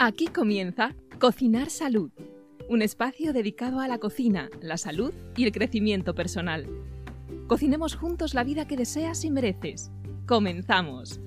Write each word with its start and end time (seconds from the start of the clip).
Aquí 0.00 0.28
comienza 0.28 0.94
Cocinar 1.18 1.70
Salud, 1.70 2.12
un 2.68 2.82
espacio 2.82 3.32
dedicado 3.32 3.80
a 3.80 3.88
la 3.88 3.98
cocina, 3.98 4.48
la 4.60 4.76
salud 4.76 5.12
y 5.36 5.42
el 5.42 5.50
crecimiento 5.50 6.14
personal. 6.14 6.68
Cocinemos 7.48 7.96
juntos 7.96 8.32
la 8.32 8.44
vida 8.44 8.68
que 8.68 8.76
deseas 8.76 9.24
y 9.24 9.30
mereces. 9.32 9.90
Comenzamos. 10.24 11.18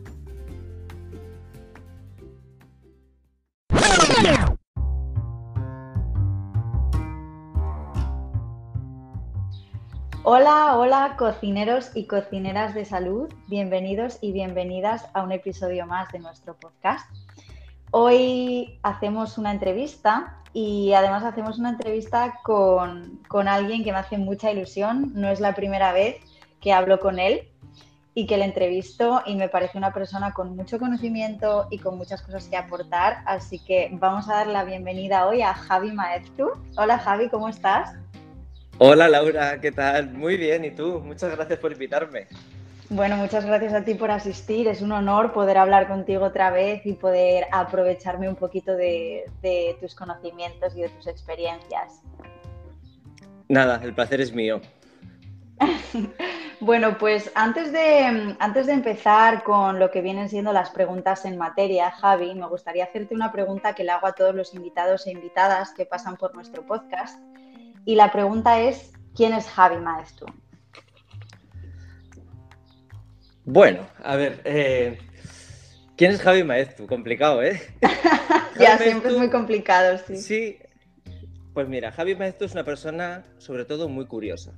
Hola, 10.24 10.78
hola 10.78 11.16
cocineros 11.18 11.92
y 11.94 12.06
cocineras 12.06 12.74
de 12.74 12.86
salud, 12.86 13.28
bienvenidos 13.50 14.18
y 14.22 14.32
bienvenidas 14.32 15.10
a 15.14 15.24
un 15.24 15.34
episodio 15.34 15.86
más 15.88 16.10
de 16.14 16.20
nuestro 16.20 16.56
podcast. 16.56 17.10
Hoy 17.94 18.80
hacemos 18.84 19.38
una 19.38 19.52
entrevista 19.52 20.38
y 20.54 20.94
además 20.94 21.26
hacemos 21.26 21.60
una 21.60 21.72
entrevista 21.72 22.40
con, 22.42 23.20
alguien 23.50 23.84
que 23.84 23.92
me 23.92 23.98
hace 23.98 24.18
mucha 24.18 24.50
ilusión. 24.50 25.12
No 25.14 25.30
es 25.30 25.42
la 25.42 25.54
primera 25.54 25.92
vez 25.92 26.16
que 26.62 26.72
hablo 26.72 27.02
con 27.02 27.20
él 27.20 27.50
y 28.14 28.28
que 28.28 28.38
le 28.38 28.46
entrevisto 28.46 29.22
y 29.26 29.36
me 29.36 29.50
parece 29.50 29.78
una 29.78 29.94
persona 29.94 30.32
con 30.32 30.56
mucho 30.56 30.80
conocimiento 30.80 31.68
y 31.70 31.80
con 31.80 31.98
muchas 31.98 32.22
cosas 32.22 32.48
que 32.48 32.56
aportar. 32.56 33.24
Así 33.26 33.60
que 33.60 33.90
vamos 33.92 34.30
a 34.30 34.36
dar 34.36 34.48
la 34.48 34.64
bienvenida 34.64 35.28
hoy 35.28 35.42
a 35.42 35.54
Javi 35.54 35.92
Maeztu. 35.92 36.50
Hola 36.78 36.98
Javi, 36.98 37.28
¿cómo 37.28 37.50
estás? 37.50 37.94
Hola 38.78 39.10
Laura, 39.10 39.60
¿qué 39.60 39.74
tal? 39.74 40.14
Muy 40.14 40.38
bien, 40.38 40.64
¿y 40.64 40.72
tú? 40.72 41.02
Muchas 41.02 41.36
gracias 41.36 41.60
por 41.60 41.74
invitarme. 41.74 42.28
Bueno, 42.94 43.16
muchas 43.16 43.46
gracias 43.46 43.72
a 43.72 43.86
ti 43.86 43.94
por 43.94 44.12
asistir. 44.12 44.68
Es 44.68 44.82
un 44.82 44.92
honor 44.92 45.32
poder 45.32 45.58
hablar 45.58 45.88
contigo 45.88 46.26
otra 46.26 46.52
vez 46.52 46.86
y 46.86 46.92
poder 46.92 47.46
aprovecharme 47.54 48.28
un 48.28 48.36
poquito 48.36 48.76
de, 48.76 49.24
tus 49.80 49.96
conocimientos 49.96 50.76
y 50.76 50.82
de 50.82 50.90
tus 50.90 51.08
experiencias. 51.08 52.02
Nada, 53.48 53.80
el 53.82 53.94
placer 53.94 54.20
es 54.20 54.34
mío. 54.34 54.60
bueno, 56.60 56.98
pues 56.98 57.32
antes 57.34 57.72
de, 57.72 58.36
antes 58.40 58.68
de 58.68 58.74
empezar 58.74 59.44
con 59.44 59.80
lo 59.80 59.90
que 59.90 60.02
vienen 60.02 60.28
siendo 60.28 60.52
las 60.52 60.70
preguntas 60.70 61.24
en 61.24 61.38
materia, 61.38 61.92
Javi, 61.92 62.36
me 62.36 62.48
gustaría 62.48 62.84
hacerte 62.84 63.16
una 63.16 63.32
pregunta 63.32 63.74
que 63.74 63.86
le 63.86 63.92
hago 63.92 64.08
a 64.08 64.16
todos 64.16 64.36
los 64.36 64.54
invitados 64.54 65.08
e 65.08 65.12
invitadas 65.12 65.72
que 65.72 65.86
pasan 65.86 66.18
por 66.18 66.36
nuestro 66.36 66.66
podcast 66.68 67.18
y 67.86 67.96
la 67.96 68.12
pregunta 68.12 68.60
es, 68.60 68.92
¿quién 69.16 69.32
es 69.32 69.48
Javi 69.48 69.78
Maestro? 69.78 70.28
Bueno, 73.46 73.88
a 74.04 74.16
ver, 74.16 74.42
eh, 74.46 74.98
¿quién 75.98 76.12
es 76.12 76.22
Javi 76.22 76.44
Maestro? 76.44 76.86
Complicado, 76.88 77.42
¿eh? 77.42 77.60
ya, 78.60 78.78
siempre 78.78 79.12
es 79.12 79.18
muy 79.18 79.30
complicado, 79.30 79.98
sí. 80.06 80.18
Sí, 80.18 80.58
pues 81.54 81.68
mira, 81.68 81.92
Javi 81.92 82.16
Maestro 82.16 82.46
es 82.46 82.54
una 82.54 82.64
persona 82.64 83.26
sobre 83.38 83.66
todo 83.66 83.90
muy 83.90 84.06
curiosa. 84.06 84.54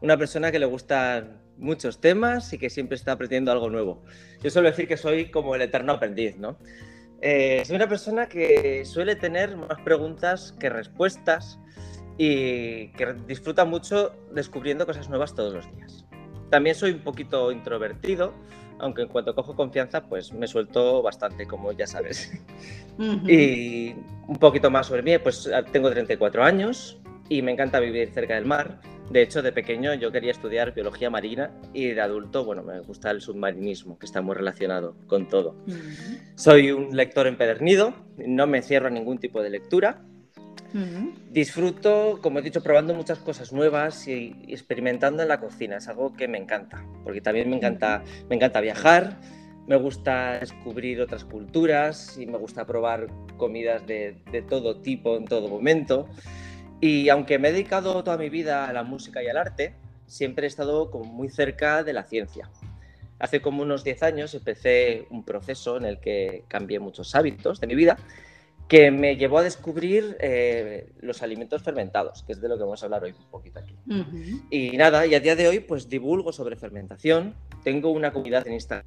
Una 0.00 0.16
persona 0.16 0.52
que 0.52 0.58
le 0.58 0.66
gustan 0.66 1.40
muchos 1.58 2.00
temas 2.00 2.52
y 2.52 2.58
que 2.58 2.70
siempre 2.70 2.96
está 2.96 3.12
aprendiendo 3.12 3.52
algo 3.52 3.70
nuevo. 3.70 4.02
Yo 4.42 4.50
suelo 4.50 4.68
decir 4.68 4.88
que 4.88 4.96
soy 4.96 5.30
como 5.30 5.54
el 5.54 5.62
eterno 5.62 5.92
aprendiz, 5.92 6.36
¿no? 6.36 6.58
Eh, 7.20 7.62
soy 7.64 7.76
una 7.76 7.88
persona 7.88 8.28
que 8.28 8.84
suele 8.84 9.14
tener 9.14 9.56
más 9.56 9.80
preguntas 9.84 10.54
que 10.58 10.68
respuestas 10.70 11.58
y 12.18 12.88
que 12.92 13.14
disfruta 13.26 13.64
mucho 13.64 14.12
descubriendo 14.32 14.86
cosas 14.86 15.08
nuevas 15.08 15.34
todos 15.34 15.54
los 15.54 15.76
días. 15.76 16.04
También 16.52 16.76
soy 16.76 16.90
un 16.90 16.98
poquito 16.98 17.50
introvertido, 17.50 18.34
aunque 18.78 19.00
en 19.00 19.08
cuanto 19.08 19.34
cojo 19.34 19.56
confianza, 19.56 20.02
pues 20.02 20.34
me 20.34 20.46
suelto 20.46 21.00
bastante, 21.00 21.46
como 21.46 21.72
ya 21.72 21.86
sabes. 21.86 22.30
Y 23.26 23.94
un 24.28 24.36
poquito 24.38 24.70
más 24.70 24.88
sobre 24.88 25.00
mí, 25.02 25.16
pues 25.16 25.50
tengo 25.72 25.90
34 25.90 26.44
años 26.44 27.00
y 27.30 27.40
me 27.40 27.52
encanta 27.52 27.80
vivir 27.80 28.10
cerca 28.12 28.34
del 28.34 28.44
mar. 28.44 28.82
De 29.10 29.22
hecho, 29.22 29.40
de 29.40 29.50
pequeño 29.50 29.94
yo 29.94 30.12
quería 30.12 30.30
estudiar 30.30 30.74
biología 30.74 31.08
marina 31.08 31.52
y 31.72 31.86
de 31.86 32.02
adulto, 32.02 32.44
bueno, 32.44 32.62
me 32.62 32.80
gusta 32.80 33.10
el 33.10 33.22
submarinismo, 33.22 33.98
que 33.98 34.04
está 34.04 34.20
muy 34.20 34.34
relacionado 34.34 34.94
con 35.06 35.30
todo. 35.30 35.56
Soy 36.34 36.70
un 36.70 36.94
lector 36.94 37.28
empedernido, 37.28 37.94
no 38.18 38.46
me 38.46 38.60
cierro 38.60 38.88
a 38.88 38.90
ningún 38.90 39.16
tipo 39.16 39.42
de 39.42 39.48
lectura 39.48 40.02
Disfruto, 41.30 42.18
como 42.22 42.38
he 42.38 42.42
dicho, 42.42 42.62
probando 42.62 42.94
muchas 42.94 43.18
cosas 43.18 43.52
nuevas 43.52 44.08
y, 44.08 44.36
experimentando 44.48 45.22
en 45.22 45.28
la 45.28 45.40
cocina. 45.40 45.76
Es 45.76 45.88
algo 45.88 46.12
que 46.14 46.28
me 46.28 46.38
encanta, 46.38 46.84
porque 47.04 47.20
también 47.20 47.50
me 47.50 47.56
encanta, 47.56 48.02
me 48.28 48.36
encanta 48.36 48.60
viajar, 48.60 49.18
me 49.66 49.76
gusta 49.76 50.40
descubrir 50.40 51.00
otras 51.00 51.24
culturas 51.24 52.18
y 52.18 52.26
me 52.26 52.38
gusta 52.38 52.66
probar 52.66 53.08
comidas 53.36 53.86
de, 53.86 54.16
todo 54.48 54.80
tipo 54.80 55.16
en 55.16 55.26
todo 55.26 55.48
momento. 55.48 56.08
Y 56.80 57.08
aunque 57.10 57.38
me 57.38 57.48
he 57.48 57.52
dedicado 57.52 58.02
toda 58.02 58.16
mi 58.16 58.28
vida 58.28 58.68
a 58.68 58.72
la 58.72 58.82
música 58.82 59.22
y 59.22 59.28
al 59.28 59.36
arte, 59.36 59.74
siempre 60.06 60.46
he 60.46 60.48
estado 60.48 60.90
como 60.90 61.04
muy 61.04 61.28
cerca 61.28 61.84
de 61.84 61.92
la 61.92 62.04
ciencia. 62.04 62.50
Hace 63.18 63.40
como 63.40 63.62
unos 63.62 63.84
10 63.84 64.02
años 64.02 64.34
empecé 64.34 65.06
un 65.10 65.24
proceso 65.24 65.76
en 65.76 65.84
el 65.84 66.00
que 66.00 66.44
cambié 66.48 66.80
muchos 66.80 67.14
hábitos 67.14 67.60
de 67.60 67.68
mi 67.68 67.76
vida 67.76 67.96
que 68.72 68.90
me 68.90 69.16
llevó 69.16 69.36
a 69.36 69.42
descubrir 69.42 70.16
eh, 70.18 70.88
los 71.02 71.22
alimentos 71.22 71.62
fermentados, 71.62 72.22
que 72.22 72.32
es 72.32 72.40
de 72.40 72.48
lo 72.48 72.56
que 72.56 72.62
vamos 72.62 72.82
a 72.82 72.86
hablar 72.86 73.04
hoy 73.04 73.10
un 73.10 73.30
poquito 73.30 73.58
aquí. 73.58 73.76
Y 74.48 74.78
nada, 74.78 75.04
y 75.04 75.14
a 75.14 75.20
día 75.20 75.36
de 75.36 75.46
hoy 75.46 75.60
pues 75.60 75.90
divulgo 75.90 76.32
sobre 76.32 76.56
fermentación, 76.56 77.34
tengo 77.62 77.90
una 77.90 78.14
comunidad 78.14 78.46
en 78.46 78.54
Instagram 78.54 78.86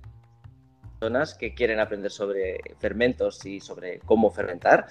personas 0.99 1.35
que 1.35 1.53
quieren 1.53 1.79
aprender 1.79 2.09
sobre 2.09 2.61
fermentos 2.79 3.45
y 3.45 3.59
sobre 3.59 3.99
cómo 3.99 4.31
fermentar. 4.31 4.87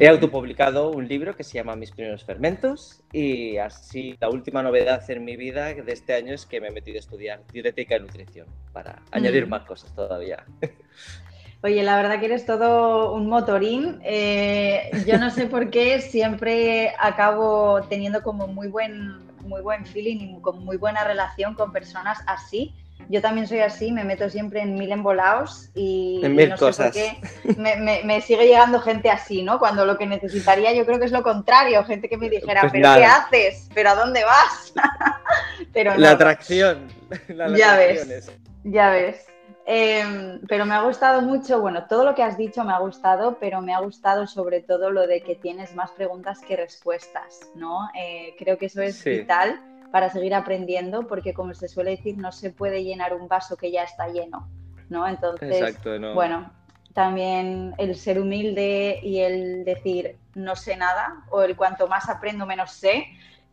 He 0.00 0.08
autopublicado 0.08 0.90
un 0.90 1.06
libro 1.06 1.36
que 1.36 1.44
se 1.44 1.54
llama 1.54 1.76
Mis 1.76 1.92
primeros 1.92 2.24
fermentos 2.24 3.04
y 3.12 3.58
así 3.58 4.16
la 4.20 4.30
última 4.30 4.64
novedad 4.64 5.08
en 5.08 5.24
mi 5.24 5.36
vida 5.36 5.72
de 5.72 5.92
este 5.92 6.14
año 6.14 6.34
es 6.34 6.44
que 6.44 6.60
me 6.60 6.68
he 6.68 6.72
metido 6.72 6.96
a 6.96 6.98
estudiar 6.98 7.44
dietética 7.52 7.96
y 7.96 8.00
nutrición 8.00 8.48
para 8.72 9.00
añadir 9.12 9.46
más 9.46 9.64
cosas 9.64 9.94
todavía. 9.94 10.44
Oye, 11.62 11.82
la 11.82 11.96
verdad 11.96 12.20
que 12.20 12.26
eres 12.26 12.46
todo 12.46 13.12
un 13.12 13.28
motorín. 13.28 14.00
Eh, 14.04 14.90
yo 15.06 15.18
no 15.18 15.30
sé 15.30 15.46
por 15.46 15.70
qué 15.70 16.00
siempre 16.00 16.94
acabo 17.00 17.82
teniendo 17.88 18.22
como 18.22 18.46
muy 18.46 18.68
buen, 18.68 19.26
muy 19.40 19.60
buen 19.60 19.84
feeling 19.84 20.36
y 20.36 20.40
con 20.40 20.64
muy 20.64 20.76
buena 20.76 21.02
relación 21.02 21.54
con 21.54 21.72
personas 21.72 22.20
así. 22.26 22.74
Yo 23.08 23.22
también 23.22 23.46
soy 23.46 23.60
así, 23.60 23.90
me 23.90 24.04
meto 24.04 24.28
siempre 24.28 24.60
en 24.60 24.74
mil 24.74 24.92
embolados 24.92 25.70
y, 25.74 26.20
en 26.22 26.36
mil 26.36 26.50
no 26.50 26.56
cosas. 26.56 26.94
sé 26.94 27.16
por 27.44 27.56
qué 27.56 28.02
me, 28.04 28.20
sigue 28.20 28.46
llegando 28.46 28.80
gente 28.80 29.08
así, 29.08 29.42
¿no? 29.42 29.58
Cuando 29.58 29.86
lo 29.86 29.96
que 29.96 30.06
necesitaría 30.06 30.74
yo 30.74 30.84
creo 30.84 30.98
que 30.98 31.06
es 31.06 31.12
lo 31.12 31.22
contrario, 31.22 31.82
gente 31.84 32.08
que 32.08 32.18
me 32.18 32.28
dijera, 32.28 32.60
pues 32.60 32.72
¿pero 32.72 32.94
qué 32.94 33.04
haces? 33.04 33.68
¿Pero 33.74 33.90
a 33.90 33.94
dónde 33.94 34.24
vas? 34.24 34.74
Pero 35.72 35.96
La 35.96 36.12
atracción. 36.12 36.88
La 37.28 37.56
ya 37.56 37.76
ves, 37.76 38.30
ya 38.64 38.90
ves. 38.90 39.26
Em, 39.70 40.40
pero 40.48 40.64
me 40.64 40.74
ha 40.74 40.80
gustado 40.80 41.20
mucho, 41.20 41.60
bueno, 41.60 41.84
todo 41.86 42.02
lo 42.02 42.14
que 42.14 42.22
has 42.22 42.38
dicho 42.38 42.64
me 42.64 42.72
ha 42.72 42.78
gustado, 42.78 43.36
pero 43.38 43.60
me 43.60 43.74
ha 43.74 43.80
gustado 43.80 44.26
sobre 44.26 44.62
todo 44.62 44.90
lo 44.90 45.06
de 45.06 45.20
que 45.20 45.34
tienes 45.34 45.74
más 45.74 45.90
preguntas 45.90 46.40
que 46.40 46.56
respuestas, 46.56 47.50
¿no? 47.54 47.86
Eh, 47.94 48.34
creo 48.38 48.56
que 48.56 48.64
eso 48.64 48.80
es 48.80 49.04
vital 49.04 49.60
para 49.92 50.08
seguir 50.08 50.34
aprendiendo, 50.34 51.06
porque 51.06 51.34
como 51.34 51.52
se 51.52 51.68
suele 51.68 51.90
decir, 51.90 52.16
no 52.16 52.32
se 52.32 52.50
puede 52.50 52.82
llenar 52.82 53.12
un 53.12 53.28
vaso 53.28 53.58
que 53.58 53.70
ya 53.70 53.82
está 53.82 54.08
lleno, 54.08 54.48
¿no? 54.88 55.06
Entonces, 55.06 55.76
bueno, 56.14 56.50
también 56.94 57.74
el 57.76 57.94
ser 57.94 58.18
humilde 58.18 59.00
y 59.02 59.18
el 59.18 59.66
decir 59.66 60.16
no 60.34 60.56
sé 60.56 60.78
nada, 60.78 61.24
o 61.28 61.42
el 61.42 61.56
cuanto 61.56 61.88
más 61.88 62.08
aprendo 62.08 62.46
menos 62.46 62.72
sé, 62.72 63.04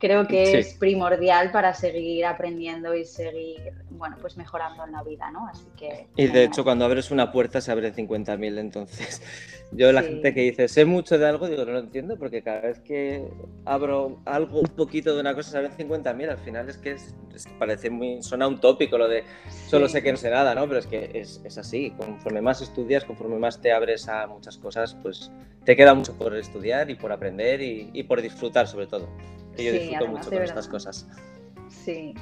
creo 0.06 0.28
que 0.28 0.60
es 0.60 0.76
primordial 0.76 1.52
para 1.52 1.74
seguir 1.74 2.26
aprendiendo 2.26 2.94
y 2.94 3.06
seguir, 3.06 3.74
bueno, 3.90 4.18
pues 4.22 4.38
mejorando 4.38 4.86
en 4.86 4.92
la 4.92 5.02
vida, 5.02 5.32
¿no? 5.32 5.48
Así 5.48 5.66
que... 5.76 6.08
Y 6.16 6.28
de 6.28 6.44
hecho, 6.44 6.64
cuando 6.64 6.86
abres 6.86 7.10
una 7.10 7.32
puerta 7.32 7.60
se 7.60 7.72
abren 7.72 7.94
50.000, 7.94 8.60
entonces 8.60 9.22
yo 9.72 9.92
la 9.92 10.04
gente 10.04 10.32
que 10.34 10.42
dice, 10.42 10.68
sé 10.68 10.86
mucho 10.86 11.18
de 11.18 11.28
algo, 11.28 11.48
digo, 11.48 11.66
no 11.66 11.72
lo 11.72 11.80
entiendo, 11.80 12.18
porque 12.20 12.44
cada 12.44 12.62
vez 12.62 12.80
que 12.82 13.28
abro 13.66 14.22
algo, 14.26 14.60
un 14.60 14.68
poquito 14.68 15.16
de 15.16 15.22
una 15.22 15.34
cosa, 15.34 15.52
se 15.52 15.58
abren 15.58 15.72
50.000, 15.72 16.30
al 16.30 16.38
final 16.38 16.70
es 16.70 16.78
que, 16.78 16.92
es, 16.92 17.16
parece 17.58 17.90
muy, 17.90 18.22
suena 18.22 18.48
un 18.48 18.60
tópico 18.60 19.00
lo 19.00 19.08
de 19.08 19.24
solo 19.68 19.90
sé 19.90 20.04
que 20.04 20.12
no 20.12 20.18
sé 20.18 20.30
nada, 20.30 20.54
¿no? 20.54 20.68
Pero 20.68 20.80
es 20.80 20.88
que 20.88 21.10
es, 21.16 21.42
es 21.44 21.58
así, 21.58 21.92
conforme 21.98 22.42
más 22.42 22.62
estudias, 22.62 23.04
conforme 23.06 23.40
más 23.40 23.60
te 23.60 23.72
abres 23.72 24.08
a 24.08 24.28
muchas 24.28 24.58
cosas, 24.58 24.96
pues 25.02 25.32
te 25.64 25.76
queda 25.76 25.96
mucho 25.96 26.14
por 26.14 26.36
estudiar 26.36 26.92
y 26.92 26.96
por 26.96 27.12
aprender 27.12 27.62
y, 27.62 27.90
y 27.92 28.04
por 28.04 28.22
disfrutar 28.22 28.68
sobre 28.68 28.86
todo 28.86 29.10
yo 29.64 29.72
disfruto 29.72 30.08
mucho 30.08 30.30
con 30.30 30.44
estas 30.44 30.68
cosas. 30.68 31.08
Sí. 31.70 32.14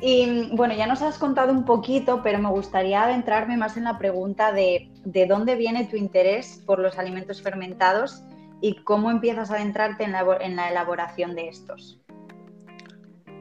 Y 0.00 0.50
bueno, 0.54 0.74
ya 0.74 0.86
nos 0.86 1.00
has 1.00 1.16
contado 1.18 1.52
un 1.52 1.64
poquito, 1.64 2.20
pero 2.22 2.38
me 2.38 2.50
gustaría 2.50 3.04
adentrarme 3.04 3.56
más 3.56 3.76
en 3.76 3.84
la 3.84 3.98
pregunta 3.98 4.52
de, 4.52 4.90
de 5.04 5.26
dónde 5.26 5.54
viene 5.54 5.86
tu 5.86 5.96
interés 5.96 6.62
por 6.66 6.78
los 6.78 6.98
alimentos 6.98 7.40
fermentados 7.40 8.22
y 8.60 8.76
cómo 8.82 9.10
empiezas 9.10 9.50
a 9.50 9.54
adentrarte 9.54 10.04
en 10.04 10.12
la, 10.12 10.24
en 10.40 10.56
la 10.56 10.70
elaboración 10.70 11.34
de 11.34 11.48
estos. 11.48 11.98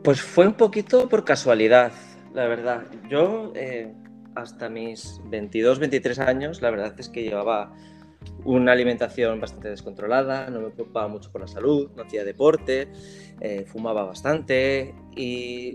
Pues 0.03 0.21
fue 0.21 0.47
un 0.47 0.53
poquito 0.53 1.09
por 1.09 1.25
casualidad, 1.25 1.91
la 2.33 2.47
verdad. 2.47 2.83
Yo 3.09 3.51
eh, 3.55 3.91
hasta 4.35 4.69
mis 4.69 5.19
22, 5.25 5.79
23 5.79 6.19
años, 6.19 6.61
la 6.61 6.69
verdad 6.69 6.93
es 6.97 7.09
que 7.09 7.23
llevaba 7.23 7.73
una 8.45 8.71
alimentación 8.71 9.41
bastante 9.41 9.69
descontrolada, 9.69 10.49
no 10.49 10.61
me 10.61 10.69
preocupaba 10.69 11.07
mucho 11.07 11.31
por 11.31 11.41
la 11.41 11.47
salud, 11.47 11.89
no 11.95 12.03
hacía 12.03 12.23
deporte, 12.23 12.87
eh, 13.41 13.65
fumaba 13.67 14.05
bastante 14.05 14.95
y 15.15 15.73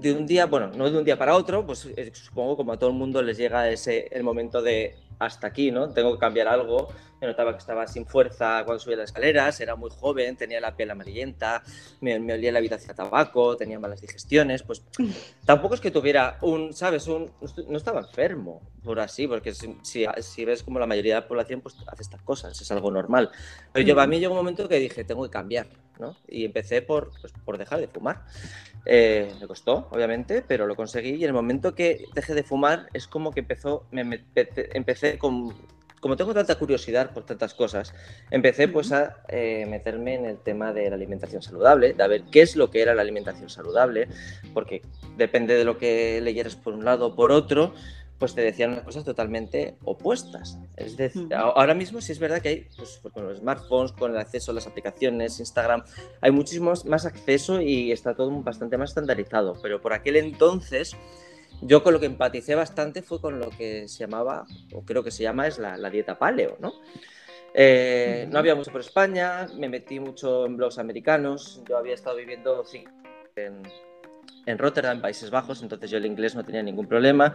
de 0.00 0.12
un 0.12 0.26
día, 0.26 0.46
bueno, 0.46 0.70
no 0.76 0.90
de 0.90 0.98
un 0.98 1.04
día 1.04 1.18
para 1.18 1.36
otro, 1.36 1.66
pues 1.66 1.86
eh, 1.96 2.10
supongo 2.14 2.56
como 2.56 2.72
a 2.72 2.78
todo 2.78 2.90
el 2.90 2.96
mundo 2.96 3.22
les 3.22 3.36
llega 3.36 3.68
ese 3.68 4.08
el 4.12 4.22
momento 4.22 4.62
de 4.62 4.96
hasta 5.18 5.46
aquí, 5.48 5.70
¿no? 5.70 5.90
Tengo 5.90 6.12
que 6.14 6.18
cambiar 6.18 6.48
algo. 6.48 6.88
Me 7.22 7.28
notaba 7.28 7.52
que 7.52 7.58
estaba 7.58 7.86
sin 7.86 8.04
fuerza 8.04 8.64
cuando 8.64 8.80
subía 8.80 8.96
las 8.96 9.10
escaleras, 9.10 9.60
era 9.60 9.76
muy 9.76 9.90
joven, 9.90 10.34
tenía 10.34 10.60
la 10.60 10.74
piel 10.74 10.90
amarillenta, 10.90 11.62
me, 12.00 12.16
olía 12.16 12.50
la 12.50 12.58
habitación 12.58 12.90
a 12.90 12.94
tabaco, 12.94 13.56
tenía 13.56 13.78
malas 13.78 14.00
digestiones, 14.00 14.64
pues 14.64 14.82
tampoco 15.46 15.76
es 15.76 15.80
que 15.80 15.92
tuviera 15.92 16.38
un, 16.40 16.72
¿sabes? 16.72 17.06
Un, 17.06 17.30
no 17.68 17.76
estaba 17.76 18.00
enfermo, 18.00 18.60
por 18.82 18.98
así, 18.98 19.28
porque 19.28 19.54
si, 19.54 19.78
si, 19.84 20.44
ves 20.44 20.64
como 20.64 20.80
la 20.80 20.86
mayoría 20.88 21.14
de 21.14 21.20
la 21.20 21.28
población, 21.28 21.60
pues 21.60 21.76
hace 21.86 22.02
estas 22.02 22.22
cosas, 22.22 22.60
es 22.60 22.72
algo 22.72 22.90
normal. 22.90 23.30
Pero 23.72 23.86
yo, 23.86 24.00
a 24.00 24.06
mí 24.08 24.18
llegó 24.18 24.32
un 24.32 24.40
momento 24.40 24.68
que 24.68 24.80
dije, 24.80 25.04
tengo 25.04 25.22
que 25.22 25.30
cambiar, 25.30 25.68
¿no? 26.00 26.16
Y 26.26 26.44
empecé 26.44 26.82
por, 26.82 27.12
pues, 27.20 27.32
por 27.44 27.56
dejar 27.56 27.78
de 27.78 27.86
fumar. 27.86 28.24
Eh, 28.84 29.32
me 29.40 29.46
costó, 29.46 29.86
obviamente, 29.92 30.42
pero 30.42 30.66
lo 30.66 30.74
conseguí 30.74 31.10
y 31.10 31.22
en 31.22 31.28
el 31.28 31.32
momento 31.32 31.72
que 31.72 32.04
dejé 32.14 32.34
de 32.34 32.42
fumar 32.42 32.88
es 32.92 33.06
como 33.06 33.30
que 33.30 33.38
empezó, 33.38 33.86
me, 33.92 34.24
empecé 34.34 35.18
con, 35.18 35.54
como 36.02 36.16
tengo 36.16 36.34
tanta 36.34 36.56
curiosidad 36.56 37.12
por 37.12 37.24
tantas 37.24 37.54
cosas, 37.54 37.94
empecé 38.32 38.66
pues 38.66 38.90
a 38.90 39.18
eh, 39.28 39.66
meterme 39.66 40.16
en 40.16 40.26
el 40.26 40.36
tema 40.36 40.72
de 40.72 40.90
la 40.90 40.96
alimentación 40.96 41.42
saludable, 41.42 41.92
de 41.92 42.08
ver 42.08 42.24
qué 42.24 42.42
es 42.42 42.56
lo 42.56 42.70
que 42.70 42.82
era 42.82 42.92
la 42.92 43.02
alimentación 43.02 43.48
saludable, 43.48 44.08
porque 44.52 44.82
depende 45.16 45.54
de 45.54 45.64
lo 45.64 45.78
que 45.78 46.20
leyeras 46.20 46.56
por 46.56 46.74
un 46.74 46.84
lado 46.84 47.06
o 47.06 47.14
por 47.14 47.30
otro, 47.30 47.72
pues 48.18 48.34
te 48.34 48.40
decían 48.40 48.72
unas 48.72 48.82
cosas 48.82 49.04
totalmente 49.04 49.76
opuestas. 49.84 50.58
Es 50.76 50.96
decir, 50.96 51.32
ahora 51.34 51.72
mismo 51.72 52.00
sí 52.00 52.10
es 52.10 52.18
verdad 52.18 52.42
que 52.42 52.48
hay, 52.48 52.68
pues, 52.76 53.00
con 53.12 53.28
los 53.28 53.38
smartphones, 53.38 53.92
con 53.92 54.10
el 54.10 54.18
acceso 54.18 54.50
a 54.50 54.54
las 54.54 54.66
aplicaciones, 54.66 55.38
Instagram, 55.38 55.84
hay 56.20 56.32
muchísimo 56.32 56.72
más 56.86 57.06
acceso 57.06 57.60
y 57.60 57.92
está 57.92 58.16
todo 58.16 58.28
bastante 58.42 58.76
más 58.76 58.90
estandarizado, 58.90 59.56
pero 59.62 59.80
por 59.80 59.92
aquel 59.92 60.16
entonces 60.16 60.96
yo 61.62 61.82
con 61.82 61.94
lo 61.94 62.00
que 62.00 62.06
empaticé 62.06 62.54
bastante 62.54 63.02
fue 63.02 63.20
con 63.20 63.38
lo 63.38 63.50
que 63.50 63.88
se 63.88 64.00
llamaba, 64.00 64.46
o 64.72 64.84
creo 64.84 65.02
que 65.02 65.10
se 65.10 65.22
llama, 65.22 65.46
es 65.46 65.58
la, 65.58 65.90
dieta 65.90 66.18
paleo, 66.18 66.56
¿no? 66.60 66.74
Eh, 67.54 68.26
no 68.30 68.38
había 68.38 68.54
mucho 68.54 68.72
por 68.72 68.80
España, 68.80 69.46
me 69.56 69.68
metí 69.68 70.00
mucho 70.00 70.46
en 70.46 70.56
blogs 70.56 70.78
americanos, 70.78 71.62
yo 71.68 71.76
había 71.76 71.94
estado 71.94 72.16
viviendo 72.16 72.64
en, 73.36 73.62
en 74.46 74.58
Rotterdam, 74.58 75.00
Países 75.00 75.30
Bajos, 75.30 75.62
entonces 75.62 75.90
yo 75.90 75.98
el 75.98 76.06
inglés 76.06 76.34
no 76.34 76.44
tenía 76.44 76.62
ningún 76.62 76.86
problema. 76.86 77.34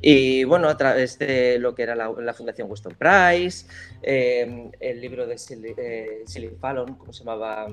Y 0.00 0.44
bueno, 0.44 0.68
a 0.68 0.76
través 0.76 1.18
de 1.18 1.58
lo 1.58 1.74
que 1.74 1.82
era 1.82 1.94
la, 1.94 2.34
Fundación 2.34 2.70
Weston 2.70 2.94
Price, 2.94 3.66
eh, 4.02 4.70
el 4.80 5.00
libro 5.00 5.26
de 5.26 5.38
Silly, 5.38 5.74
eh, 5.76 6.24
Fallon, 6.60 6.96
¿cómo 6.96 7.12
se 7.12 7.20
llamaba? 7.20 7.68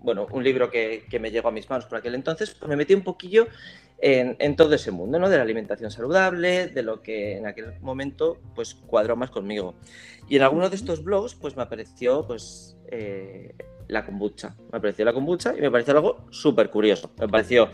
Bueno, 0.00 0.26
un 0.32 0.44
libro 0.44 0.70
que, 0.70 1.04
que, 1.08 1.18
me 1.18 1.30
llegó 1.30 1.48
a 1.48 1.52
mis 1.52 1.68
manos 1.70 1.86
por 1.86 1.98
aquel 1.98 2.14
entonces, 2.14 2.54
pues 2.54 2.68
me 2.68 2.76
metí 2.76 2.92
un 2.92 3.02
poquillo 3.02 3.46
en, 3.98 4.36
en, 4.38 4.56
todo 4.56 4.74
ese 4.74 4.90
mundo, 4.90 5.18
¿no? 5.18 5.28
De 5.28 5.36
la 5.36 5.42
alimentación 5.42 5.90
saludable, 5.90 6.66
de 6.66 6.82
lo 6.82 7.00
que 7.02 7.38
en 7.38 7.46
aquel 7.46 7.80
momento 7.80 8.38
pues 8.54 8.74
cuadró 8.74 9.16
más 9.16 9.30
conmigo. 9.30 9.74
Y 10.28 10.36
en 10.36 10.42
alguno 10.42 10.68
de 10.68 10.76
estos 10.76 11.02
blogs 11.04 11.34
pues 11.34 11.56
me 11.56 11.62
apareció 11.62 12.26
pues 12.26 12.76
eh, 12.90 13.54
la 13.88 14.04
kombucha. 14.04 14.54
Me 14.72 14.78
apareció 14.78 15.04
la 15.04 15.12
kombucha 15.12 15.54
y 15.56 15.60
me 15.60 15.70
pareció 15.70 15.94
algo 15.94 16.26
súper 16.30 16.70
curioso. 16.70 17.10
Me 17.18 17.28
pareció, 17.28 17.68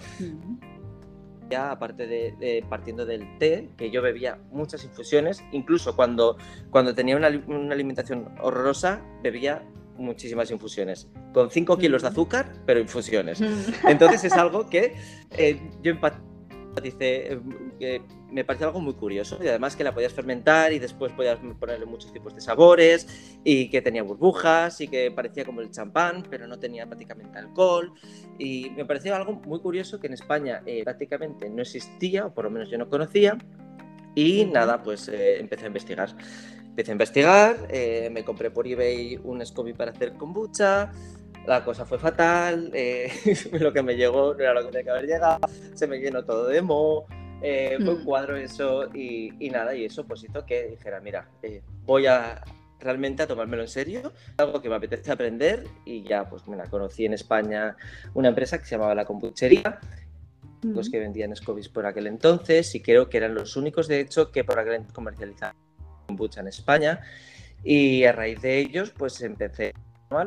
ya 1.50 1.72
aparte 1.72 2.06
de, 2.06 2.64
partiendo 2.68 3.04
del 3.04 3.38
té, 3.38 3.68
que 3.76 3.90
yo 3.90 4.02
bebía 4.02 4.38
muchas 4.50 4.84
infusiones, 4.84 5.44
incluso 5.52 5.96
cuando, 5.96 6.36
cuando 6.70 6.94
tenía 6.94 7.16
una, 7.16 7.26
alimentación 7.26 8.34
horrorosa, 8.40 9.02
bebía 9.22 9.62
muchísimas 10.00 10.50
infusiones, 10.50 11.08
con 11.32 11.50
5 11.50 11.78
kilos 11.78 12.02
de 12.02 12.08
azúcar, 12.08 12.52
pero 12.66 12.80
infusiones. 12.80 13.40
Entonces 13.86 14.24
es 14.24 14.32
algo 14.32 14.68
que 14.68 14.96
eh, 15.36 15.60
yo 15.82 15.92
empaticé, 15.92 17.40
eh, 17.80 18.02
me 18.30 18.44
pareció 18.44 18.68
algo 18.68 18.80
muy 18.80 18.94
curioso. 18.94 19.38
Y 19.42 19.48
además 19.48 19.76
que 19.76 19.84
la 19.84 19.94
podías 19.94 20.12
fermentar 20.12 20.72
y 20.72 20.78
después 20.78 21.12
podías 21.12 21.38
ponerle 21.58 21.86
muchos 21.86 22.12
tipos 22.12 22.34
de 22.34 22.40
sabores 22.40 23.38
y 23.44 23.68
que 23.68 23.82
tenía 23.82 24.02
burbujas 24.02 24.80
y 24.80 24.88
que 24.88 25.10
parecía 25.10 25.44
como 25.44 25.60
el 25.60 25.70
champán 25.70 26.24
pero 26.28 26.46
no 26.46 26.58
tenía 26.58 26.86
prácticamente 26.86 27.38
alcohol. 27.38 27.92
Y 28.38 28.70
me 28.70 28.84
pareció 28.84 29.14
algo 29.14 29.32
muy 29.32 29.60
curioso 29.60 30.00
que 30.00 30.06
en 30.06 30.14
España 30.14 30.62
eh, 30.66 30.82
prácticamente 30.84 31.48
no 31.48 31.62
existía 31.62 32.26
o 32.26 32.34
por 32.34 32.44
lo 32.44 32.50
menos 32.50 32.70
yo 32.70 32.78
no 32.78 32.88
conocía. 32.88 33.36
Y 34.14 34.44
nada 34.46 34.82
pues 34.82 35.08
eh, 35.08 35.38
empecé 35.38 35.64
a 35.64 35.68
investigar 35.68 36.16
empecé 36.70 36.90
a 36.90 36.94
investigar 36.94 37.56
eh, 37.68 38.08
me 38.10 38.24
compré 38.24 38.50
por 38.50 38.66
eBay 38.66 39.20
un 39.22 39.44
SCOBY 39.44 39.74
para 39.74 39.90
hacer 39.90 40.14
kombucha 40.14 40.90
la 41.46 41.64
cosa 41.64 41.84
fue 41.86 41.98
fatal, 41.98 42.70
lo 43.52 43.72
que 43.72 43.82
me 43.82 43.96
llegó 43.96 44.34
no 44.34 44.40
era 44.40 44.54
lo 44.54 44.60
que 44.60 44.66
tenía 44.66 44.84
que 44.84 44.90
haber 44.90 45.06
llegado, 45.06 45.40
se 45.74 45.86
me 45.86 45.98
llenó 45.98 46.24
todo 46.24 46.46
de 46.46 46.60
moho, 46.62 47.06
eh, 47.42 47.78
fue 47.82 47.94
un 47.94 48.02
mm. 48.02 48.04
cuadro 48.04 48.36
eso 48.36 48.88
y, 48.94 49.30
nada, 49.50 49.74
y 49.74 49.84
eso 49.84 50.06
pues 50.06 50.22
hizo 50.24 50.44
que 50.44 50.68
dijera, 50.68 51.00
mira, 51.00 51.28
eh, 51.42 51.62
voy 51.84 52.06
a 52.06 52.42
realmente 52.78 53.22
a 53.22 53.26
tomármelo 53.26 53.62
en 53.62 53.68
serio, 53.68 54.12
algo 54.38 54.60
que 54.60 54.68
me 54.68 54.74
apetece 54.74 55.10
aprender 55.12 55.66
y 55.84 56.02
ya 56.02 56.28
pues 56.28 56.46
me 56.48 56.56
la 56.56 56.64
conocí 56.64 57.04
en 57.04 57.14
España 57.14 57.76
una 58.14 58.28
empresa 58.28 58.58
que 58.58 58.64
se 58.64 58.70
llamaba 58.72 58.94
La 58.94 59.04
Compuchería, 59.04 59.80
los 60.62 60.90
que 60.90 60.98
vendían 60.98 61.34
Scobis 61.34 61.68
por 61.70 61.86
aquel 61.86 62.06
entonces 62.06 62.74
y 62.74 62.80
creo 62.80 63.08
que 63.08 63.16
eran 63.16 63.34
los 63.34 63.56
únicos 63.56 63.88
de 63.88 64.00
hecho 64.00 64.30
que 64.30 64.44
por 64.44 64.58
aquel 64.58 64.74
entonces 64.74 64.94
comercializaban 64.94 65.56
kombucha 66.10 66.40
en 66.40 66.48
España 66.48 67.00
y 67.62 68.04
a 68.04 68.12
raíz 68.12 68.40
de 68.42 68.58
ellos 68.58 68.92
pues 68.96 69.20
empecé 69.22 69.72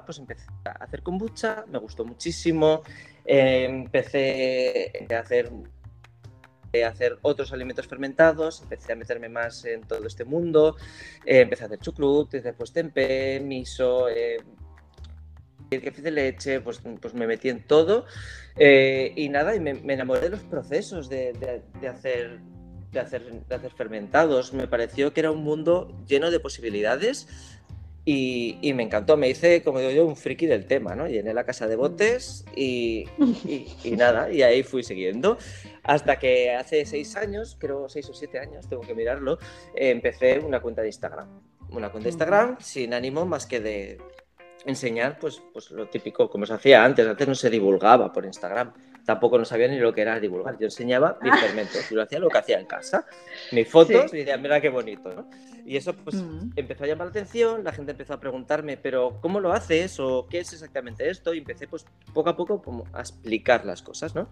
pues 0.06 0.18
empecé 0.18 0.46
a 0.64 0.84
hacer 0.86 1.04
kombucha, 1.04 1.66
me 1.70 1.78
gustó 1.78 2.06
muchísimo, 2.06 2.84
eh, 3.26 3.66
empecé 3.66 4.94
a 5.14 5.20
hacer 5.20 5.52
hacer 6.82 7.20
otros 7.22 7.54
alimentos 7.54 7.86
fermentados, 7.86 8.62
empecé 8.64 8.94
a 8.94 8.96
meterme 8.96 9.30
más 9.30 9.64
en 9.66 9.82
todo 9.82 10.08
este 10.08 10.26
mundo, 10.26 10.78
eh, 11.26 11.42
empecé 11.42 11.64
a 11.64 11.68
hacer 11.68 11.80
chucrut, 11.80 12.32
después 12.32 12.72
tempeh, 12.72 13.40
miso, 13.42 14.10
eh, 14.10 14.38
café 15.70 16.02
de 16.02 16.12
leche, 16.12 16.62
pues, 16.62 16.82
pues 17.02 17.14
me 17.14 17.28
metí 17.28 17.50
en 17.50 17.64
todo 17.64 18.06
eh, 18.56 19.14
y 19.16 19.30
nada, 19.30 19.56
y 19.56 19.60
me, 19.60 19.72
enamoré 19.72 20.22
de 20.22 20.30
los 20.30 20.42
procesos 20.42 21.10
de, 21.10 21.34
de, 21.80 21.88
hacer, 21.88 22.40
de, 22.94 23.00
hacer, 23.00 23.24
de 23.24 23.56
hacer 23.56 23.72
fermentados, 23.72 24.54
me 24.54 24.68
pareció 24.68 25.14
que 25.14 25.22
era 25.22 25.32
un 25.32 25.44
mundo 25.44 25.92
lleno 26.08 26.32
de 26.32 26.40
posibilidades 26.40 27.28
y, 28.06 28.74
me 28.76 28.84
encantó, 28.84 29.16
me 29.16 29.30
hice, 29.30 29.64
como 29.64 29.80
digo 29.80 29.92
yo, 29.92 30.06
un 30.06 30.18
friki 30.18 30.46
del 30.46 30.66
tema, 30.66 30.94
¿no? 30.94 31.08
Llené 31.08 31.34
la 31.34 31.46
casa 31.46 31.68
de 31.68 31.78
botes 31.78 32.44
y, 32.54 33.06
y, 33.84 33.92
nada, 33.98 34.30
y 34.30 34.42
ahí 34.42 34.62
fui 34.64 34.84
siguiendo. 34.84 35.38
Hasta 35.84 36.20
que 36.20 36.54
hace 36.54 36.86
seis 36.86 37.16
años, 37.16 37.56
creo 37.58 37.88
seis 37.88 38.10
o 38.10 38.14
siete 38.14 38.40
años, 38.40 38.68
tengo 38.68 38.82
que 38.82 38.94
mirarlo, 38.94 39.40
empecé 39.74 40.40
una 40.40 40.62
cuenta 40.62 40.82
de 40.82 40.90
Instagram. 40.90 41.28
Una 41.70 41.90
cuenta 41.92 42.06
de 42.06 42.10
Instagram 42.10 42.58
sin 42.60 42.94
ánimo 42.94 43.26
más 43.26 43.46
que 43.46 43.62
de 43.62 43.98
enseñar 44.66 45.18
pues, 45.20 45.42
pues 45.54 45.72
lo 45.72 45.88
típico, 45.88 46.30
como 46.30 46.46
se 46.46 46.54
hacía 46.54 46.84
antes. 46.84 47.08
Antes 47.08 47.28
no 47.28 47.36
se 47.36 47.50
divulgaba 47.50 48.12
por 48.12 48.26
Instagram 48.26 48.74
tampoco 49.06 49.38
no 49.38 49.46
sabía 49.46 49.68
ni 49.68 49.78
lo 49.78 49.94
que 49.94 50.02
era 50.02 50.20
divulgar. 50.20 50.58
Yo 50.58 50.66
enseñaba 50.66 51.18
mis 51.22 51.40
fermentos, 51.40 51.90
yo 51.90 51.96
lo 51.96 52.04
hacía 52.04 52.20
lo 52.20 52.30
que 52.30 52.38
hacía 52.38 52.60
en 52.60 52.66
casa. 52.66 53.06
Mis 53.52 53.68
fotos, 53.68 54.14
y 54.14 54.18
decía, 54.18 54.38
mira 54.38 54.62
qué 54.62 54.70
bonito, 54.70 55.14
¿no? 55.14 55.30
Y 55.66 55.78
eso 55.78 55.94
pues 55.94 56.18
mm. 56.18 56.52
empezó 56.56 56.84
a 56.84 56.88
llamar 56.88 57.08
la 57.08 57.12
atención, 57.12 57.64
la 57.64 57.72
gente 57.72 57.92
empezó 57.92 58.14
a 58.14 58.20
preguntarme, 58.20 58.78
pero 58.78 59.18
¿cómo 59.22 59.40
lo 59.40 59.54
haces? 59.54 60.00
¿O 60.00 60.28
qué 60.30 60.40
es 60.40 60.52
exactamente 60.52 61.10
esto? 61.10 61.34
Y 61.34 61.40
empecé 61.40 61.68
pues 61.68 61.86
poco 62.14 62.30
a 62.30 62.36
poco 62.36 62.62
como 62.62 62.86
a 62.94 63.00
explicar 63.00 63.66
las 63.66 63.82
cosas, 63.82 64.14
¿no? 64.14 64.28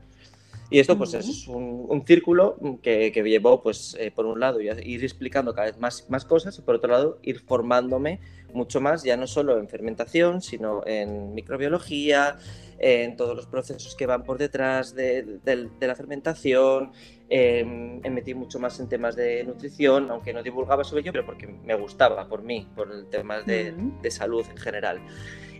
Y 0.69 0.79
esto 0.79 0.97
pues 0.97 1.13
es 1.13 1.49
un, 1.49 2.03
círculo 2.07 2.55
que, 2.81 3.11
que, 3.11 3.23
llevó 3.23 3.61
pues 3.61 3.97
eh, 3.99 4.09
por 4.09 4.25
un 4.25 4.39
lado 4.39 4.61
ir 4.61 5.03
explicando 5.03 5.53
cada 5.53 5.67
vez 5.67 5.77
más, 5.77 6.09
más 6.09 6.23
cosas 6.23 6.57
y 6.57 6.61
por 6.61 6.75
otro 6.75 6.89
lado 6.89 7.19
ir 7.23 7.41
formándome 7.41 8.21
mucho 8.53 8.81
más, 8.81 9.03
ya 9.03 9.17
no 9.17 9.27
solo 9.27 9.57
en 9.57 9.67
fermentación, 9.67 10.41
sino 10.41 10.85
en 10.85 11.33
microbiología, 11.33 12.37
en 12.79 13.15
todos 13.15 13.35
los 13.35 13.45
procesos 13.45 13.95
que 13.95 14.05
van 14.05 14.23
por 14.23 14.37
detrás 14.37 14.95
de, 14.95 15.39
la 15.79 15.95
fermentación. 15.95 16.91
Em, 17.29 18.01
me 18.01 18.09
metí 18.09 18.33
mucho 18.33 18.59
más 18.59 18.79
en 18.79 18.89
temas 18.89 19.15
de 19.15 19.43
nutrición, 19.43 20.09
aunque 20.09 20.33
no 20.33 20.43
divulgaba 20.43 20.83
sobre 20.83 21.01
ello, 21.01 21.11
pero 21.11 21.25
porque 21.25 21.47
me 21.47 21.75
gustaba, 21.75 22.27
por 22.27 22.43
mí, 22.43 22.67
por 22.75 22.91
el 22.91 23.07
tema 23.07 23.41
de, 23.41 23.73
salud 24.09 24.45
en 24.49 24.57
general. 24.57 24.99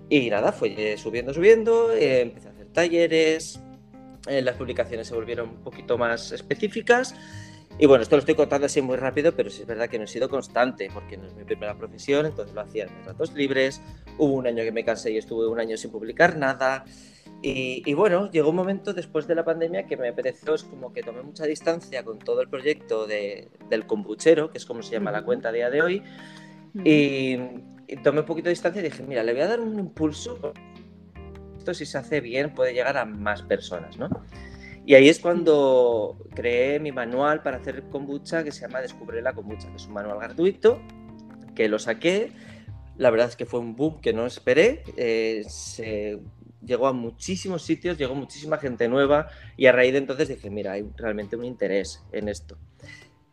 Y 0.10 0.30
nada, 0.30 0.52
fue 0.52 0.98
subiendo, 0.98 1.34
subiendo, 1.34 1.94
eh, 1.94 2.22
empecé 2.22 2.50
a 2.50 2.52
hacer 2.52 2.68
talleres, 2.74 3.62
eh, 4.28 4.42
las 4.42 4.56
publicaciones 4.56 5.08
se 5.08 5.16
volvieron 5.16 5.50
un 5.50 5.64
poquito 5.64 5.98
más 5.98 6.32
específicas. 6.32 7.16
Y 7.82 7.88
bueno, 7.88 8.04
esto 8.04 8.16
lo 8.16 8.20
estoy 8.20 8.36
contando 8.36 8.68
así 8.68 8.80
muy 8.80 8.96
rápido, 8.96 9.32
pero 9.36 9.50
sí 9.50 9.64
es 9.64 9.68
verdad 9.68 9.90
que 9.90 9.98
no 9.98 10.04
he 10.04 10.08
sido 10.08 10.30
constante, 10.30 10.88
porque 10.94 11.18
no 11.18 11.26
es 11.26 11.34
mi 11.34 11.44
primera 11.44 11.76
profesión, 11.76 12.28
entonces 12.28 12.54
lo 12.54 12.62
hacía 12.62 12.84
en 12.84 13.04
ratos 13.04 13.34
libres. 13.34 13.82
Hubo 14.20 14.36
un 14.36 14.46
año 14.46 14.64
que 14.64 14.72
me 14.72 14.86
cansé 14.86 15.12
y 15.12 15.18
estuve 15.18 15.48
un 15.48 15.60
año 15.60 15.76
sin 15.78 15.90
publicar 15.90 16.38
nada. 16.38 16.86
Y, 17.42 17.92
bueno, 17.96 18.30
llegó 18.30 18.52
un 18.52 18.56
momento 18.56 18.94
después 18.94 19.26
de 19.26 19.34
la 19.34 19.44
pandemia 19.44 19.88
que 19.88 19.98
me 19.98 20.10
apeteció, 20.10 20.54
es 20.54 20.64
como 20.64 20.94
que 20.94 21.02
tomé 21.02 21.24
mucha 21.24 21.46
distancia 21.46 22.06
con 22.06 22.20
todo 22.20 22.42
el 22.42 22.50
proyecto 22.50 23.08
de, 23.08 23.50
del 23.68 23.88
kombuchero, 23.88 24.52
que 24.52 24.60
es 24.60 24.66
como 24.68 24.84
se 24.84 24.92
llama 24.92 25.10
la 25.10 25.24
cuenta 25.24 25.50
a 25.50 25.52
día 25.52 25.72
de 25.72 25.82
hoy. 25.82 26.04
Y, 26.86 27.36
tomé 28.04 28.20
un 28.20 28.28
poquito 28.28 28.46
de 28.46 28.52
distancia 28.52 28.80
y 28.80 28.84
dije, 28.84 29.02
mira, 29.02 29.24
le 29.24 29.34
voy 29.34 29.42
a 29.42 29.48
dar 29.48 29.60
un 29.60 29.80
impulso. 29.80 30.54
Esto 31.58 31.74
si 31.74 31.88
se 31.88 31.98
hace 31.98 32.22
bien 32.22 32.54
puede 32.54 32.76
llegar 32.76 32.96
a 32.98 33.06
más 33.06 33.42
personas, 33.42 33.98
¿no? 33.98 34.08
Y 34.86 34.96
ahí 34.96 35.10
es 35.10 35.20
cuando 35.20 36.18
creé 36.34 36.80
mi 36.80 36.92
manual 36.92 37.44
para 37.44 37.58
hacer 37.58 37.84
kombucha 37.90 38.44
que 38.44 38.52
se 38.52 38.62
llama 38.62 38.82
Descubre 38.82 39.22
la 39.22 39.34
kombucha, 39.34 39.70
que 39.70 39.76
es 39.76 39.86
un 39.86 39.94
manual 39.94 40.20
gratuito 40.20 40.82
que 41.56 41.68
lo 41.70 41.80
saqué. 41.80 42.32
La 42.98 43.10
verdad 43.10 43.28
es 43.30 43.36
que 43.36 43.46
fue 43.46 43.60
un 43.60 43.76
boom 43.76 44.02
que 44.02 44.14
no 44.14 44.26
esperé. 44.26 44.84
Eh, 44.98 45.44
se 45.48 46.20
llegó 46.66 46.88
a 46.88 46.94
muchísimos 46.94 47.64
sitios, 47.64 47.98
llegó 47.98 48.16
muchísima 48.16 48.58
gente 48.58 48.88
nueva 48.88 49.28
y 49.58 49.66
a 49.66 49.72
raíz 49.72 49.94
de 49.94 50.00
entonces 50.00 50.30
dije, 50.30 50.50
mira, 50.50 50.74
hay 50.74 50.88
realmente 50.96 51.36
un 51.36 51.46
interés 51.46 52.04
en 52.12 52.30
esto. 52.30 52.58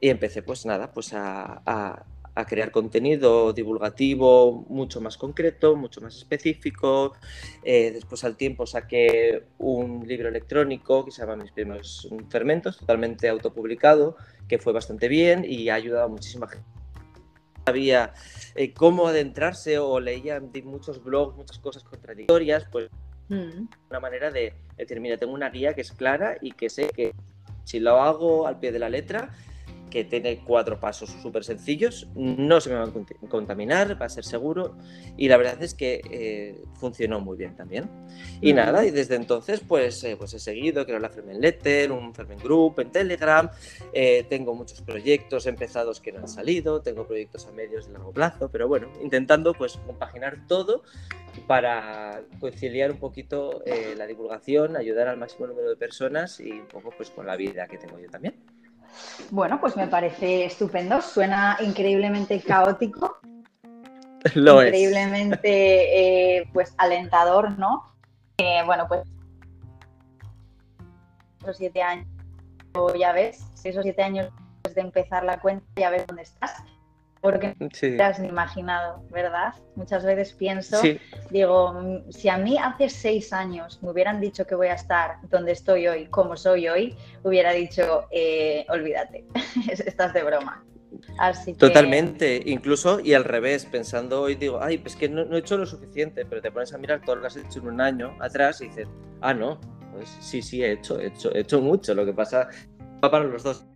Y 0.01 0.11
empecé 0.11 0.43
pues 0.43 0.65
nada, 0.65 0.93
pues 0.93 1.13
a, 1.13 1.63
a, 1.67 2.07
crear 2.47 2.71
contenido 2.71 3.53
divulgativo 3.53 4.65
mucho 4.69 5.01
más 5.01 5.17
concreto, 5.17 5.77
mucho 5.77 6.01
más 6.01 6.17
específico. 6.17 7.15
Eh, 7.63 7.91
después 7.93 8.25
al 8.25 8.37
tiempo 8.37 8.67
saqué 8.67 9.45
un 9.59 10.07
libro 10.07 10.29
electrónico 10.29 11.05
que 11.05 11.11
se 11.11 11.23
llama 11.23 11.37
Mis 11.37 11.53
primeros 11.53 12.09
fermentos, 12.29 12.79
totalmente 12.79 13.29
autopublicado, 13.29 14.17
que 14.49 14.59
fue 14.59 14.73
bastante 14.73 15.09
bien 15.09 15.45
y 15.47 15.69
ha 15.69 15.75
ayudado 15.75 16.07
a 16.07 16.09
muchísima 16.09 16.49
gente 16.49 16.67
sabía 17.67 18.15
eh, 18.55 18.73
cómo 18.73 19.09
adentrarse 19.09 19.79
o 19.79 20.01
leía 20.01 20.41
muchos 20.65 21.05
blogs, 21.05 21.37
muchas 21.37 21.59
cosas 21.59 21.85
contradictorias, 21.85 22.65
pues 22.73 22.89
Mm. 23.29 23.69
Una 23.91 24.01
manera 24.01 24.31
de 24.31 24.55
decir, 24.77 25.01
mira, 25.01 25.17
tengo 25.17 25.33
una 25.33 25.51
guía 25.51 25.75
que 25.75 25.83
es 25.83 25.93
clara 25.93 26.39
y 26.41 26.53
que 26.53 26.71
sé 26.71 26.89
que 26.89 27.15
si 27.65 27.81
lo 27.81 28.01
hago 28.01 28.47
al 28.47 28.59
pie 28.59 28.73
de 28.73 28.79
la 28.79 28.89
letra, 28.89 29.31
que 29.91 30.05
tiene 30.05 30.39
cuatro 30.45 30.79
pasos 30.81 31.11
súper 31.23 31.45
sencillos, 31.45 32.09
no 32.15 32.61
se 32.61 32.71
me 32.71 32.77
va 32.77 32.85
a 32.85 33.29
contaminar, 33.29 34.01
va 34.01 34.07
a 34.07 34.09
ser 34.09 34.25
seguro 34.25 34.77
y 35.17 35.29
la 35.29 35.37
verdad 35.37 35.63
es 35.63 35.75
que 35.75 36.01
eh, 36.11 36.63
funcionó 36.75 37.21
muy 37.21 37.37
bien 37.37 37.57
también. 37.57 37.89
Y 38.41 38.53
nada, 38.53 38.85
y 38.85 38.91
desde 38.91 39.17
entonces 39.17 39.61
pues, 39.61 40.03
eh, 40.05 40.17
pues 40.17 40.35
he 40.35 40.39
seguido, 40.39 40.85
creo 40.85 40.99
la 40.99 41.09
Fermen 41.09 41.41
Letter, 41.41 41.93
un 41.93 42.15
Fermen 42.15 42.39
Group 42.39 42.81
en 42.81 42.91
Telegram, 42.91 43.51
eh, 43.93 44.25
tengo 44.29 44.55
muchos 44.55 44.81
proyectos 44.83 45.47
empezados 45.47 46.01
que 46.01 46.13
no 46.13 46.21
han 46.21 46.29
salido, 46.29 46.81
tengo 46.83 47.07
proyectos 47.07 47.47
a 47.47 47.53
medios 47.53 47.89
y 47.89 47.93
largo 47.93 48.13
plazo, 48.13 48.51
pero 48.51 48.69
bueno, 48.69 48.89
intentando 49.03 49.53
pues 49.55 49.79
compaginar 49.87 50.47
todo 50.47 50.83
para 51.47 52.23
conciliar 52.41 52.91
un 52.91 52.99
poquito 52.99 53.63
la 53.97 54.07
divulgación, 54.07 54.77
ayudar 54.77 55.07
al 55.07 55.19
máximo 55.19 55.47
número 55.47 55.69
de 55.69 55.77
personas 55.77 56.41
y 56.41 56.51
un 56.51 56.67
poco 56.67 56.91
pues 56.97 57.11
con 57.11 57.27
la 57.27 57.37
vida 57.37 57.69
que 57.69 57.79
tengo 57.79 57.99
yo 58.01 58.11
también. 58.11 58.35
Bueno, 59.31 59.61
pues 59.61 59.77
me 59.77 59.87
parece 59.87 60.45
estupendo. 60.45 61.01
Suena 61.03 61.57
increíblemente 61.61 62.41
caótico. 62.41 63.19
Lo 64.35 64.63
increíblemente 64.63 66.39
eh, 66.39 66.51
pues 66.53 66.75
alentador, 66.77 67.59
¿no? 67.59 67.95
Eh, 68.39 68.63
bueno, 68.67 68.87
pues 68.89 69.03
esos 71.43 71.57
siete 71.57 71.83
años, 71.83 72.07
ya 72.99 73.13
ves, 73.13 73.45
seis 73.55 73.77
o 73.77 73.83
siete 73.83 74.03
años 74.03 74.31
después 74.55 74.75
de 74.75 74.81
empezar 74.81 75.25
la 75.25 75.41
cuenta, 75.41 75.67
ya 75.77 75.91
ves 75.91 76.07
dónde 76.07 76.23
estás 76.23 76.63
porque 77.31 77.55
no 77.59 77.69
te 77.69 78.03
has 78.03 78.19
ni 78.19 78.29
imaginado, 78.29 79.03
¿verdad? 79.11 79.53
Muchas 79.77 80.03
veces 80.03 80.33
pienso, 80.33 80.81
digo, 81.31 81.75
mm, 81.75 82.11
si 82.11 82.31
a 82.31 82.39
mí 82.39 82.57
hace 82.57 82.89
seis 82.89 83.35
años 83.35 83.83
me 83.83 83.91
hubieran 83.91 84.19
dicho 84.19 84.47
que 84.47 84.55
voy 84.55 84.69
a 84.69 84.75
estar 84.75 85.17
donde 85.29 85.53
estoy 85.53 85.89
hoy, 85.89 86.07
como 86.07 86.39
soy 86.39 86.69
hoy, 86.69 86.97
hubiera 87.23 87.53
dicho, 87.53 88.07
eh, 88.11 88.65
olvídate, 88.71 89.27
estás 89.85 90.15
de 90.15 90.23
broma. 90.23 90.65
Así 91.19 91.53
Totalmente, 91.53 92.41
incluso 92.47 92.99
y 92.99 93.13
al 93.13 93.25
revés, 93.25 93.67
pensando 93.67 94.23
hoy 94.23 94.35
digo, 94.35 94.61
ay, 94.63 94.79
pues 94.79 94.97
que 94.97 95.11
no, 95.11 95.23
he 95.37 95.39
hecho 95.39 95.59
lo 95.59 95.67
suficiente, 95.67 96.25
pero 96.25 96.41
te 96.41 96.51
pones 96.51 96.73
a 96.73 96.79
mirar 96.79 97.03
todo 97.05 97.17
lo 97.17 97.23
que 97.23 97.27
has 97.27 97.37
hecho 97.37 97.59
en 97.59 97.67
un 97.67 97.81
año 97.83 98.17
atrás 98.21 98.63
y 98.63 98.69
dices, 98.69 98.89
ah, 99.21 99.35
no, 99.35 99.61
pues 99.93 100.09
sí, 100.21 100.41
sí, 100.41 100.65
he 100.65 100.73
hecho, 100.73 100.99
he 100.99 101.09
hecho, 101.09 101.31
he 101.35 101.41
hecho 101.41 101.61
mucho, 101.61 101.95
lo 101.95 102.07
que 102.07 102.15
pasa 102.15 102.49
va 103.05 103.11
para 103.11 103.25
los 103.25 103.43
dos 103.43 103.67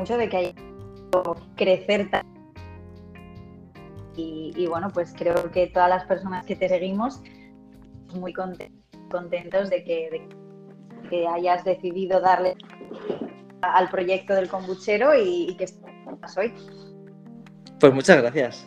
mucho 0.00 0.16
de 0.16 0.28
que 0.28 0.36
hay 0.36 0.54
crecer 1.56 2.08
y, 4.16 4.52
y, 4.56 4.66
bueno, 4.66 4.88
pues 4.92 5.14
creo 5.16 5.50
que 5.50 5.68
todas 5.68 5.88
las 5.88 6.04
personas 6.04 6.44
que 6.46 6.56
te 6.56 6.68
seguimos, 6.68 7.22
muy 8.14 8.32
contentos 8.32 9.70
de 9.70 9.84
que, 9.84 10.28
que 11.08 11.26
hayas 11.26 11.64
decidido 11.64 12.20
darle 12.20 12.56
al 13.62 13.88
proyecto 13.88 14.34
del 14.34 14.48
kombuchero 14.48 15.14
y, 15.14 15.54
que 15.56 15.64
estás 15.64 16.36
hoy. 16.36 16.52
Pues 17.78 17.92
muchas 17.92 18.22
gracias. 18.22 18.66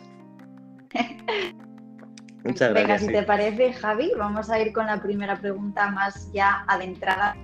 muchas 2.44 2.70
gracias. 2.70 2.74
Venga, 2.74 2.98
si 2.98 3.06
te 3.08 3.22
parece, 3.22 3.72
Javi, 3.72 4.12
vamos 4.16 4.50
a 4.50 4.60
ir 4.60 4.72
con 4.72 4.86
la 4.86 5.00
primera 5.00 5.36
pregunta 5.36 5.90
más 5.90 6.30
ya 6.32 6.64
adentrada 6.68 7.36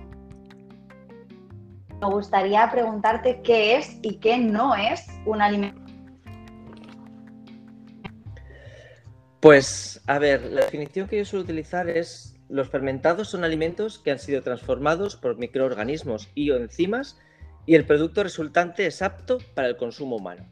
me 2.01 2.07
gustaría 2.07 2.69
preguntarte 2.71 3.41
qué 3.43 3.77
es 3.77 3.97
y 4.01 4.15
qué 4.15 4.37
no 4.37 4.75
es 4.75 5.05
un 5.25 5.41
alimento. 5.41 5.79
Pues, 9.39 10.01
a 10.07 10.19
ver, 10.19 10.43
la 10.51 10.61
definición 10.61 11.07
que 11.07 11.17
yo 11.17 11.25
suelo 11.25 11.43
utilizar 11.43 11.89
es 11.89 12.35
los 12.49 12.69
fermentados 12.69 13.29
son 13.29 13.43
alimentos 13.43 13.97
que 13.97 14.11
han 14.11 14.19
sido 14.19 14.41
transformados 14.41 15.15
por 15.15 15.37
microorganismos 15.37 16.29
y 16.35 16.51
o 16.51 16.57
enzimas 16.57 17.19
y 17.65 17.75
el 17.75 17.85
producto 17.85 18.23
resultante 18.23 18.85
es 18.85 19.01
apto 19.01 19.37
para 19.55 19.67
el 19.67 19.77
consumo 19.77 20.17
humano. 20.17 20.45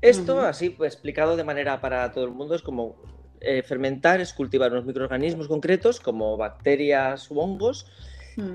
Esto, 0.00 0.40
así 0.40 0.70
pues, 0.70 0.94
explicado 0.94 1.36
de 1.36 1.44
manera 1.44 1.80
para 1.80 2.10
todo 2.12 2.24
el 2.24 2.30
mundo, 2.30 2.54
es 2.54 2.62
como 2.62 2.96
eh, 3.40 3.62
fermentar, 3.62 4.20
es 4.20 4.32
cultivar 4.32 4.72
unos 4.72 4.84
microorganismos 4.84 5.48
concretos 5.48 6.00
como 6.00 6.36
bacterias 6.36 7.30
u 7.30 7.38
hongos 7.40 7.86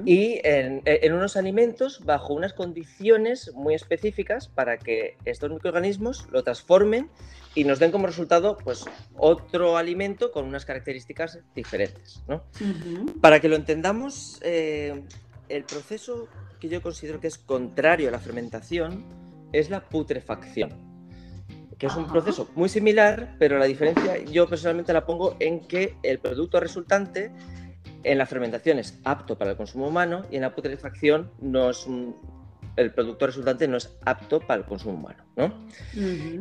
y 0.05 0.39
e, 0.43 0.81
en, 0.85 1.13
unos 1.13 1.35
alimentos 1.35 2.03
bajo 2.05 2.33
unas 2.33 2.53
condiciones 2.53 3.51
muy 3.53 3.73
específicas 3.73 4.47
para 4.47 4.77
que 4.77 5.17
estos 5.25 5.51
microorganismos 5.51 6.27
lo 6.31 6.43
transformen 6.43 7.09
y 7.55 7.65
nos 7.65 7.79
den 7.79 7.91
como 7.91 8.07
resultado 8.07 8.57
pues 8.63 8.85
otro 9.15 9.77
alimento 9.77 10.31
con 10.31 10.45
unas 10.45 10.65
características 10.65 11.39
diferentes. 11.53 12.23
Para 13.21 13.39
que 13.39 13.49
lo 13.49 13.55
entendamos, 13.55 14.39
eh, 14.41 15.03
el 15.49 15.63
proceso 15.65 16.27
que 16.59 16.69
yo 16.69 16.81
considero 16.81 17.19
que 17.19 17.27
es 17.27 17.37
contrario 17.37 18.07
a 18.07 18.11
la 18.11 18.19
fermentación 18.19 19.03
es 19.51 19.69
la 19.69 19.81
putrefacción 19.81 20.93
que 21.77 21.87
es 21.87 21.95
un 21.97 22.07
proceso 22.07 22.49
muy 22.55 22.69
similar, 22.69 23.35
pero 23.39 23.57
la 23.57 23.65
diferencia 23.65 24.23
yo 24.23 24.47
personalmente 24.47 24.93
la 24.93 25.05
pongo 25.05 25.35
en 25.41 25.59
que 25.67 25.97
el 26.03 26.19
producto 26.19 26.59
resultante 26.61 27.31
en 28.03 28.17
la 28.17 28.25
fermentación 28.25 28.79
es 28.79 28.99
apto 29.03 29.37
para 29.37 29.51
el 29.51 29.57
consumo 29.57 29.87
humano 29.87 30.25
y 30.31 30.35
en 30.35 30.41
la 30.41 30.53
putrefacción 30.53 31.31
no 31.39 31.69
es 31.69 31.87
el 32.75 32.91
producto 32.91 33.27
resultante 33.27 33.67
no 33.67 33.77
es 33.77 33.95
apto 34.05 34.39
para 34.39 34.61
el 34.61 34.65
consumo 34.65 34.95
humano. 34.95 35.23
¿no? 35.35 35.53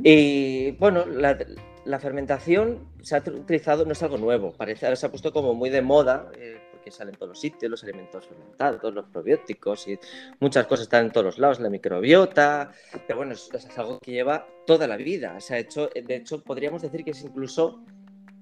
Y 0.02 0.73
bueno, 0.73 1.04
la, 1.07 1.99
fermentación 1.99 2.88
se 3.02 3.16
ha 3.16 3.19
utilizado, 3.19 3.85
no 3.85 3.92
es 3.92 4.02
algo 4.02 4.19
nuevo, 4.19 4.52
parece, 4.52 4.87
ahora 4.87 4.97
se 4.97 5.07
ha 5.07 5.11
puesto 5.11 5.33
como 5.33 5.54
muy 5.54 5.71
de 5.71 5.83
moda. 5.83 6.31
Eh, 6.37 6.59
porque 6.73 6.90
salen 6.90 7.14
todos 7.14 7.28
los 7.28 7.40
sitios, 7.40 7.71
los 7.71 7.85
alimentos 7.85 8.26
fermentados, 8.26 8.92
los 8.92 9.04
probióticos 9.07 9.87
y 9.87 9.97
muchas 10.40 10.66
cosas 10.66 10.87
están 10.87 11.04
en 11.04 11.12
todos 11.12 11.26
los 11.26 11.38
lados, 11.38 11.61
la 11.61 11.71
microbiota, 11.71 12.73
pero 13.07 13.19
bueno, 13.19 13.35
es, 13.35 13.49
es 13.54 13.78
algo 13.78 14.00
que 14.00 14.11
lleva 14.11 14.49
toda 14.66 14.88
la 14.88 14.97
vida. 14.97 15.38
Se 15.38 15.54
ha 15.54 15.59
hecho, 15.59 15.88
de 15.95 16.16
hecho, 16.16 16.42
podríamos 16.42 16.83
decir 16.83 17.04
que 17.04 17.12
es 17.12 17.23
incluso 17.23 17.85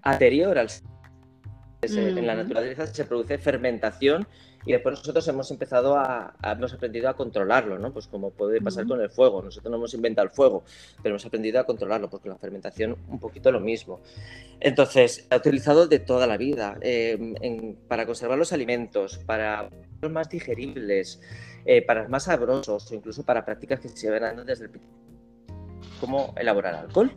anterior 0.00 0.57
al 0.57 0.71
en 1.83 2.27
la 2.27 2.35
naturaleza 2.35 2.87
se 2.87 3.05
produce 3.05 3.39
fermentación 3.39 4.27
y 4.67 4.73
después 4.73 4.99
nosotros 4.99 5.27
hemos 5.29 5.51
empezado 5.51 5.97
a, 5.97 6.35
hemos 6.43 6.75
aprendido 6.75 7.09
a 7.09 7.15
controlarlo, 7.15 7.79
¿no? 7.79 7.93
Pues 7.93 8.07
como 8.07 8.31
puede 8.31 8.61
pasar 8.61 8.87
con 8.87 9.01
el 9.01 9.09
fuego. 9.09 9.41
Nosotros 9.43 9.71
no 9.71 9.79
hemos 9.79 9.95
inventado 9.95 10.27
el 10.27 10.35
fuego, 10.35 10.65
pero 11.03 11.15
hemos 11.15 11.25
aprendido 11.25 11.61
a 11.61 11.65
controlarlo, 11.65 12.11
porque 12.11 12.29
la 12.29 12.37
fermentación 12.37 12.97
un 13.09 13.19
poquito 13.19 13.51
lo 13.51 13.61
mismo. 13.61 14.01
Entonces, 14.61 15.27
ha 15.31 15.37
utilizado 15.37 15.87
de 15.87 15.99
toda 15.99 16.27
la 16.27 16.37
vida 16.37 16.77
em, 16.83 17.75
para 17.89 18.05
conservar 18.05 18.39
los 18.39 18.53
alimentos, 18.53 19.19
para 19.19 19.71
los 20.03 20.13
más 20.13 20.29
digeribles, 20.29 21.23
eh, 21.65 21.81
para 21.81 22.07
más 22.09 22.25
sabrosos 22.25 22.91
o 22.91 22.95
incluso 22.95 23.25
para 23.25 23.45
prácticas 23.45 23.81
que 23.81 23.89
se 23.89 24.11
ven 24.11 24.45
desde 24.45 24.67
el 24.67 24.71
como 26.01 26.35
elaborar 26.37 26.75
alcohol. 26.75 27.13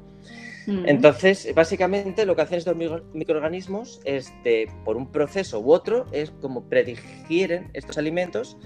Entonces, 0.67 1.53
básicamente 1.53 2.25
lo 2.25 2.35
que 2.35 2.41
hacen 2.43 2.57
estos 2.57 2.75
microorganismos 3.13 3.99
es 4.05 4.31
de, 4.43 4.71
por 4.85 4.97
un 4.97 5.11
proceso 5.11 5.59
u 5.59 5.71
otro, 5.71 6.05
es 6.11 6.31
como 6.41 6.69
predigieren 6.69 7.69
estos 7.73 7.97
alimentos 7.97 8.57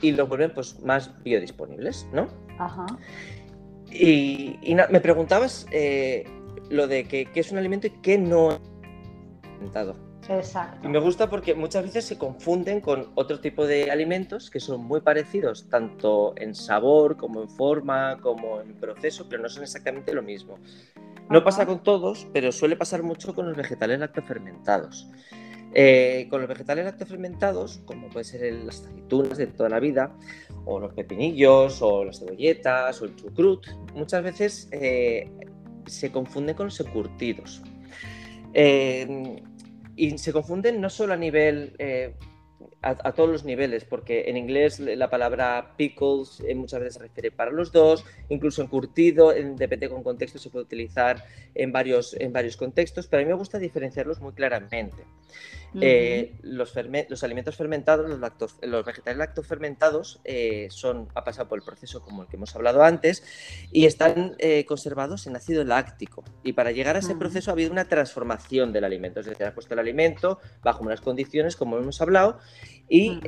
y 0.00 0.12
los 0.12 0.28
vuelven 0.28 0.52
pues, 0.54 0.80
más 0.80 1.10
biodisponibles, 1.22 2.06
¿no? 2.12 2.28
Ajá. 2.58 2.86
Y, 3.92 4.58
me 4.90 5.00
preguntabas 5.00 5.66
eh, 5.72 6.24
lo 6.68 6.86
de 6.86 7.04
que, 7.04 7.28
es 7.34 7.52
un 7.52 7.58
alimento 7.58 7.88
y 7.88 7.90
qué 7.90 8.18
no 8.18 8.52
es 8.52 8.60
fermentado. 9.42 10.10
Exacto. 10.28 10.86
Y 10.86 10.90
me 10.90 11.00
gusta 11.00 11.28
porque 11.28 11.54
muchas 11.54 11.84
veces 11.84 12.04
se 12.04 12.16
confunden 12.16 12.80
con 12.80 13.10
otro 13.16 13.40
tipo 13.40 13.66
de 13.66 13.90
alimentos 13.90 14.48
que 14.48 14.60
son 14.60 14.84
muy 14.84 15.00
parecidos, 15.00 15.68
tanto 15.68 16.34
en 16.36 16.54
sabor 16.54 17.16
como 17.16 17.42
en 17.42 17.48
forma, 17.48 18.18
como 18.20 18.60
en 18.60 18.74
proceso, 18.74 19.26
pero 19.28 19.42
no 19.42 19.48
son 19.48 19.64
exactamente 19.64 20.14
lo 20.14 20.22
mismo. 20.22 20.58
No 21.30 21.44
pasa 21.44 21.64
con 21.64 21.82
todos, 21.84 22.26
pero 22.32 22.50
suele 22.50 22.74
pasar 22.74 23.04
mucho 23.04 23.36
con 23.36 23.46
los 23.46 23.56
vegetales 23.56 24.00
lactofermentados. 24.00 25.08
Eh, 25.72 26.26
con 26.28 26.40
los 26.40 26.48
vegetales 26.48 26.84
lactofermentados, 26.84 27.78
como 27.84 28.08
puede 28.08 28.24
ser 28.24 28.52
las 28.52 28.80
aceitunas 28.80 29.38
de 29.38 29.46
toda 29.46 29.68
la 29.68 29.78
vida, 29.78 30.12
o 30.64 30.80
los 30.80 30.92
pepinillos, 30.92 31.80
o 31.82 32.04
las 32.04 32.18
cebolletas, 32.18 33.00
o 33.00 33.04
el 33.04 33.14
chucrut, 33.14 33.64
muchas 33.94 34.24
veces 34.24 34.68
eh, 34.72 35.30
se 35.86 36.10
confunden 36.10 36.56
con 36.56 36.66
los 36.66 36.80
encurtidos. 36.80 37.62
Eh, 38.52 39.40
y 39.94 40.18
se 40.18 40.32
confunden 40.32 40.80
no 40.80 40.90
solo 40.90 41.14
a 41.14 41.16
nivel, 41.16 41.76
eh, 42.82 42.96
a, 43.02 43.12
todos 43.12 43.28
los 43.28 43.44
niveles, 43.44 43.84
porque 43.84 44.24
en 44.28 44.36
inglés 44.36 44.80
la 44.80 45.10
palabra 45.10 45.74
pickles 45.76 46.40
eh, 46.46 46.54
muchas 46.54 46.80
veces 46.80 46.94
se 46.94 47.00
refiere 47.00 47.30
para 47.30 47.50
los 47.50 47.72
dos, 47.72 48.04
incluso 48.28 48.62
encurtido, 48.62 49.32
en, 49.32 49.56
depende 49.56 49.88
con 49.88 50.02
contexto, 50.02 50.38
se 50.38 50.50
puede 50.50 50.64
utilizar 50.64 51.24
en 51.54 51.72
varios, 51.72 52.14
en 52.14 52.32
varios 52.32 52.56
contextos, 52.56 53.06
pero 53.06 53.22
a 53.22 53.24
mí 53.24 53.28
me 53.28 53.36
gusta 53.36 53.58
diferenciarlos 53.58 54.20
muy 54.20 54.32
claramente. 54.32 55.04
Eh, 55.80 56.34
los, 56.42 56.74
los, 57.08 57.24
alimentos 57.24 57.56
fermentados, 57.56 58.10
los, 58.10 58.56
los 58.62 58.84
vegetales 58.84 59.18
lactofermentados, 59.18 60.20
eh, 60.24 60.66
son, 60.70 61.08
ha 61.14 61.22
pasado 61.22 61.48
por 61.48 61.58
el 61.58 61.64
proceso 61.64 62.02
como 62.02 62.22
el 62.22 62.28
que 62.28 62.36
hemos 62.36 62.56
hablado 62.56 62.82
antes 62.82 63.22
y 63.70 63.86
están 63.86 64.34
eh, 64.38 64.64
conservados 64.64 65.26
en 65.26 65.36
ácido 65.36 65.62
láctico. 65.62 66.24
Y 66.42 66.54
para 66.54 66.72
llegar 66.72 66.96
a 66.96 67.00
ese 67.00 67.14
proceso 67.14 67.50
ha 67.50 67.52
habido 67.52 67.70
una 67.70 67.84
transformación 67.84 68.72
del 68.72 68.84
alimento, 68.84 69.20
es 69.20 69.26
decir, 69.26 69.46
ha 69.46 69.54
puesto 69.54 69.74
el 69.74 69.80
alimento 69.80 70.40
bajo 70.62 70.82
unas 70.82 71.00
condiciones, 71.00 71.54
como 71.54 71.78
hemos 71.78 72.00
hablado, 72.00 72.38
y 72.92 73.20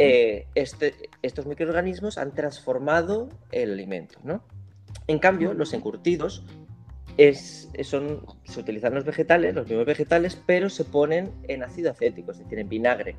este, 0.57 0.95
estos 1.23 1.47
microorganismos 1.47 2.19
han 2.19 2.35
transformado 2.35 3.29
el 3.53 3.73
alimento. 3.73 4.19
¿no? 4.25 4.43
En 5.07 5.21
cambio, 5.21 5.55
los 5.55 5.73
encurtidos 5.73 6.45
es, 7.17 7.71
son, 7.85 8.27
se 8.43 8.59
utilizan 8.59 8.93
los 8.93 9.05
vegetales, 9.05 9.55
los 9.55 9.69
mismos 9.69 9.87
vegetales, 9.87 10.37
pero 10.47 10.69
se 10.69 10.85
ponen 10.85 11.31
en 11.47 11.63
ácido 11.63 11.93
acético, 11.93 12.33
es 12.33 12.39
decir, 12.39 12.59
en 12.59 12.69
vinagre, 12.69 13.15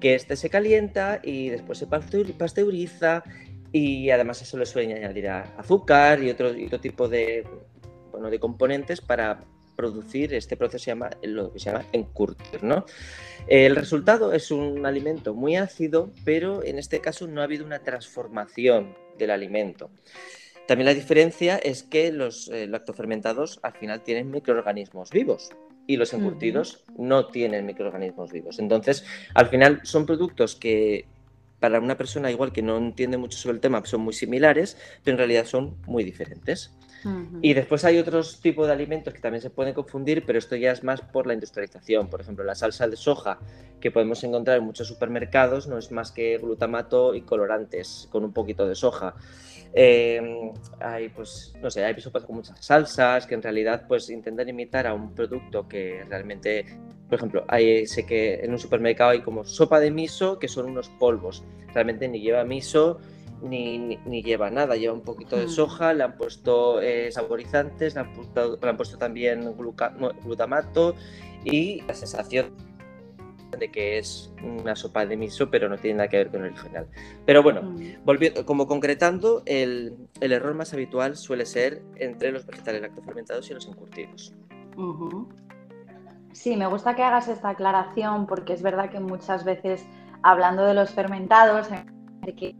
que 0.00 0.16
este 0.16 0.34
se 0.34 0.50
calienta 0.50 1.20
y 1.22 1.50
después 1.50 1.78
se 1.78 1.86
pasteuriza 1.86 3.22
y 3.70 4.10
además 4.10 4.42
eso 4.42 4.58
le 4.58 4.66
suele 4.66 4.94
añadir 4.94 5.28
azúcar 5.28 6.20
y 6.20 6.30
otro, 6.30 6.50
otro 6.66 6.80
tipo 6.80 7.08
de, 7.08 7.46
bueno, 8.10 8.28
de 8.28 8.40
componentes 8.40 9.00
para 9.00 9.44
producir 9.76 10.34
este 10.34 10.56
proceso 10.56 10.84
se 10.84 10.90
llama, 10.90 11.10
lo 11.22 11.52
que 11.52 11.60
se 11.60 11.70
llama 11.70 11.84
encurtir. 11.92 12.62
¿no? 12.64 12.86
El 13.46 13.76
resultado 13.76 14.32
es 14.32 14.50
un 14.50 14.86
alimento 14.86 15.34
muy 15.34 15.56
ácido, 15.56 16.10
pero 16.24 16.64
en 16.64 16.78
este 16.78 17.00
caso 17.00 17.26
no 17.26 17.40
ha 17.40 17.44
habido 17.44 17.64
una 17.64 17.80
transformación 17.80 18.96
del 19.18 19.30
alimento. 19.30 19.90
También 20.66 20.86
la 20.86 20.94
diferencia 20.94 21.58
es 21.58 21.84
que 21.84 22.10
los 22.10 22.48
eh, 22.48 22.66
lactofermentados 22.66 23.60
al 23.62 23.74
final 23.74 24.02
tienen 24.02 24.30
microorganismos 24.30 25.10
vivos 25.10 25.50
y 25.86 25.96
los 25.96 26.12
encurtidos 26.12 26.84
no 26.98 27.28
tienen 27.28 27.64
microorganismos 27.66 28.32
vivos. 28.32 28.58
Entonces, 28.58 29.04
al 29.34 29.46
final 29.46 29.80
son 29.84 30.04
productos 30.04 30.56
que 30.56 31.06
para 31.60 31.78
una 31.78 31.96
persona 31.96 32.30
igual 32.30 32.52
que 32.52 32.62
no 32.62 32.76
entiende 32.76 33.16
mucho 33.16 33.38
sobre 33.38 33.54
el 33.54 33.60
tema 33.60 33.84
son 33.84 34.00
muy 34.00 34.12
similares, 34.12 34.76
pero 35.04 35.14
en 35.14 35.18
realidad 35.18 35.46
son 35.46 35.76
muy 35.86 36.02
diferentes. 36.02 36.72
Y 37.42 37.54
después 37.54 37.84
hay 37.84 37.98
otros 37.98 38.40
tipos 38.40 38.66
de 38.66 38.72
alimentos 38.72 39.12
que 39.14 39.20
también 39.20 39.42
se 39.42 39.50
pueden 39.50 39.74
confundir, 39.74 40.24
pero 40.26 40.38
esto 40.38 40.56
ya 40.56 40.72
es 40.72 40.82
más 40.82 41.00
por 41.00 41.26
la 41.26 41.34
industrialización. 41.34 42.08
Por 42.08 42.20
ejemplo, 42.20 42.44
la 42.44 42.54
salsa 42.54 42.88
de 42.88 42.96
soja 42.96 43.38
que 43.80 43.90
podemos 43.90 44.22
encontrar 44.24 44.58
en 44.58 44.64
muchos 44.64 44.88
supermercados 44.88 45.68
no 45.68 45.78
es 45.78 45.92
más 45.92 46.10
que 46.10 46.38
glutamato 46.38 47.14
y 47.14 47.22
colorantes 47.22 48.08
con 48.10 48.24
un 48.24 48.32
poquito 48.32 48.66
de 48.66 48.74
soja. 48.74 49.14
Eh, 49.72 50.52
hay, 50.80 51.10
pues, 51.10 51.54
no 51.60 51.70
sé, 51.70 51.84
hay 51.84 52.00
sopas 52.00 52.24
con 52.24 52.36
muchas 52.36 52.64
salsas 52.64 53.26
que 53.26 53.34
en 53.34 53.42
realidad 53.42 53.84
pues 53.86 54.08
intentan 54.08 54.48
imitar 54.48 54.86
a 54.86 54.94
un 54.94 55.14
producto 55.14 55.68
que 55.68 56.02
realmente, 56.08 56.64
por 57.08 57.18
ejemplo, 57.18 57.44
hay, 57.48 57.86
sé 57.86 58.06
que 58.06 58.36
en 58.36 58.52
un 58.52 58.58
supermercado 58.58 59.10
hay 59.10 59.20
como 59.20 59.44
sopa 59.44 59.78
de 59.78 59.90
miso 59.90 60.38
que 60.38 60.48
son 60.48 60.66
unos 60.66 60.88
polvos. 60.88 61.44
Realmente 61.74 62.08
ni 62.08 62.20
lleva 62.20 62.42
miso 62.44 63.00
ni, 63.42 63.78
ni, 63.78 64.22
lleva 64.22 64.50
nada, 64.50 64.76
lleva 64.76 64.94
un 64.94 65.02
poquito 65.02 65.36
de 65.36 65.48
soja, 65.48 65.92
le 65.92 66.04
han 66.04 66.16
puesto 66.16 66.80
eh, 66.80 67.10
saborizantes, 67.12 67.94
le 67.94 68.00
han 68.00 68.12
puesto, 68.12 68.58
le 68.60 68.68
han 68.68 68.76
puesto 68.76 68.98
también 68.98 69.54
glutamato 70.24 70.94
y 71.44 71.82
la 71.82 71.94
sensación 71.94 72.52
de 73.58 73.70
que 73.70 73.98
es 73.98 74.32
una 74.42 74.76
sopa 74.76 75.06
de 75.06 75.16
miso, 75.16 75.50
pero 75.50 75.68
no 75.68 75.78
tiene 75.78 75.98
nada 75.98 76.08
que 76.08 76.18
ver 76.18 76.30
con 76.30 76.44
el 76.44 76.52
original. 76.52 76.86
Pero 77.24 77.42
bueno, 77.42 77.62
mm. 77.62 78.04
volviendo, 78.04 78.44
como 78.44 78.66
concretando, 78.66 79.42
el, 79.46 79.96
el, 80.20 80.32
error 80.32 80.54
más 80.54 80.72
habitual 80.74 81.16
suele 81.16 81.46
ser 81.46 81.82
entre 81.96 82.32
los 82.32 82.46
vegetales 82.46 82.82
lactofermentados 82.82 83.48
y 83.50 83.54
los 83.54 83.66
encurtidos. 83.66 84.34
Sí, 86.32 86.56
me 86.56 86.66
gusta 86.66 86.94
que 86.94 87.02
hagas 87.02 87.28
esta 87.28 87.50
aclaración 87.50 88.26
porque 88.26 88.52
es 88.52 88.62
verdad 88.62 88.90
que 88.90 89.00
muchas 89.00 89.44
veces 89.44 89.86
hablando 90.22 90.64
de 90.66 90.74
los 90.74 90.90
fermentados, 90.90 91.68
que 92.36 92.54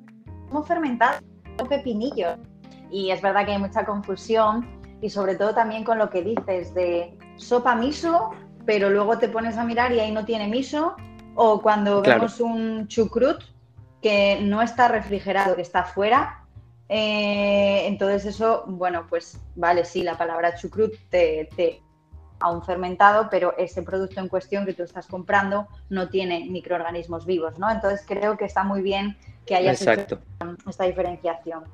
somos 0.49 0.67
fermentados, 0.67 1.23
pepinillos. 1.69 2.39
Y 2.91 3.11
es 3.11 3.21
verdad 3.21 3.45
que 3.45 3.53
hay 3.53 3.59
mucha 3.59 3.85
confusión 3.85 4.67
y 5.01 5.11
sobre 5.11 5.35
todo 5.35 5.55
también 5.55 5.85
con 5.85 5.99
lo 5.99 6.09
que 6.09 6.23
dices 6.23 6.73
de 6.75 7.17
sopa 7.37 7.75
miso 7.75 8.31
pero 8.67 8.91
luego 8.91 9.17
te 9.19 9.29
pones 9.29 9.57
a 9.57 9.65
mirar 9.65 9.93
y 9.93 10.01
ahí 10.01 10.13
no 10.13 10.27
tiene 10.27 10.49
miso, 10.49 10.97
o 11.37 11.63
cuando 11.63 12.03
vemos 12.03 12.41
un 12.41 12.89
chucrut 12.89 13.43
que 14.03 14.41
no 14.43 14.61
está 14.61 14.89
refrigerado, 14.89 15.55
que 15.55 15.63
está 15.63 15.85
fuera, 15.85 16.45
eh, 16.89 17.87
entonces 17.87 18.27
eso, 18.27 18.65
bueno, 18.67 19.07
pues 19.09 19.41
vale, 19.55 19.85
sí, 19.85 20.03
la 20.03 20.19
palabra 20.19 20.55
chucrut 20.57 20.93
te, 21.09 21.49
te 21.57 21.81
a 22.41 22.51
un 22.51 22.63
fermentado, 22.63 23.29
pero 23.31 23.57
ese 23.57 23.83
producto 23.83 24.21
en 24.21 24.29
cuestión 24.29 24.67
que 24.67 24.75
tú 24.75 24.83
estás 24.83 25.07
comprando 25.07 25.69
no 25.89 26.09
tiene 26.09 26.47
microorganismos 26.51 27.27
vivos, 27.27 27.59
¿no? 27.59 27.71
Entonces 27.71 28.05
creo 28.07 28.37
que 28.37 28.45
está 28.45 28.65
muy 28.65 28.83
bien 28.83 29.17
que 29.45 29.57
haya 29.57 29.73
esta 29.73 30.85
diferenciación 30.85 31.65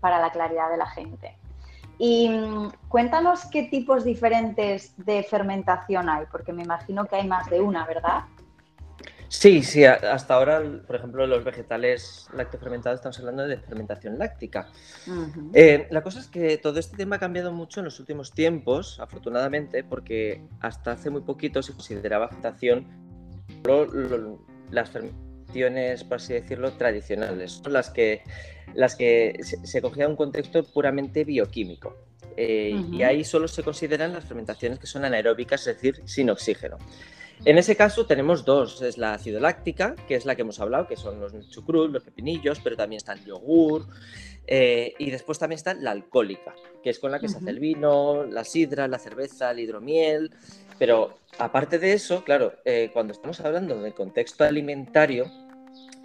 para 0.00 0.20
la 0.20 0.30
claridad 0.30 0.70
de 0.70 0.76
la 0.76 0.86
gente. 0.86 1.36
Y 1.98 2.28
mm, 2.28 2.72
cuéntanos 2.88 3.46
qué 3.46 3.64
tipos 3.64 4.04
diferentes 4.04 4.92
de 4.98 5.22
fermentación 5.22 6.08
hay, 6.08 6.26
porque 6.30 6.52
me 6.52 6.62
imagino 6.62 7.06
que 7.06 7.16
hay 7.16 7.26
más 7.26 7.48
de 7.48 7.60
una, 7.60 7.86
¿verdad? 7.86 8.24
Sí, 9.28 9.62
sí, 9.62 9.84
hasta 9.84 10.34
ahora, 10.34 10.62
por 10.86 10.96
ejemplo, 10.96 11.26
los 11.26 11.44
vegetales 11.44 12.28
lactofermentados 12.34 12.98
estamos 12.98 13.18
hablando 13.18 13.46
de 13.46 13.58
fermentación 13.58 14.18
láctica. 14.18 14.68
Eh, 15.52 15.88
la 15.90 16.02
cosa 16.02 16.20
es 16.20 16.28
que 16.28 16.58
todo 16.58 16.78
este 16.78 16.96
tema 16.96 17.16
ha 17.16 17.18
cambiado 17.18 17.52
mucho 17.52 17.80
en 17.80 17.84
los 17.84 17.98
últimos 17.98 18.32
tiempos, 18.32 19.00
afortunadamente, 19.00 19.82
porque 19.82 20.46
hasta 20.60 20.92
hace 20.92 21.10
muy 21.10 21.22
poquito 21.22 21.62
se 21.62 21.72
consideraba 21.72 22.28
fermentación 22.28 22.86
las 24.70 24.90
fermentaciones, 24.90 26.04
por 26.04 26.16
así 26.16 26.34
decirlo, 26.34 26.72
tradicionales, 26.72 27.60
son 27.62 27.72
las 27.72 27.90
que 27.90 28.22
las 28.74 28.94
que 28.94 29.40
se, 29.42 29.80
cogía 29.80 30.08
un 30.08 30.16
contexto 30.16 30.62
puramente 30.64 31.24
bioquímico. 31.24 31.96
Eh, 32.36 32.78
y 32.92 33.02
ahí 33.02 33.24
solo 33.24 33.48
se 33.48 33.62
consideran 33.62 34.12
las 34.12 34.24
fermentaciones 34.24 34.78
que 34.78 34.86
son 34.86 35.04
anaeróbicas, 35.04 35.66
es 35.66 35.76
decir, 35.76 36.02
sin 36.04 36.28
oxígeno. 36.28 36.76
En 37.44 37.58
ese 37.58 37.76
caso 37.76 38.06
tenemos 38.06 38.44
dos, 38.44 38.82
es 38.82 38.98
la 38.98 39.14
acidoláctica, 39.14 39.94
que 40.08 40.14
es 40.14 40.24
la 40.24 40.34
que 40.34 40.42
hemos 40.42 40.58
hablado, 40.58 40.88
que 40.88 40.96
son 40.96 41.20
los 41.20 41.32
chucrut, 41.50 41.92
los 41.92 42.02
pepinillos, 42.02 42.60
pero 42.60 42.76
también 42.76 42.98
está 42.98 43.12
el 43.12 43.24
yogur, 43.24 43.86
eh, 44.46 44.94
y 44.98 45.10
después 45.10 45.38
también 45.38 45.56
está 45.56 45.74
la 45.74 45.90
alcohólica, 45.90 46.54
que 46.82 46.90
es 46.90 46.98
con 46.98 47.12
la 47.12 47.20
que 47.20 47.28
se 47.28 47.36
hace 47.36 47.50
el 47.50 47.60
vino, 47.60 48.24
la 48.24 48.44
sidra, 48.44 48.88
la 48.88 48.98
cerveza, 48.98 49.50
el 49.50 49.60
hidromiel, 49.60 50.32
pero 50.78 51.18
aparte 51.38 51.78
de 51.78 51.92
eso, 51.92 52.24
claro, 52.24 52.54
eh, 52.64 52.90
cuando 52.92 53.12
estamos 53.12 53.40
hablando 53.40 53.80
del 53.80 53.94
contexto 53.94 54.44
alimentario, 54.44 55.30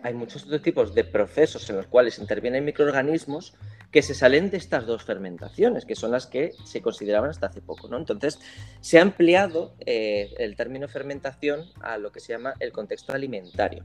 hay 0.04 0.14
muchos 0.14 0.44
otros 0.44 0.62
tipos 0.62 0.96
de 0.96 1.04
procesos 1.04 1.70
en 1.70 1.78
los 1.78 1.88
cuales 1.88 2.18
intervienen 2.20 2.66
microorganismos 2.66 3.54
que 3.92 4.02
se 4.02 4.14
salen 4.14 4.50
de 4.50 4.58
estas 4.58 4.86
dos 4.86 5.04
fermentaciones, 5.04 5.86
que 5.86 5.96
son 5.96 6.12
las 6.12 6.26
que 6.26 6.54
se 6.64 6.82
consideraban 6.82 7.30
hasta 7.30 7.48
hace 7.48 7.62
poco. 7.62 7.90
¿no? 7.90 7.98
Entonces, 7.98 8.40
se 8.80 9.00
ha 9.00 9.02
ampliado 9.02 9.76
eh, 9.86 10.34
el 10.38 10.56
término 10.56 10.88
fermentación 10.88 11.66
a 11.82 11.98
lo 11.98 12.12
que 12.12 12.22
se 12.22 12.34
llama 12.34 12.54
el 12.60 12.72
contexto 12.72 13.14
alimentario. 13.14 13.84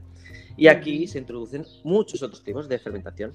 Y 0.55 0.67
aquí 0.67 1.07
se 1.07 1.19
introducen 1.19 1.65
muchos 1.83 2.23
otros 2.23 2.41
tipos 2.43 2.69
de 2.69 2.79
fermentación. 2.79 3.33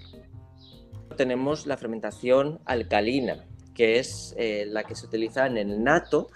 Tenemos 1.17 1.67
la 1.67 1.77
fermentación 1.77 2.59
alcalina, 2.65 3.45
que 3.75 3.99
es 3.99 4.35
eh, 4.39 4.65
la 4.67 4.85
que 4.85 4.95
se 4.95 5.07
utiliza 5.07 5.47
en 5.47 5.59
el 5.59 5.85
nato, 5.85 6.31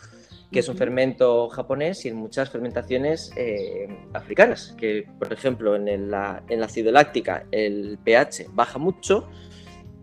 que 0.53 0.61
es 0.61 0.69
un 0.69 0.77
fermento 0.77 1.49
japonés 1.49 2.05
y 2.05 2.09
en 2.09 2.17
muchas 2.17 2.51
fermentaciones 2.51 3.33
eh, 3.37 3.89
africanas, 4.13 4.75
que 4.79 5.09
por 5.19 5.33
ejemplo 5.33 5.75
en, 5.75 6.11
la, 6.11 6.45
en 6.49 6.61
la 6.61 6.67
ácido 6.67 6.93
láctica 6.93 7.47
el 7.51 7.99
pH 8.05 8.47
baja 8.53 8.79
mucho 8.79 9.29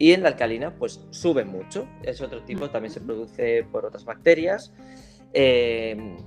y 0.03 0.11
en 0.11 0.21
la 0.21 0.27
alcalina 0.27 0.75
pues 0.75 0.99
sube 1.11 1.45
mucho. 1.45 1.87
Es 2.03 2.19
otro 2.19 2.43
tipo, 2.43 2.69
también 2.69 2.91
se 2.91 2.99
produce 2.99 3.63
por 3.71 3.85
otras 3.85 4.03
bacterias. 4.03 4.73
Eh, 5.31 6.17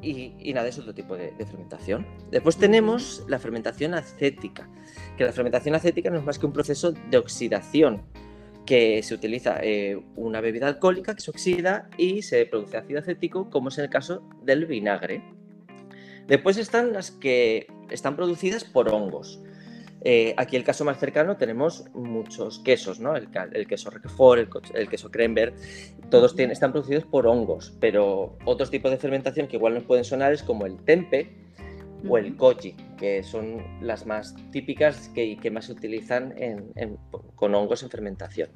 y, 0.00 0.52
nada, 0.54 0.68
es 0.68 0.78
otro 0.78 0.94
tipo 0.94 1.16
de, 1.16 1.32
fermentación. 1.44 2.06
Después 2.30 2.56
tenemos 2.56 3.24
la 3.26 3.40
fermentación 3.40 3.94
acética, 3.94 4.70
que 5.18 5.24
la 5.24 5.32
fermentación 5.32 5.74
acética 5.74 6.08
no 6.08 6.18
es 6.20 6.24
más 6.24 6.38
que 6.38 6.46
un 6.46 6.52
proceso 6.52 6.92
de 6.92 7.18
oxidación 7.18 8.02
que 8.64 9.02
se 9.02 9.14
utiliza 9.14 9.58
eh, 9.60 10.00
una 10.14 10.40
bebida 10.40 10.68
alcohólica 10.68 11.16
que 11.16 11.20
se 11.20 11.32
oxida 11.32 11.90
y 11.98 12.22
se 12.22 12.46
produce 12.46 12.76
ácido 12.76 13.00
acético, 13.00 13.50
como 13.50 13.70
es 13.70 13.78
en 13.78 13.86
el 13.86 13.90
caso 13.90 14.22
del 14.44 14.66
vinagre. 14.66 15.24
Después 16.28 16.58
están 16.58 16.92
las 16.92 17.10
que 17.10 17.66
están 17.90 18.14
producidas 18.14 18.62
por 18.62 18.88
hongos. 18.88 19.40
Eh, 20.02 20.34
aquí 20.36 20.56
el 20.56 20.64
caso 20.64 20.84
más 20.84 20.98
cercano 20.98 21.36
tenemos 21.36 21.84
muchos 21.94 22.60
quesos, 22.60 23.00
¿no? 23.00 23.16
El, 23.16 23.66
queso 23.66 23.90
Roquefort, 23.90 24.70
el, 24.74 24.88
queso 24.88 25.10
Kremberg, 25.10 25.54
todos 26.10 26.38
están 26.38 26.72
producidos 26.72 27.04
por 27.04 27.26
hongos, 27.26 27.76
pero 27.80 28.36
otros 28.44 28.70
tipos 28.70 28.90
de 28.90 28.98
fermentación 28.98 29.48
que 29.48 29.56
igual 29.56 29.74
nos 29.74 29.84
pueden 29.84 30.04
sonar 30.04 30.32
es 30.32 30.42
como 30.42 30.66
el 30.66 30.76
tempe 30.84 31.32
o 32.08 32.18
el 32.18 32.36
koji, 32.36 32.76
que 32.96 33.22
son 33.22 33.62
las 33.80 34.06
más 34.06 34.36
típicas 34.52 35.08
que, 35.08 35.38
que 35.38 35.50
más 35.50 35.64
se 35.64 35.72
utilizan 35.72 36.34
con 37.34 37.54
hongos 37.54 37.82
en 37.82 37.90
fermentación. 37.90 38.50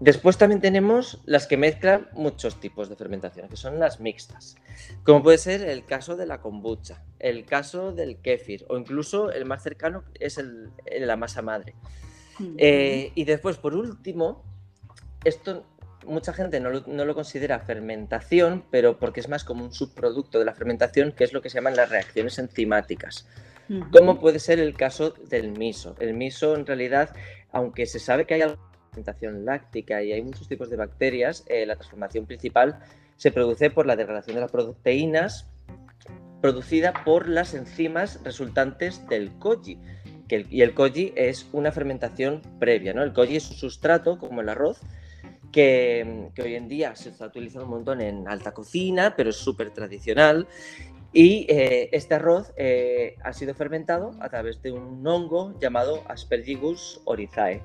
Después 0.00 0.36
también 0.36 0.60
tenemos 0.60 1.20
las 1.24 1.46
que 1.46 1.56
mezclan 1.56 2.08
muchos 2.12 2.58
tipos 2.60 2.88
de 2.88 2.96
fermentación, 2.96 3.48
que 3.48 3.56
son 3.56 3.78
las 3.78 4.00
mixtas, 4.00 4.56
como 5.04 5.22
puede 5.22 5.38
ser 5.38 5.62
el 5.62 5.84
caso 5.86 6.16
de 6.16 6.26
la 6.26 6.40
kombucha, 6.40 7.02
el 7.20 7.44
caso 7.46 7.92
del 7.92 8.18
kéfir 8.20 8.66
o 8.68 8.76
incluso 8.76 9.30
el 9.30 9.44
más 9.44 9.62
cercano 9.62 10.04
es 10.18 10.38
el, 10.38 10.70
la 11.00 11.16
masa 11.16 11.42
madre. 11.42 11.74
Eh, 12.58 13.12
y 13.14 13.24
después, 13.24 13.56
por 13.58 13.76
último, 13.76 14.42
esto 15.24 15.64
mucha 16.06 16.32
gente 16.32 16.60
no 16.60 16.70
lo, 16.70 17.14
considera 17.14 17.58
fermentación, 17.60 18.64
pero 18.70 18.98
porque 18.98 19.20
es 19.20 19.28
más 19.28 19.44
como 19.44 19.64
un 19.64 19.72
subproducto 19.72 20.38
de 20.38 20.44
la 20.44 20.54
fermentación, 20.54 21.12
que 21.12 21.24
es 21.24 21.32
lo 21.32 21.40
que 21.42 21.50
se 21.50 21.56
llaman 21.56 21.76
las 21.76 21.88
reacciones 21.88 22.38
enzimáticas. 22.38 23.26
Como 23.90 24.20
puede 24.20 24.40
ser 24.40 24.58
el 24.58 24.76
caso 24.76 25.14
del 25.30 25.52
miso. 25.52 25.96
El 25.98 26.12
miso, 26.12 26.54
en 26.54 26.66
realidad, 26.66 27.16
aunque 27.50 27.86
se 27.86 27.98
sabe 27.98 28.26
que 28.26 28.34
hay 28.34 28.42
algo 28.42 28.73
fermentación 28.94 29.44
láctica 29.44 30.02
y 30.02 30.12
hay 30.12 30.22
muchos 30.22 30.48
tipos 30.48 30.70
de 30.70 30.76
bacterias, 30.76 31.44
eh, 31.48 31.66
la 31.66 31.74
transformación 31.74 32.26
principal 32.26 32.78
se 33.16 33.30
produce 33.30 33.70
por 33.70 33.86
la 33.86 33.96
degradación 33.96 34.36
de 34.36 34.40
las 34.42 34.50
proteínas 34.50 35.48
producida 36.40 36.92
por 37.04 37.28
las 37.28 37.54
enzimas 37.54 38.20
resultantes 38.22 39.06
del 39.08 39.30
koji. 39.38 39.78
y 40.28 40.62
el 40.62 40.74
koji 40.74 41.12
es 41.16 41.46
una 41.52 41.72
fermentación 41.72 42.42
previa, 42.58 42.92
¿no? 42.92 43.02
El 43.02 43.12
koji 43.12 43.36
es 43.36 43.50
un 43.50 43.56
sustrato, 43.56 44.18
como 44.18 44.40
el 44.40 44.48
arroz, 44.48 44.80
que, 45.52 46.30
hoy 46.42 46.54
en 46.54 46.68
día 46.68 46.96
se 46.96 47.10
está 47.10 47.26
utilizando 47.26 47.64
un 47.64 47.70
montón 47.70 48.00
en 48.00 48.28
alta 48.28 48.52
cocina, 48.52 49.14
pero 49.16 49.30
es 49.30 49.36
súper 49.36 49.70
tradicional. 49.70 50.46
Y 51.14 51.46
eh, 51.48 51.88
este 51.92 52.14
arroz 52.14 52.52
eh, 52.56 53.14
ha 53.22 53.32
sido 53.32 53.54
fermentado 53.54 54.10
a 54.20 54.28
través 54.28 54.60
de 54.60 54.72
un 54.72 55.06
hongo 55.06 55.58
llamado 55.60 56.02
Aspergillus 56.08 57.00
oryzae 57.04 57.62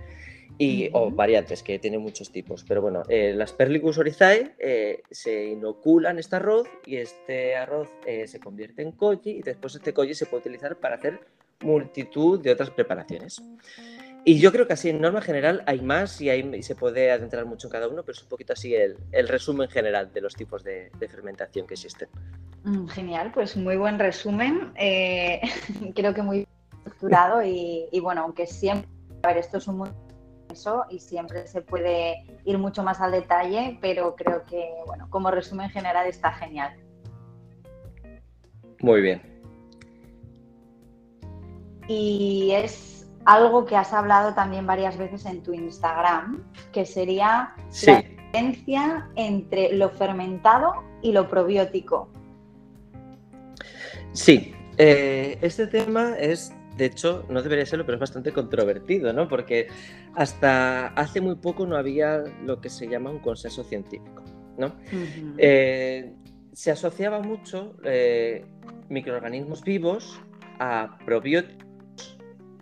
y, 0.62 0.90
o 0.92 1.10
variantes, 1.10 1.64
que 1.64 1.80
tiene 1.80 1.98
muchos 1.98 2.32
tipos. 2.32 2.66
Pero 2.68 2.82
bueno, 2.82 3.04
eh, 3.08 3.34
las 3.34 3.54
Perlicus 3.54 3.98
orizae 3.98 4.56
eh, 4.60 5.02
se 5.10 5.46
inoculan 5.46 6.20
este 6.20 6.36
arroz 6.36 6.68
y 6.86 6.98
este 6.98 7.56
arroz 7.56 7.88
eh, 8.06 8.28
se 8.28 8.42
convierte 8.42 8.82
en 8.82 8.92
koji 8.92 9.32
y 9.32 9.42
después 9.42 9.74
este 9.76 9.94
koji 9.94 10.14
se 10.14 10.26
puede 10.26 10.42
utilizar 10.42 10.76
para 10.76 10.98
hacer 10.98 11.22
multitud 11.62 12.42
de 12.42 12.52
otras 12.52 12.72
preparaciones. 12.72 13.42
Y 14.26 14.40
yo 14.40 14.52
creo 14.52 14.68
que 14.68 14.74
así 14.74 14.90
en 14.90 15.00
norma 15.00 15.22
general 15.22 15.64
hay 15.66 15.80
más 15.80 16.20
y, 16.20 16.30
hay, 16.30 16.62
se 16.62 16.76
puede 16.76 17.10
adentrar 17.10 17.46
mucho 17.46 17.68
en 17.68 17.72
cada 17.72 17.88
uno, 17.88 18.04
pero 18.04 18.18
es 18.18 18.22
un 18.22 18.28
poquito 18.28 18.52
así 18.52 18.76
el, 18.76 18.98
el 19.14 19.30
resumen 19.30 19.70
general 19.70 20.12
de 20.12 20.20
los 20.20 20.36
tipos 20.36 20.62
de, 20.66 20.92
fermentación 21.10 21.68
que 21.68 21.76
existen. 21.76 22.10
Mm, 22.66 22.88
genial, 22.88 23.32
pues 23.34 23.56
muy 23.56 23.78
buen 23.78 23.98
resumen. 23.98 24.74
creo 25.96 26.14
que 26.14 26.22
muy 26.22 26.46
estructurado 26.80 27.42
y, 27.44 27.88
y 27.94 28.02
bueno, 28.02 28.24
aunque 28.24 28.46
siempre, 28.46 28.90
a 29.24 29.30
ver, 29.30 29.38
esto 29.38 29.58
es 29.58 29.68
un 29.70 29.78
mundo 29.78 30.09
eso 30.52 30.86
y 30.90 31.00
siempre 31.00 31.48
se 31.48 31.62
puede 31.62 32.26
ir 32.46 32.58
mucho 32.58 32.84
más 32.84 33.00
al 33.02 33.12
detalle, 33.12 33.78
pero 33.82 34.16
creo 34.16 34.44
que, 34.46 34.70
bueno, 34.86 35.08
como 35.10 35.32
resumen 35.32 35.70
general 35.70 36.08
está 36.08 36.32
genial. 36.34 36.76
Muy 38.82 39.02
bien. 39.02 39.22
Y 41.88 42.52
es 42.54 43.08
algo 43.26 43.66
que 43.66 43.76
has 43.76 43.94
hablado 43.94 44.34
también 44.34 44.66
varias 44.66 44.98
veces 44.98 45.26
en 45.26 45.44
tu 45.44 45.54
Instagram, 45.54 46.44
que 46.72 46.86
sería 46.86 47.54
la 47.84 48.02
diferencia 48.02 49.10
entre 49.16 49.74
lo 49.74 49.90
fermentado 49.90 50.84
y 51.02 51.12
lo 51.12 51.30
probiótico. 51.30 52.10
Sí, 54.14 54.54
eh, 54.78 55.38
este 55.42 55.68
tema 55.68 56.16
es 56.18 56.54
de 56.80 56.86
hecho, 56.86 57.26
no 57.30 57.44
debería 57.44 57.66
serlo, 57.66 57.86
pero 57.86 57.98
es 57.98 58.00
bastante 58.00 58.32
controvertido, 58.32 59.12
¿no? 59.12 59.28
Porque 59.28 59.68
hasta 60.16 60.88
hace 60.88 61.20
muy 61.20 61.36
poco 61.36 61.66
no 61.68 61.76
había 61.76 62.24
lo 62.46 62.62
que 62.62 62.70
se 62.70 62.88
llama 62.88 63.12
un 63.12 63.20
consenso 63.20 63.66
científico, 63.66 64.24
¿no? 64.58 64.74
Eh, 65.38 66.14
se 66.54 66.72
asociaba 66.72 67.20
mucho 67.20 67.76
eh, 67.84 68.46
microorganismos 68.88 69.62
vivos 69.62 70.22
a 70.60 70.98
probióticos, 71.06 72.18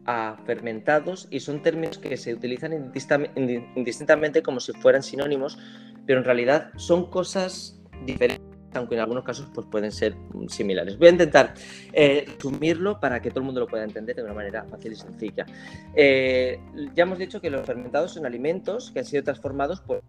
a 0.08 0.38
fermentados, 0.48 1.28
y 1.30 1.40
son 1.40 1.62
términos 1.62 2.00
que 2.00 2.18
se 2.18 2.34
utilizan 2.34 2.92
indistintamente 3.76 4.42
como 4.42 4.60
si 4.60 4.74
fueran 4.74 5.04
sinónimos, 5.04 5.60
pero 6.08 6.20
en 6.20 6.26
realidad 6.26 6.72
son 6.78 7.12
cosas 7.12 7.80
diferentes 8.04 8.47
aunque 8.74 8.96
en 8.96 9.02
algunos 9.02 9.24
casos 9.24 9.48
pues, 9.54 9.68
pueden 9.70 9.92
ser 9.92 10.16
similares. 10.50 10.98
Voy 10.98 11.08
a 11.08 11.12
intentar 11.12 11.54
eh, 11.94 12.26
resumirlo 12.28 13.00
para 13.00 13.22
que 13.22 13.30
todo 13.30 13.40
el 13.40 13.46
mundo 13.46 13.62
lo 13.62 13.68
pueda 13.68 13.84
entender 13.84 14.16
de 14.16 14.24
una 14.24 14.34
manera 14.34 14.64
fácil 14.66 14.94
y 14.94 14.96
sencilla. 14.96 15.46
Eh, 15.96 16.60
ya 16.96 17.04
hemos 17.04 17.18
dicho 17.18 17.42
que 17.42 17.50
los 17.50 17.66
fermentados 17.66 18.14
son 18.14 18.26
alimentos 18.26 18.92
que 18.92 19.00
han 19.00 19.06
sido 19.06 19.24
transformados 19.24 19.82
por 19.82 20.04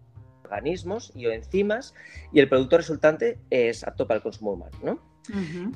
organismos 0.44 1.12
y 1.14 1.26
o 1.26 1.32
enzimas 1.32 1.94
y 2.32 2.40
el 2.40 2.48
producto 2.48 2.78
resultante 2.78 3.38
es 3.50 3.84
apto 3.84 4.06
para 4.06 4.16
el 4.16 4.22
consumo 4.22 4.52
humano. 4.52 5.00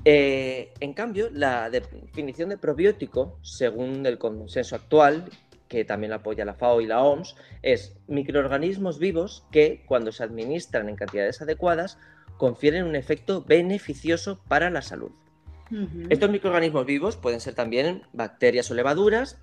Eh, 0.05 0.73
en 0.81 0.95
cambio, 0.95 1.29
la 1.31 1.69
definición 1.69 2.49
de 2.49 2.57
probiótico, 2.57 3.39
según 3.43 4.07
el 4.07 4.17
consenso 4.19 4.77
actual, 4.77 5.29
que 5.69 5.85
también 5.85 6.11
la 6.11 6.17
apoya 6.17 6.45
la 6.45 6.55
FAO 6.55 6.81
y 6.81 6.87
la 6.87 7.03
OMS, 7.03 7.37
es 7.63 7.97
microorganismos 8.07 8.99
vivos 8.99 9.47
que, 9.51 9.85
cuando 9.87 10.13
se 10.13 10.23
administran 10.23 10.89
en 10.89 10.97
cantidades 10.97 11.43
adecuadas, 11.43 11.99
confieren 12.37 12.85
un 12.85 12.97
efecto 12.97 13.43
beneficioso 13.43 14.41
para 14.49 14.71
la 14.71 14.83
salud. 14.83 15.13
Estos 16.11 16.29
microorganismos 16.29 16.85
vivos 16.85 17.17
pueden 17.17 17.41
ser 17.41 17.55
también 17.55 18.03
bacterias 18.13 18.71
o 18.71 18.75
levaduras, 18.75 19.39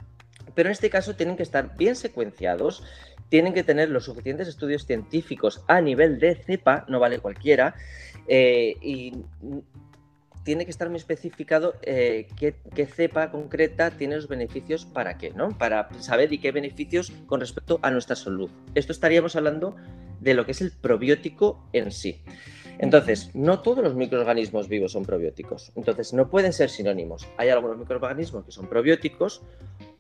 pero 0.53 0.69
en 0.69 0.73
este 0.73 0.91
caso 0.91 1.15
tienen 1.15 1.35
que 1.35 1.43
estar 1.43 1.75
bien 1.75 1.95
secuenciados, 1.95 2.83
tienen 3.29 3.53
que 3.53 3.63
tener 3.63 3.89
los 3.89 4.05
suficientes 4.05 4.47
estudios 4.47 4.85
científicos 4.85 5.63
a 5.67 5.81
nivel 5.81 6.19
de 6.19 6.35
cepa, 6.35 6.85
no 6.87 6.99
vale 6.99 7.17
cualquiera, 7.17 7.73
eh, 8.27 8.75
y 8.81 9.13
tiene 10.43 10.65
que 10.65 10.71
estar 10.71 10.89
muy 10.89 10.97
especificado 10.97 11.75
eh, 11.81 12.27
qué, 12.37 12.55
qué, 12.75 12.85
cepa 12.85 13.31
concreta 13.31 13.91
tiene 13.91 14.15
los 14.15 14.27
beneficios 14.27 14.85
para 14.85 15.17
qué, 15.17 15.31
¿no? 15.31 15.57
Para 15.57 15.89
saber 15.99 16.31
y 16.31 16.39
qué 16.39 16.51
beneficios 16.51 17.11
con 17.27 17.39
respecto 17.39 17.79
a 17.81 17.91
nuestra 17.91 18.15
salud. 18.15 18.49
Esto 18.75 18.91
estaríamos 18.91 19.35
hablando 19.35 19.75
de 20.19 20.33
lo 20.33 20.45
que 20.45 20.51
es 20.51 20.61
el 20.61 20.71
probiótico 20.71 21.63
en 21.73 21.91
sí. 21.91 22.21
Entonces, 22.79 23.29
no 23.33 23.61
todos 23.61 23.83
los 23.83 23.93
microorganismos 23.93 24.69
vivos 24.69 24.93
son 24.93 25.03
probióticos. 25.03 25.71
Entonces, 25.75 26.13
no 26.13 26.29
pueden 26.29 26.53
ser 26.53 26.69
sinónimos. 26.69 27.27
Hay 27.37 27.49
algunos 27.49 27.77
microorganismos 27.77 28.45
que 28.45 28.51
son 28.51 28.67
probióticos, 28.67 29.41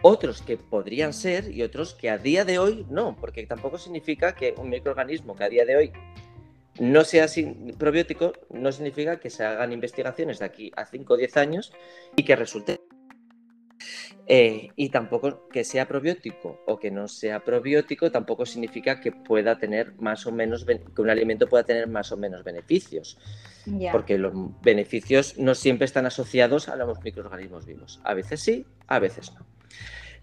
otros 0.01 0.41
que 0.41 0.57
podrían 0.57 1.11
ser 1.13 1.51
y 1.51 1.61
otros 1.61 1.93
que 1.93 2.09
a 2.09 2.17
día 2.17 2.45
de 2.45 2.57
hoy 2.57 2.85
no, 2.89 3.17
porque 3.19 3.45
tampoco 3.45 3.77
significa 3.77 4.33
que 4.33 4.55
un 4.57 4.69
microorganismo 4.69 5.35
que 5.35 5.43
a 5.43 5.49
día 5.49 5.65
de 5.65 5.75
hoy 5.75 5.91
no 6.79 7.03
sea 7.03 7.27
probiótico, 7.77 8.31
no 8.49 8.71
significa 8.71 9.19
que 9.19 9.29
se 9.29 9.43
hagan 9.43 9.73
investigaciones 9.73 10.39
de 10.39 10.45
aquí 10.45 10.71
a 10.77 10.85
5 10.85 11.13
o 11.13 11.17
10 11.17 11.35
años 11.35 11.73
y 12.15 12.23
que 12.23 12.37
resulte 12.37 12.79
eh, 14.27 14.69
y 14.75 14.89
tampoco 14.89 15.47
que 15.49 15.63
sea 15.63 15.87
probiótico 15.87 16.61
o 16.67 16.79
que 16.79 16.91
no 16.91 17.07
sea 17.07 17.39
probiótico 17.39 18.11
tampoco 18.11 18.45
significa 18.45 19.01
que 19.01 19.11
pueda 19.11 19.57
tener 19.57 19.93
más 19.99 20.25
o 20.27 20.31
menos 20.31 20.65
que 20.65 21.01
un 21.01 21.09
alimento 21.09 21.47
pueda 21.47 21.63
tener 21.63 21.87
más 21.87 22.11
o 22.11 22.17
menos 22.17 22.43
beneficios. 22.43 23.17
Porque 23.91 24.17
los 24.17 24.33
beneficios 24.61 25.37
no 25.37 25.53
siempre 25.53 25.85
están 25.85 26.05
asociados 26.07 26.69
a 26.69 26.75
los 26.75 27.01
microorganismos 27.03 27.65
vivos. 27.65 27.99
A 28.03 28.15
veces 28.15 28.41
sí, 28.41 28.65
a 28.87 28.97
veces 28.97 29.31
no. 29.33 29.45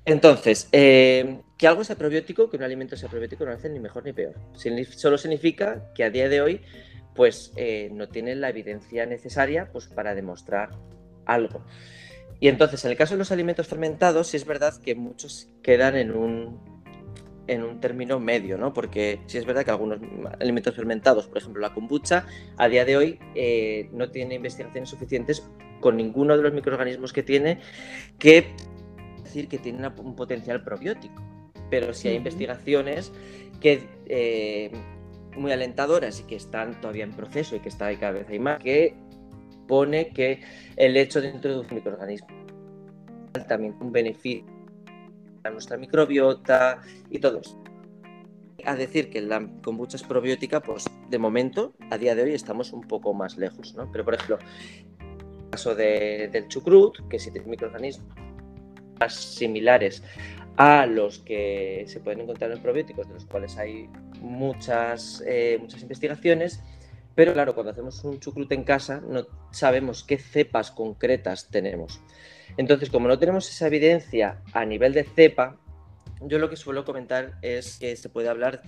Entonces, 0.05 0.69
eh, 0.71 1.41
que 1.59 1.67
algo 1.67 1.83
sea 1.83 1.97
probiótico, 1.97 2.49
que 2.49 2.57
un 2.57 2.63
alimento 2.63 2.97
sea 2.97 3.09
probiótico, 3.09 3.45
no 3.45 3.53
hace 3.53 3.69
ni 3.69 3.81
mejor 3.81 4.05
ni 4.05 4.13
peor. 4.13 4.35
Solo 4.97 5.19
significa 5.19 5.93
que 5.95 6.05
a 6.05 6.11
día 6.11 6.29
de 6.29 6.41
hoy, 6.41 6.61
pues 7.15 7.53
eh, 7.57 7.91
no 7.93 8.09
tiene 8.09 8.37
la 8.37 8.51
evidencia 8.51 9.05
necesaria 9.05 9.69
pues, 9.73 9.89
para 9.89 10.15
demostrar 10.15 10.71
algo. 11.25 11.65
Y 12.41 12.49
entonces, 12.49 12.85
en 12.85 12.91
el 12.91 12.97
caso 12.97 13.15
de 13.15 13.19
los 13.19 13.33
alimentos 13.33 13.67
fermentados, 13.67 14.29
sí 14.29 14.37
es 14.37 14.45
verdad 14.45 14.75
que 14.83 14.95
muchos 14.95 15.49
quedan 15.63 15.97
en 15.97 16.13
un, 16.13 16.61
en 17.47 17.63
un 17.63 17.81
término 17.81 18.21
medio, 18.21 18.59
¿no? 18.59 18.73
Porque 18.73 19.21
sí 19.27 19.39
es 19.39 19.47
verdad 19.47 19.65
que 19.65 19.71
algunos 19.71 20.01
alimentos 20.41 20.75
fermentados, 20.75 21.27
por 21.27 21.39
ejemplo 21.39 21.61
la 21.63 21.73
kombucha, 21.73 22.27
a 22.57 22.69
día 22.69 22.85
de 22.85 22.97
hoy 22.97 23.19
eh, 23.35 23.89
no 23.93 24.11
tiene 24.11 24.35
investigaciones 24.35 24.91
suficientes 24.91 25.49
con 25.81 25.97
ninguno 25.97 26.37
de 26.37 26.43
los 26.43 26.53
microorganismos 26.53 27.13
que 27.13 27.23
tiene 27.23 27.61
que 28.19 28.55
decir 29.23 29.49
que 29.49 29.59
tienen 29.59 29.91
un 29.99 30.17
potencial 30.17 30.63
probiótico. 30.63 31.23
Pero 31.71 31.95
sí 31.95 32.09
hay 32.09 32.17
investigaciones 32.17 33.13
que 33.61 33.89
eh, 34.07 34.71
muy 35.37 35.53
alentadoras 35.53 36.21
y 36.21 36.25
que 36.25 36.37
están 36.37 36.81
todavía 36.81 37.05
en 37.05 37.13
proceso 37.13 37.57
y 37.57 37.61
que 37.61 37.69
está 37.69 37.95
cada 37.99 38.13
vez 38.13 38.29
hay 38.29 38.39
más, 38.39 38.63
que 38.63 38.95
pone 39.67 40.11
que 40.11 40.41
el 40.77 40.97
hecho 40.97 41.21
de 41.21 41.31
introducir 41.31 41.73
microorganismos 41.73 42.47
también 43.45 43.77
un 43.81 43.93
beneficio 43.93 44.47
a 45.45 45.51
nuestra 45.51 45.77
microbiota 45.77 46.81
y 47.11 47.19
todo 47.19 47.41
eso. 47.41 47.63
A 48.65 48.75
decir 48.75 49.11
que 49.11 49.21
la 49.21 49.47
kombucha 49.63 49.97
es 49.97 50.03
probiótica, 50.03 50.61
pues 50.61 50.87
de 51.09 51.19
momento, 51.19 51.75
a 51.91 51.99
día 51.99 52.15
de 52.15 52.23
hoy, 52.23 52.33
estamos 52.33 52.73
un 52.73 52.83
poco 52.83 53.15
más 53.15 53.37
lejos, 53.37 53.75
¿no? 53.75 53.91
Pero, 53.93 54.05
por 54.05 54.15
ejemplo, 54.15 54.39
el 54.99 55.51
caso 55.51 55.75
del 55.75 56.49
chucrut, 56.49 57.07
que 57.09 57.19
sí 57.19 57.31
tiene 57.31 57.47
microorganismos 57.47 58.09
más 58.99 59.15
similares 59.15 60.03
a 60.57 60.87
los 60.87 61.19
que 61.19 61.85
se 61.87 62.01
pueden 62.01 62.23
encontrar 62.23 62.51
en 62.51 62.63
probióticos, 62.63 63.07
de 63.07 63.15
los 63.15 63.27
cuales 63.27 63.59
hay 63.59 63.89
muchas, 64.21 65.23
eh, 65.27 65.59
muchas 65.61 65.83
investigaciones, 65.83 66.63
pero 67.17 67.33
claro, 67.33 67.55
cuando 67.55 67.73
hacemos 67.73 68.05
un 68.05 68.21
chucrut 68.21 68.53
en 68.53 68.63
casa 68.63 69.01
no 69.01 69.27
sabemos 69.51 70.05
qué 70.05 70.19
cepas 70.19 70.71
concretas 70.71 71.49
tenemos. 71.49 72.01
Entonces, 72.57 72.91
como 72.91 73.09
no 73.09 73.19
tenemos 73.19 73.49
esa 73.51 73.67
evidencia 73.67 74.43
a 74.53 74.65
nivel 74.65 74.93
de 74.93 75.03
cepa, 75.03 75.59
yo 76.21 76.39
lo 76.39 76.49
que 76.49 76.57
suelo 76.57 76.85
comentar 76.85 77.39
es 77.43 77.79
que 77.79 77.97
se 77.97 78.09
puede 78.11 78.29
hablar 78.29 78.63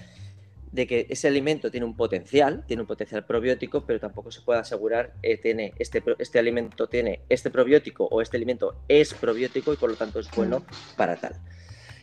de 0.72 0.86
que 0.86 1.06
ese 1.10 1.28
alimento 1.28 1.70
tiene 1.70 1.86
un 1.86 1.96
potencial, 1.96 2.64
tiene 2.66 2.82
un 2.82 2.88
potencial 2.88 3.24
probiótico, 3.24 3.84
pero 3.86 4.00
tampoco 4.00 4.30
se 4.30 4.40
puede 4.40 4.60
asegurar 4.60 5.12
que 5.22 5.36
tiene 5.36 5.72
este, 5.78 6.02
este 6.18 6.38
alimento 6.38 6.88
tiene 6.88 7.20
este 7.28 7.50
probiótico 7.50 8.06
o 8.10 8.20
este 8.22 8.36
alimento 8.36 8.82
es 8.88 9.14
probiótico 9.14 9.72
y 9.72 9.76
por 9.76 9.90
lo 9.90 9.96
tanto 9.96 10.20
es 10.20 10.30
bueno 10.30 10.64
para 10.96 11.16
tal. 11.16 11.34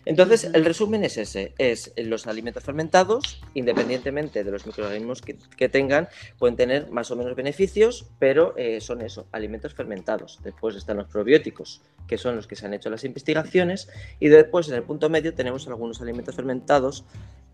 Entonces, 0.05 0.51
el 0.53 0.63
resumen 0.63 1.03
es 1.03 1.17
ese, 1.17 1.53
es 1.57 1.91
los 1.97 2.27
alimentos 2.27 2.63
fermentados, 2.63 3.41
independientemente 3.55 4.43
de 4.43 4.51
los 4.51 4.67
microorganismos 4.67 5.21
que, 5.21 5.69
tengan, 5.69 6.07
pueden 6.37 6.55
tener 6.55 6.91
más 6.91 7.09
o 7.09 7.15
menos 7.15 7.35
beneficios, 7.35 8.05
pero 8.19 8.53
eh, 8.55 8.79
son 8.81 9.01
eso, 9.01 9.27
alimentos 9.31 9.73
fermentados. 9.73 10.39
Después 10.43 10.75
están 10.75 10.97
los 10.97 11.07
probióticos, 11.07 11.81
que 12.07 12.19
son 12.19 12.35
los 12.35 12.45
que 12.45 12.55
se 12.55 12.67
han 12.67 12.75
hecho 12.75 12.91
las 12.91 13.03
investigaciones, 13.03 13.89
y 14.19 14.27
después 14.27 14.69
en 14.69 14.75
el 14.75 14.83
punto 14.83 15.09
medio 15.09 15.33
tenemos 15.33 15.67
algunos 15.67 15.99
alimentos 16.01 16.35
fermentados 16.35 17.03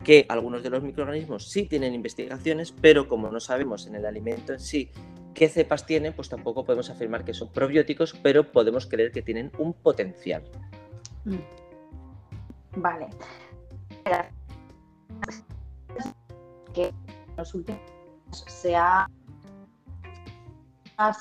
que 0.04 0.26
algunos 0.28 0.62
de 0.62 0.72
los 0.72 0.84
microorganismos 0.84 1.48
sí 1.48 1.64
tienen 1.64 1.94
investigaciones, 1.94 2.74
pero 2.82 3.08
como 3.08 3.32
no 3.32 3.40
sabemos 3.40 3.88
en 3.88 3.96
el 3.96 4.06
alimento 4.06 4.52
en 4.52 4.60
sí 4.60 4.90
qué 5.34 5.48
cepas 5.48 5.86
tienen, 5.86 6.14
pues 6.14 6.28
tampoco 6.28 6.66
podemos 6.66 6.90
afirmar 6.90 7.24
que 7.24 7.34
son 7.34 7.50
probióticos, 7.54 8.14
pero 8.22 8.52
podemos 8.52 8.88
creer 8.88 9.12
que 9.12 9.22
tienen 9.22 9.52
un 9.58 9.74
potencial. 9.74 10.44
Mm. 11.24 11.61
Vale. 12.76 13.10
Que 16.74 16.88
en 16.88 17.36
los 17.38 17.54
últimos 17.54 17.82
se, 18.32 18.76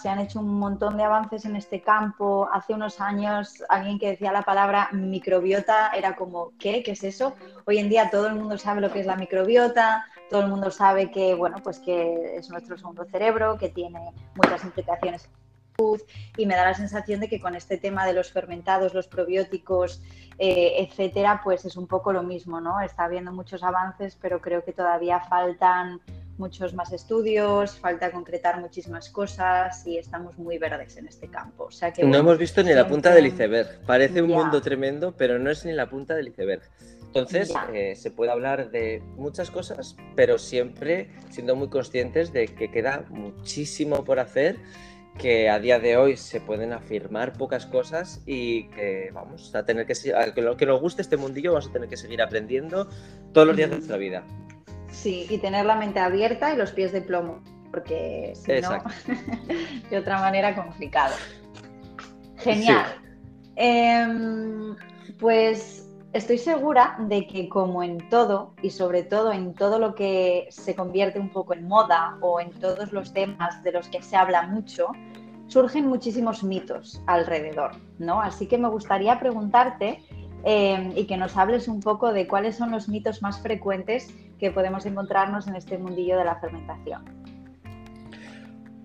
se 0.01 0.09
han 0.09 0.21
hecho 0.21 0.41
un 0.41 0.59
montón 0.59 0.97
de 0.97 1.05
avances 1.05 1.45
en 1.45 1.57
este 1.57 1.81
campo. 1.81 2.49
Hace 2.53 2.75
unos 2.75 3.01
años 3.01 3.65
alguien 3.69 3.99
que 3.99 4.11
decía 4.11 4.33
la 4.33 4.43
palabra 4.43 4.89
microbiota 4.93 5.91
era 5.91 6.15
como, 6.15 6.53
¿qué? 6.59 6.83
¿Qué 6.83 6.93
es 6.93 7.03
eso? 7.03 7.35
Hoy 7.67 7.79
en 7.79 7.89
día 7.89 8.11
todo 8.11 8.29
el 8.29 8.37
mundo 8.37 8.57
sabe 8.59 8.81
lo 8.81 8.93
que 8.93 9.01
es 9.01 9.07
la 9.07 9.17
microbiota, 9.17 10.07
todo 10.29 10.43
el 10.43 10.49
mundo 10.49 10.71
sabe 10.71 11.11
que, 11.11 11.35
bueno, 11.35 11.57
pues 11.63 11.81
que 11.81 12.37
es 12.37 12.49
nuestro 12.51 12.79
segundo 12.79 13.05
cerebro, 13.07 13.59
que 13.59 13.71
tiene 13.71 14.13
muchas 14.37 14.63
implicaciones 14.65 15.29
y 16.37 16.47
me 16.47 16.55
da 16.55 16.64
la 16.64 16.75
sensación 16.75 17.21
de 17.21 17.29
que 17.29 17.40
con 17.40 17.55
este 17.55 17.77
tema 17.77 18.07
de 18.07 18.12
los 18.12 18.31
fermentados, 18.33 18.95
los 18.95 19.07
probióticos, 19.07 20.03
eh, 20.38 20.75
etcétera, 20.79 21.40
pues 21.43 21.64
es 21.64 21.77
un 21.77 21.87
poco 21.87 22.12
lo 22.12 22.23
mismo, 22.23 22.61
¿no? 22.61 22.81
Está 22.81 23.05
habiendo 23.05 23.33
muchos 23.33 23.62
avances, 23.62 24.16
pero 24.21 24.40
creo 24.40 24.64
que 24.64 24.73
todavía 24.73 25.21
faltan 25.21 26.01
muchos 26.38 26.73
más 26.73 26.90
estudios, 26.93 27.79
falta 27.79 28.11
concretar 28.11 28.59
muchísimas 28.59 29.11
cosas 29.11 29.87
y 29.87 29.99
estamos 29.99 30.38
muy 30.38 30.57
verdes 30.57 30.97
en 30.97 31.07
este 31.07 31.29
campo. 31.29 31.64
O 31.64 31.71
sea 31.71 31.93
que, 31.93 32.03
no 32.03 32.16
hemos 32.16 32.38
visto 32.38 32.62
ni 32.62 32.73
la 32.73 32.88
punta 32.88 33.14
del 33.14 33.27
iceberg. 33.27 33.81
Parece 33.87 34.23
un 34.23 34.31
mundo 34.31 34.62
tremendo, 34.62 35.14
pero 35.16 35.38
no 35.38 35.51
es 35.51 35.64
ni 35.66 35.73
la 35.73 35.88
punta 35.88 36.14
del 36.14 36.29
iceberg. 36.29 36.62
Entonces, 37.05 37.53
eh, 37.75 37.95
se 37.97 38.11
puede 38.11 38.31
hablar 38.31 38.71
de 38.71 39.03
muchas 39.16 39.51
cosas, 39.51 39.97
pero 40.14 40.38
siempre 40.38 41.11
siendo 41.29 41.57
muy 41.57 41.69
conscientes 41.69 42.33
de 42.33 42.47
que 42.47 42.71
queda 42.71 43.05
muchísimo 43.11 44.05
por 44.05 44.21
hacer 44.21 44.59
que 45.20 45.50
a 45.50 45.59
día 45.59 45.78
de 45.78 45.98
hoy 45.98 46.16
se 46.16 46.40
pueden 46.40 46.72
afirmar 46.72 47.35
pocas 47.35 47.66
cosas 47.66 48.22
y 48.24 48.64
que 48.68 49.11
vamos 49.12 49.54
a 49.54 49.64
tener 49.64 49.87
que, 49.87 49.94
que, 50.35 50.40
lo, 50.40 50.56
que 50.56 50.66
nos 50.66 50.80
guste 50.80 51.02
este 51.02 51.18
mundillo, 51.18 51.52
vamos 51.52 51.68
a 51.68 51.72
tener 51.72 51.88
que 51.88 51.96
seguir 51.96 52.22
aprendiendo 52.22 52.88
todos 53.33 53.46
los 53.46 53.56
días 53.56 53.68
de 53.68 53.76
nuestra 53.76 53.98
vida. 53.98 54.24
Sí, 54.90 55.26
y 55.28 55.38
tener 55.38 55.66
la 55.66 55.76
mente 55.76 56.00
abierta 56.00 56.54
y 56.54 56.56
los 56.56 56.72
pies 56.72 56.92
de 56.92 57.02
plomo, 57.02 57.42
porque 57.70 58.33
si 58.35 58.61
no, 58.62 58.83
de 59.90 59.98
otra 59.98 60.20
manera 60.20 60.54
complicado. 60.54 61.14
Genial. 62.38 62.87
Em, 63.56 64.74
pues 65.18 65.87
estoy 66.14 66.38
segura 66.38 66.96
de 66.98 67.26
que 67.26 67.48
como 67.48 67.83
en 67.83 68.09
todo, 68.09 68.54
y 68.62 68.70
sobre 68.70 69.02
todo 69.02 69.33
en 69.33 69.54
todo 69.54 69.78
lo 69.78 69.94
que 69.94 70.48
se 70.50 70.74
convierte 70.74 71.20
un 71.20 71.28
poco 71.28 71.52
en 71.52 71.68
moda 71.68 72.16
o 72.22 72.40
en 72.40 72.50
todos 72.52 72.92
los 72.92 73.12
temas 73.12 73.62
de 73.62 73.72
los 73.72 73.88
que 73.88 74.02
se 74.02 74.16
habla 74.16 74.44
mucho, 74.44 74.88
surgen 75.51 75.87
muchísimos 75.87 76.45
mitos 76.45 77.03
alrededor, 77.07 77.73
¿no? 77.99 78.23
Así 78.23 78.47
que 78.47 78.57
me 78.57 78.69
gustaría 78.69 79.19
preguntarte 79.19 80.01
eh, 80.45 80.93
y 80.95 81.07
que 81.07 81.17
nos 81.17 81.37
hables 81.37 81.67
un 81.67 81.81
poco 81.81 82.13
de 82.13 82.29
cuáles 82.29 82.57
son 82.57 82.71
los 82.71 82.89
mitos 82.89 83.21
más 83.21 83.43
frecuentes 83.43 84.15
que 84.39 84.53
podemos 84.53 84.87
encontrarnos 84.87 85.49
en 85.49 85.57
este 85.57 85.77
mundillo 85.77 86.17
de 86.17 86.25
la 86.25 86.37
fermentación. 86.37 87.05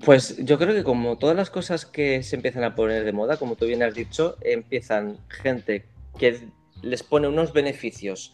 Pues 0.03 0.37
yo 0.43 0.57
creo 0.57 0.73
que 0.73 0.83
como 0.83 1.17
todas 1.17 1.35
las 1.35 1.51
cosas 1.51 1.85
que 1.85 2.23
se 2.23 2.35
empiezan 2.35 2.63
a 2.63 2.73
poner 2.73 3.05
de 3.05 3.13
moda, 3.13 3.37
como 3.37 3.55
tú 3.55 3.65
bien 3.65 3.83
has 3.83 3.93
dicho, 3.93 4.35
empiezan 4.41 5.19
gente 5.29 5.85
que 6.17 6.49
les 6.81 7.03
pone 7.03 7.27
unos 7.27 7.53
beneficios 7.53 8.33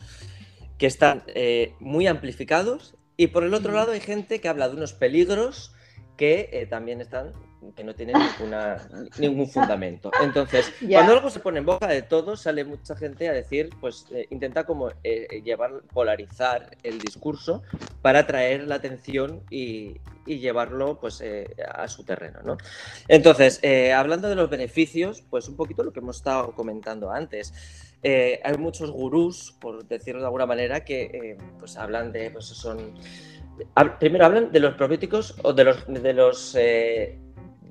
que 0.77 0.87
están 0.87 1.23
eh, 1.27 1.73
muy 1.79 2.07
amplificados 2.07 2.95
y 3.17 3.27
por 3.27 3.43
el 3.43 3.53
otro 3.53 3.73
lado 3.73 3.91
hay 3.91 3.99
gente 3.99 4.39
que 4.39 4.47
habla 4.47 4.69
de 4.69 4.77
unos 4.77 4.93
peligros 4.93 5.75
que 6.17 6.49
eh, 6.51 6.65
también 6.65 7.01
están 7.01 7.33
que 7.75 7.83
no 7.83 7.93
tienen 7.93 8.15
ningún 9.19 9.47
fundamento. 9.47 10.11
Entonces, 10.23 10.73
cuando 10.89 11.13
algo 11.13 11.29
se 11.29 11.39
pone 11.39 11.59
en 11.59 11.65
boca 11.65 11.87
de 11.87 12.01
todos, 12.01 12.41
sale 12.41 12.63
mucha 12.65 12.95
gente 12.95 13.29
a 13.29 13.33
decir, 13.33 13.69
pues 13.79 14.07
eh, 14.11 14.27
intenta 14.29 14.65
como 14.65 14.89
llevar, 15.43 15.81
polarizar 15.93 16.77
el 16.83 16.99
discurso 16.99 17.63
para 18.01 18.19
atraer 18.19 18.67
la 18.67 18.75
atención 18.75 19.41
y, 19.49 19.97
y 20.25 20.39
llevarlo 20.39 20.99
pues 20.99 21.23
a 21.73 21.87
su 21.87 22.03
terreno, 22.03 22.39
¿no? 22.43 22.57
Entonces, 23.07 23.61
hablando 23.95 24.29
de 24.29 24.35
los 24.35 24.49
beneficios, 24.49 25.23
pues 25.29 25.47
un 25.47 25.55
poquito 25.55 25.83
lo 25.83 25.93
que 25.93 25.99
hemos 25.99 26.17
estado 26.17 26.53
comentando 26.53 27.11
antes. 27.11 27.53
Eh, 28.03 28.39
hay 28.43 28.57
muchos 28.57 28.89
gurús, 28.89 29.55
por 29.59 29.85
decirlo 29.87 30.21
de 30.21 30.25
alguna 30.25 30.45
manera, 30.45 30.83
que 30.83 31.03
eh, 31.03 31.37
pues 31.59 31.77
hablan 31.77 32.11
de, 32.11 32.31
pues 32.31 32.45
son, 32.45 32.95
primero 33.99 34.25
hablan 34.25 34.51
de 34.51 34.59
los 34.59 34.73
probióticos 34.73 35.35
o 35.43 35.53
de 35.53 35.63
los, 35.65 35.85
de 35.87 36.13
los, 36.13 36.55
eh, 36.55 37.19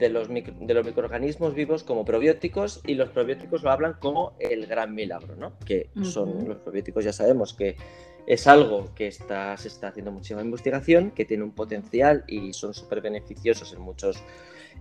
de 0.01 0.09
los, 0.09 0.29
de 0.29 0.75
los 0.75 0.85
microorganismos 0.85 1.55
vivos 1.55 1.85
como 1.85 2.05
probióticos 2.05 2.81
y 2.87 2.95
los 2.95 3.11
probióticos 3.11 3.63
lo 3.63 3.71
hablan 3.71 3.95
como 4.01 4.33
el 4.41 4.67
gran 4.67 4.95
milagro, 4.95 5.37
¿no? 5.37 5.53
Que 5.65 5.91
son 6.03 6.49
los 6.49 6.59
probióticos, 6.59 7.05
ya 7.05 7.13
sabemos 7.13 7.53
que 7.55 7.77
es 8.27 8.47
algo 8.47 8.95
que 8.95 9.07
está, 9.07 9.57
se 9.57 9.69
está 9.69 9.89
haciendo 9.89 10.11
muchísima 10.11 10.43
investigación, 10.43 11.11
que 11.11 11.25
tiene 11.25 11.45
un 11.45 11.53
potencial 11.53 12.25
y 12.27 12.53
son 12.55 12.73
súper 12.73 13.03
beneficiosos 13.03 13.73
en 13.75 13.81
muchos, 13.81 14.23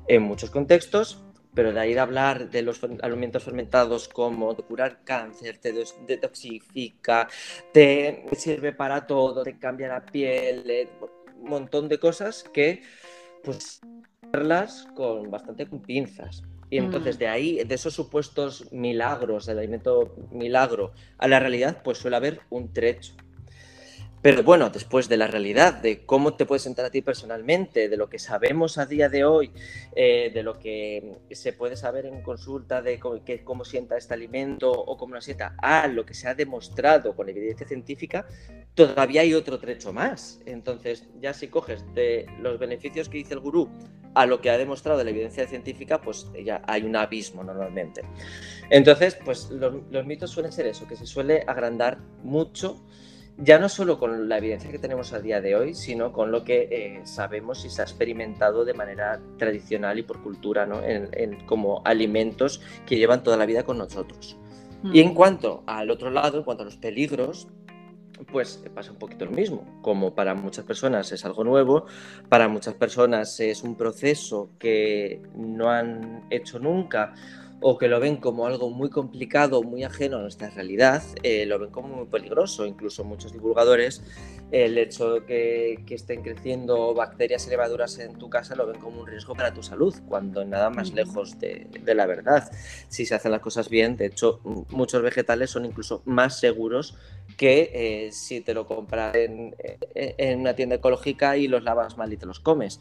en 0.08 0.23
muchos 0.23 0.49
contextos, 0.49 1.21
pero 1.53 1.73
de 1.73 1.79
ahí 1.79 1.93
de 1.93 1.99
hablar 1.99 2.49
de 2.49 2.62
los 2.62 2.79
alimentos 3.01 3.43
fermentados 3.43 4.08
como 4.08 4.53
de 4.53 4.63
curar 4.63 5.03
cáncer, 5.03 5.58
te 5.58 5.73
detoxifica, 6.08 7.27
te 7.73 8.23
sirve 8.38 8.71
para 8.71 9.05
todo, 9.05 9.43
te 9.43 9.60
cambia 9.60 9.89
la 9.89 10.05
piel, 10.05 10.69
eh, 10.69 10.88
un 11.41 11.49
montón 11.49 11.89
de 11.89 11.99
cosas 11.99 12.43
que 12.43 12.84
pues 13.43 13.82
verlas 14.32 14.88
con 14.96 15.30
bastante 15.30 15.65
pinzas. 15.65 16.44
Y 16.70 16.78
entonces 16.78 17.15
mm. 17.15 17.20
de 17.20 17.28
ahí, 17.28 17.63
de 17.63 17.76
esos 17.76 17.94
supuestos 17.94 18.72
milagros, 18.72 19.46
del 19.46 19.60
alimento 19.60 20.15
milagro, 20.32 20.92
a 21.18 21.28
la 21.28 21.39
realidad, 21.39 21.82
pues 21.84 21.98
suele 21.98 22.18
haber 22.18 22.42
un 22.50 22.72
trecho. 22.72 23.13
Pero 24.21 24.43
bueno, 24.43 24.69
después 24.69 25.08
de 25.08 25.15
la 25.15 25.27
realidad, 25.27 25.75
de 25.75 26.05
cómo 26.05 26.34
te 26.34 26.45
puedes 26.45 26.63
sentar 26.63 26.86
a 26.86 26.89
ti 26.89 27.01
personalmente, 27.01 27.88
de 27.88 27.95
lo 27.95 28.10
que 28.10 28.19
sabemos 28.19 28.77
a 28.77 28.86
día 28.86 29.08
de 29.08 29.23
hoy, 29.23 29.51
eh, 29.95 30.29
de 30.34 30.43
lo 30.43 30.60
que 30.60 31.19
se 31.32 31.53
puede 31.53 31.77
saber 31.77 32.05
en 32.05 32.21
consulta 32.21 32.82
de 32.82 32.99
cómo, 32.99 33.21
cómo, 33.45 33.63
sienta 33.63 33.95
este 33.95 34.13
alimento 34.13 34.71
o 34.71 34.97
cómo 34.97 35.15
no 35.15 35.21
sienta, 35.21 35.55
a 35.58 35.88
lo 35.88 36.05
que 36.05 36.13
se 36.13 36.27
ha 36.27 36.36
demostrado 36.36 37.15
con 37.15 37.29
evidencia 37.29 37.65
científica, 37.65 38.27
todavía 38.75 39.21
hay 39.21 39.34
otro 39.34 39.58
trecho 39.58 39.93
más. 39.93 40.41
Entonces, 40.45 41.08
ya 41.21 41.34
si 41.34 41.47
coges 41.47 41.86
de 41.93 42.25
los 42.41 42.60
beneficios 42.60 43.08
que 43.08 43.19
dice 43.19 43.36
el 43.36 43.39
gurú 43.39 43.69
a 44.15 44.25
lo 44.25 44.41
que 44.41 44.49
ha 44.49 44.58
demostrado 44.58 45.01
la 45.01 45.12
evidencia 45.12 45.47
científica, 45.47 46.01
pues 46.01 46.29
ya 46.43 46.62
hay 46.67 46.84
un 46.84 46.97
abismo 46.97 47.41
normalmente. 47.41 48.01
Entonces, 48.69 49.17
pues 49.23 49.49
los, 49.49 49.75
los 49.89 50.05
mitos 50.05 50.32
suelen 50.32 50.51
ser 50.51 50.65
eso, 50.65 50.88
que 50.88 50.97
se 50.97 51.05
suele 51.05 51.45
agrandar 51.47 51.99
mucho 52.21 52.84
ya 53.41 53.58
no 53.58 53.69
solo 53.69 53.97
con 53.97 54.28
la 54.28 54.38
evidencia 54.38 54.69
que 54.69 54.80
tenemos 54.80 55.13
a 55.13 55.19
día 55.19 55.39
de 55.41 55.56
hoy, 55.56 55.73
sino 55.73 56.12
con 56.12 56.32
lo 56.32 56.43
que 56.43 56.67
eh, 56.71 57.02
sabemos 57.06 57.63
y 57.65 57.69
se 57.69 57.82
ha 57.82 57.86
experimentado 57.86 58.65
de 58.65 58.73
manera 58.73 59.21
tradicional 59.38 59.97
y 59.97 60.04
por 60.04 60.21
cultura, 60.21 60.65
¿no? 60.65 60.84
en, 60.84 61.45
como 61.45 61.82
alimentos 61.86 62.62
que 62.86 62.97
llevan 62.97 63.23
toda 63.23 63.38
la 63.38 63.45
vida 63.45 63.63
con 63.63 63.78
nosotros. 63.78 64.38
Y 64.93 65.02
en 65.02 65.10
mm. 65.10 65.13
cuanto 65.13 65.63
al 65.67 65.89
otro 65.89 66.10
lado, 66.10 66.39
en 66.39 66.43
cuanto 66.43 66.63
a 66.63 66.65
los 66.65 66.78
peligros, 66.78 67.47
pues 68.32 68.63
pasa 68.73 68.91
un 68.91 68.97
poquito 68.97 69.25
lo 69.25 69.32
mismo. 69.32 69.80
Como 69.82 70.13
para 70.13 70.34
muchas 70.34 70.65
personas 70.65 71.12
es 71.12 71.23
algo 71.25 71.43
nuevo, 71.43 71.86
para 72.28 72.47
muchas 72.47 72.73
personas 72.73 73.39
es 73.39 73.63
un 73.63 73.75
proceso 73.75 74.49
que 74.60 75.21
no 75.36 75.69
han 75.69 76.25
hecho 76.30 76.60
nunca 76.60 77.13
o 77.62 77.78
que 77.78 77.88
lo 77.88 78.00
ven 78.00 78.17
como 78.17 78.45
algo 78.45 78.69
muy 78.69 78.89
complicado, 78.89 79.63
muy 79.63 79.84
ajeno 79.84 80.17
a 80.17 80.22
nuestra 80.22 80.50
realidad, 80.50 81.04
eh, 81.24 81.45
lo 81.45 81.60
ven 81.60 81.72
como 81.72 81.89
muy 81.89 82.06
peligroso. 82.06 82.65
Incluso 82.65 83.04
muchos 83.04 83.34
divulgadores, 83.34 84.02
el 84.52 84.78
hecho 84.78 85.15
de 85.15 85.26
que, 85.26 85.84
que, 85.86 85.95
estén 85.95 86.22
creciendo 86.22 86.93
bacterias 86.93 87.45
y 87.48 87.50
levaduras 87.50 88.00
en 88.00 88.17
tu 88.17 88.30
casa 88.30 88.56
lo 88.56 88.65
ven 88.65 88.80
como 88.80 89.02
un 89.02 89.08
riesgo 89.08 89.36
para 89.36 89.54
tu 89.54 89.62
salud, 89.62 89.93
cuando 90.08 90.45
nada 90.45 90.69
más 90.69 90.93
lejos 90.93 91.38
de, 91.39 91.67
de 91.84 91.95
la 91.95 92.06
verdad. 92.06 92.50
Si 92.88 93.06
se 93.06 93.15
hacen 93.15 93.32
las 93.32 93.41
cosas 93.41 93.69
bien, 93.69 93.98
de 93.98 94.06
hecho, 94.06 94.39
muchos 94.69 95.02
vegetales 95.02 95.50
son 95.50 95.65
incluso 95.65 96.02
más 96.06 96.39
seguros 96.39 96.95
que 97.38 97.72
eh, 97.74 98.12
si 98.12 98.41
te 98.41 98.54
lo 98.54 98.65
compras 98.65 99.15
en, 99.15 99.56
en, 99.93 100.39
una 100.39 100.56
tienda 100.56 100.76
ecológica 100.76 101.38
y 101.38 101.48
los 101.48 101.63
lavas 101.63 101.98
mal 101.98 102.12
y 102.13 102.17
te 102.17 102.26
los 102.26 102.39
comes. 102.39 102.80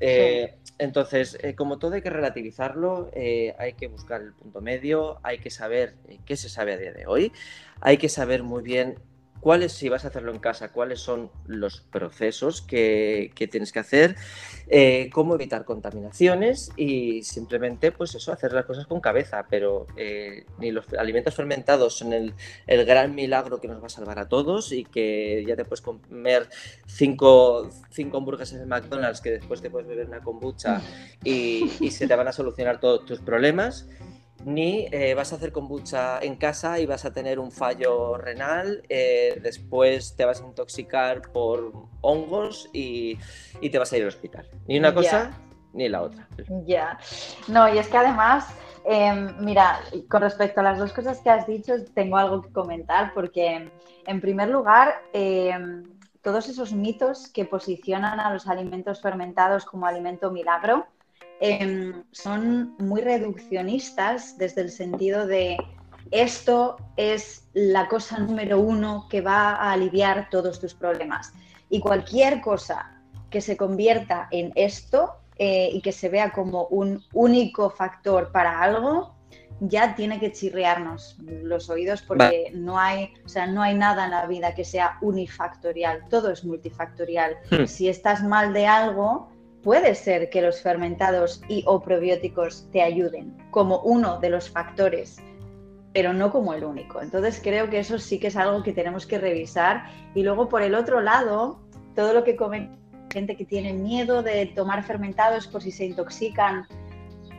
Eh, 0.00 0.54
entonces, 0.78 1.38
eh, 1.42 1.54
como 1.54 1.78
todo 1.78 1.94
hay 1.94 2.02
que 2.02 2.10
relativizarlo, 2.10 3.10
eh, 3.14 3.54
hay 3.58 3.72
que 3.72 3.86
buscar 3.86 4.20
el 4.20 4.32
punto 4.32 4.60
medio, 4.60 5.18
hay 5.22 5.38
que 5.38 5.50
saber 5.50 5.94
qué 6.26 6.36
se 6.36 6.48
sabe 6.48 6.74
a 6.74 6.76
día 6.76 6.92
de 6.92 7.06
hoy, 7.06 7.32
hay 7.80 7.96
que 7.96 8.08
saber 8.08 8.42
muy 8.42 8.62
bien 8.62 8.96
cuáles, 9.46 9.74
si 9.74 9.88
vas 9.88 10.04
a 10.04 10.08
hacerlo 10.08 10.32
en 10.32 10.40
casa, 10.40 10.72
cuáles 10.72 10.98
son 10.98 11.30
los 11.46 11.80
procesos 11.80 12.62
que, 12.62 13.30
tienes 13.48 13.70
que 13.70 13.78
hacer, 13.78 14.16
eh, 14.66 15.08
cómo 15.12 15.36
evitar 15.36 15.64
contaminaciones 15.64 16.72
y 16.76 17.22
simplemente, 17.22 17.92
pues 17.92 18.12
eso, 18.16 18.32
hacer 18.32 18.52
las 18.52 18.64
cosas 18.64 18.88
con 18.88 18.98
cabeza, 18.98 19.46
pero 19.48 19.86
eh, 19.96 20.46
ni 20.58 20.72
los 20.72 20.92
alimentos 20.94 21.36
fermentados 21.36 21.96
son 21.96 22.12
el, 22.12 22.34
gran 22.66 23.14
milagro 23.14 23.60
que 23.60 23.68
nos 23.68 23.80
va 23.80 23.86
a 23.86 23.90
salvar 23.90 24.18
a 24.18 24.28
todos 24.28 24.72
y 24.72 24.84
que 24.84 25.44
ya 25.46 25.54
te 25.54 25.64
puedes 25.64 25.80
comer 25.80 26.48
cinco, 26.88 27.70
cinco 27.92 28.16
hamburguesas 28.16 28.60
en 28.60 28.68
McDonald's 28.68 29.20
que 29.20 29.30
después 29.30 29.62
te 29.62 29.70
puedes 29.70 29.86
beber 29.86 30.08
una 30.08 30.22
kombucha 30.22 30.82
y, 31.22 31.70
y 31.78 31.92
se 31.92 32.08
te 32.08 32.16
van 32.16 32.26
a 32.26 32.32
solucionar 32.32 32.80
todos 32.80 33.06
tus 33.06 33.20
problemas 33.20 33.86
ni 34.46 34.86
eh, 34.92 35.12
vas 35.14 35.32
a 35.32 35.36
hacer 35.36 35.50
kombucha 35.50 36.20
en 36.20 36.36
casa 36.36 36.78
y 36.78 36.86
vas 36.86 37.04
a 37.04 37.12
tener 37.12 37.40
un 37.40 37.50
fallo 37.50 38.16
renal, 38.16 38.80
eh, 38.88 39.40
después 39.42 40.14
te 40.14 40.24
vas 40.24 40.40
a 40.40 40.46
intoxicar 40.46 41.20
por 41.32 41.72
hongos 42.00 42.70
y, 42.72 43.18
te 43.60 43.76
vas 43.76 43.92
a 43.92 43.96
ir 43.96 44.04
al 44.04 44.08
hospital. 44.08 44.48
Ni 44.68 44.78
una 44.78 44.94
cosa 44.94 45.32
ni 45.72 45.88
la 45.88 46.02
otra. 46.02 46.28
Ya. 46.64 46.96
No, 47.48 47.68
y 47.68 47.78
es 47.78 47.88
que 47.88 47.96
además, 47.96 48.46
em, 48.84 49.34
mira, 49.40 49.80
con 50.08 50.22
respecto 50.22 50.60
a 50.60 50.62
las 50.62 50.78
dos 50.78 50.92
cosas 50.92 51.18
que 51.18 51.28
has 51.28 51.44
dicho, 51.48 51.74
tengo 51.92 52.16
algo 52.16 52.42
que 52.42 52.52
comentar 52.52 53.12
porque, 53.14 53.68
en 54.06 54.20
primer 54.20 54.48
lugar, 54.48 55.02
em, 55.12 55.82
todos 56.22 56.48
esos 56.48 56.72
mitos 56.72 57.28
que 57.28 57.44
posicionan 57.44 58.20
a 58.20 58.32
los 58.32 58.46
alimentos 58.46 59.02
fermentados 59.02 59.64
como 59.64 59.86
alimento 59.86 60.30
milagro, 60.30 60.86
Em, 61.40 62.02
son 62.12 62.74
muy 62.78 63.02
reduccionistas 63.02 64.38
desde 64.38 64.62
el 64.62 64.70
sentido 64.70 65.26
de 65.26 65.58
esto 66.10 66.76
es 66.96 67.48
la 67.52 67.88
cosa 67.88 68.18
número 68.18 68.60
uno 68.60 69.06
que 69.10 69.20
va 69.20 69.54
a 69.54 69.72
aliviar 69.72 70.28
todos 70.30 70.60
tus 70.60 70.72
problemas. 70.74 71.32
Y 71.68 71.80
cualquier 71.80 72.40
cosa 72.40 73.00
que 73.28 73.40
se 73.40 73.56
convierta 73.56 74.28
en 74.30 74.52
esto 74.54 75.16
eh, 75.38 75.68
y 75.72 75.82
que 75.82 75.92
se 75.92 76.08
vea 76.08 76.32
como 76.32 76.66
un 76.68 77.02
único 77.12 77.70
factor 77.70 78.30
para 78.32 78.62
algo, 78.62 79.14
ya 79.60 79.94
tiene 79.94 80.20
que 80.20 80.32
chirriarnos 80.32 81.16
los 81.18 81.70
oídos 81.70 82.02
porque 82.02 82.50
no 82.54 82.78
hay, 82.78 83.14
o 83.24 83.28
sea, 83.28 83.46
no 83.46 83.62
hay 83.62 83.74
nada 83.74 84.04
en 84.04 84.10
la 84.10 84.26
vida 84.26 84.54
que 84.54 84.64
sea 84.64 84.98
unifactorial, 85.00 86.04
todo 86.08 86.30
es 86.30 86.44
multifactorial. 86.44 87.36
Hmm. 87.50 87.64
Si 87.64 87.88
estás 87.88 88.22
mal 88.22 88.52
de 88.52 88.66
algo, 88.66 89.30
puede 89.66 89.96
ser 89.96 90.30
que 90.30 90.42
los 90.42 90.62
fermentados 90.62 91.42
y 91.48 91.64
o 91.66 91.82
probióticos 91.82 92.68
te 92.70 92.82
ayuden 92.82 93.36
como 93.50 93.80
uno 93.80 94.20
de 94.20 94.30
los 94.30 94.48
factores, 94.48 95.16
pero 95.92 96.12
no 96.12 96.30
como 96.30 96.54
el 96.54 96.62
único. 96.62 97.02
Entonces 97.02 97.40
creo 97.42 97.68
que 97.68 97.80
eso 97.80 97.98
sí 97.98 98.20
que 98.20 98.28
es 98.28 98.36
algo 98.36 98.62
que 98.62 98.72
tenemos 98.72 99.06
que 99.06 99.18
revisar. 99.18 99.90
Y 100.14 100.22
luego 100.22 100.48
por 100.48 100.62
el 100.62 100.76
otro 100.76 101.00
lado, 101.00 101.58
todo 101.96 102.14
lo 102.14 102.22
que 102.22 102.36
come 102.36 102.70
gente 103.12 103.36
que 103.36 103.44
tiene 103.44 103.72
miedo 103.72 104.22
de 104.22 104.46
tomar 104.46 104.84
fermentados 104.84 105.48
por 105.48 105.60
si 105.60 105.72
se 105.72 105.86
intoxican, 105.86 106.68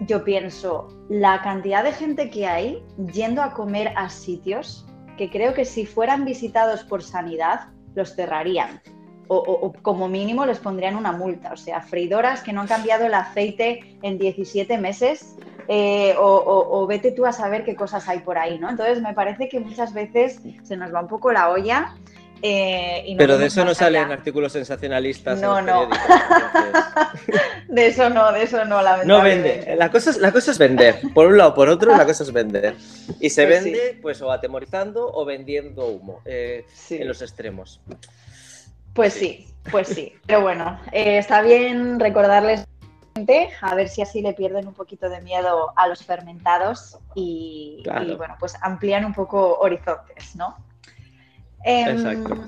yo 0.02 0.26
pienso, 0.26 0.90
la 1.08 1.42
cantidad 1.42 1.82
de 1.82 1.94
gente 1.94 2.30
que 2.30 2.46
hay 2.46 2.84
yendo 3.13 3.42
a 3.42 3.54
comer 3.54 3.94
a 3.96 4.10
sitios 4.10 4.86
que 5.18 5.30
creo 5.30 5.54
que 5.54 5.63
si 5.63 5.86
fueran 5.86 6.26
visitados 6.26 6.84
por 6.84 7.02
sanidad, 7.02 7.70
los 7.96 8.16
cerrarían 8.16 8.82
o, 9.28 9.74
como 9.82 10.08
mínimo 10.08 10.46
les 10.46 10.60
pondrían 10.60 10.96
una 10.96 11.12
multa. 11.12 11.54
O 11.54 11.58
sea, 11.58 11.82
freidoras 11.82 12.42
que 12.42 12.54
no 12.54 12.62
han 12.62 12.68
cambiado 12.68 13.06
el 13.06 13.13
aceite 13.13 13.98
en 14.02 14.18
17 14.18 14.78
meses 14.78 15.36
eh, 15.68 16.16
o, 16.18 16.86
vete 16.88 17.12
tú 17.12 17.26
a 17.26 17.34
saber 17.34 17.63
qué 17.66 17.76
cosas 17.76 18.08
hay 18.08 18.20
por 18.20 18.38
ahí, 18.38 18.58
¿no? 18.58 18.70
Entonces 18.70 19.02
me 19.02 19.13
parece 19.13 19.50
que 19.50 19.60
muchas 19.60 19.94
veces 19.94 20.40
se 20.63 20.78
nos 20.78 20.94
va 20.94 21.02
un 21.02 21.08
poco 21.08 21.32
la 21.32 21.50
olla. 21.50 21.94
Eh, 22.42 23.16
Pero 23.18 23.38
de 23.38 23.48
eso 23.48 23.66
no 23.66 23.74
salen 23.74 24.12
artículos 24.12 24.54
sensacionalistas. 24.54 25.42
No, 25.42 25.60
no. 25.62 25.90
de 27.68 27.88
eso 27.88 28.10
no, 28.10 28.32
de 28.32 28.44
eso 28.44 28.63
no, 28.63 28.82
la 28.82 29.04
No 29.04 29.24
vende. 29.24 29.76
La 29.78 29.92
cosa, 29.92 30.12
es, 30.12 30.18
la 30.18 30.32
cosa 30.32 30.52
es 30.52 30.60
vender. 30.60 31.00
Por 31.13 31.28
un 31.28 31.38
lado, 31.38 31.56
por 31.56 31.68
otro, 31.68 31.98
la 31.98 32.06
cosa 32.06 32.24
es 32.24 32.32
vender. 32.32 32.76
Y 33.20 33.32
se 33.32 33.46
pues 33.46 33.63
vende, 33.63 34.00
pues, 34.02 34.22
o 34.22 34.32
atemorizando 34.32 35.12
o 35.12 35.26
vendiendo 35.26 35.88
humo 35.88 36.22
eh, 36.26 36.63
en 36.92 37.08
los 37.08 37.22
extremos. 37.24 37.82
Pues 38.98 39.14
sí, 39.14 39.48
pues 39.70 39.90
sí. 39.90 40.14
Pero 40.26 40.42
bueno, 40.42 40.80
eh, 40.92 41.20
está 41.20 41.44
bien 41.44 42.00
recordarles 42.00 42.68
a 43.62 43.76
ver 43.76 43.90
si 43.90 44.02
así 44.02 44.24
le 44.24 44.34
pierden 44.34 44.68
un 44.68 44.74
poquito 44.74 45.08
de 45.08 45.22
miedo 45.22 45.72
a 45.76 45.88
los 45.88 46.04
fermentados 46.04 46.98
y, 47.14 47.84
bueno, 48.18 48.36
pues 48.40 48.56
amplían 48.62 49.06
un 49.06 49.14
poco 49.14 49.60
horizontes, 49.60 50.36
¿no? 50.36 50.56
Em, 51.64 51.90
Exacto. 51.90 52.44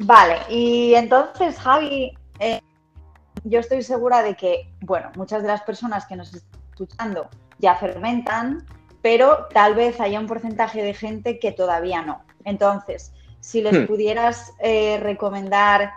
Vale, 0.00 0.38
y 0.48 0.94
entonces, 0.94 1.56
Javi, 1.58 2.12
eh, 2.40 2.60
yo 3.44 3.60
estoy 3.60 3.82
segura 3.82 4.24
de 4.24 4.34
que, 4.34 4.72
bueno, 4.80 5.12
muchas 5.14 5.42
de 5.42 5.48
las 5.48 5.62
personas 5.62 6.06
que 6.06 6.16
nos 6.16 6.34
están 6.34 6.60
escuchando 6.70 7.28
ya 7.58 7.76
fermentan, 7.76 8.66
pero 9.00 9.46
tal 9.54 9.76
vez 9.76 10.00
haya 10.00 10.18
un 10.18 10.26
porcentaje 10.26 10.82
de 10.82 10.94
gente 10.94 11.38
que 11.38 11.52
todavía 11.52 12.02
no. 12.02 12.22
Entonces, 12.44 13.12
si 13.40 13.62
les 13.62 13.80
hmm. 13.80 13.86
pudieras 13.86 14.52
eh, 14.60 14.98
recomendar 15.00 15.92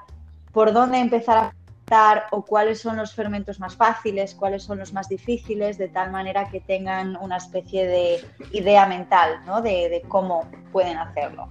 por 0.51 0.73
dónde 0.73 0.99
empezar 0.99 1.37
a 1.37 1.41
fermentar 1.41 2.27
o 2.31 2.45
cuáles 2.45 2.79
son 2.79 2.97
los 2.97 3.13
fermentos 3.13 3.59
más 3.59 3.75
fáciles, 3.75 4.35
cuáles 4.35 4.63
son 4.63 4.79
los 4.79 4.93
más 4.93 5.09
difíciles, 5.09 5.77
de 5.77 5.89
tal 5.89 6.11
manera 6.11 6.49
que 6.49 6.61
tengan 6.61 7.17
una 7.17 7.37
especie 7.37 7.85
de 7.85 8.23
idea 8.51 8.85
mental 8.85 9.41
¿no? 9.45 9.61
de, 9.61 10.01
cómo 10.07 10.49
pueden 10.71 10.97
hacerlo. 10.97 11.47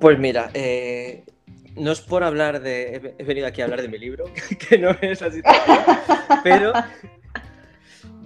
Pues 0.00 0.18
mira, 0.18 0.50
eh, 0.54 1.24
no 1.76 1.92
es 1.92 2.00
por 2.00 2.24
hablar 2.24 2.62
de. 2.62 3.14
He 3.18 3.24
venido 3.24 3.46
aquí 3.46 3.60
a 3.60 3.64
hablar 3.64 3.82
de 3.82 3.88
mi 3.88 3.98
libro, 3.98 4.24
que 4.68 4.78
no 4.78 4.90
es 5.02 5.20
así. 5.20 5.42
pero 6.42 6.72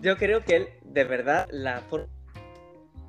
yo 0.00 0.16
creo 0.16 0.44
que 0.44 0.78
de 0.84 1.04
verdad 1.04 1.48
la 1.50 1.80
forma 1.80 2.06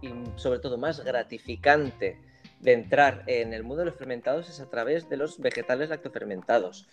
y 0.05 0.39
sobre 0.39 0.59
todo 0.59 0.77
más 0.77 1.03
gratificante 1.03 2.19
de 2.59 2.73
entrar 2.73 3.23
en 3.27 3.53
el 3.53 3.63
mundo 3.63 3.83
de 3.83 3.91
los 3.91 3.95
fermentados 3.95 4.49
es 4.49 4.59
a 4.59 4.69
través 4.69 5.09
de 5.09 5.17
los 5.17 5.39
vegetales 5.39 5.89
lactofermentados. 5.89 6.87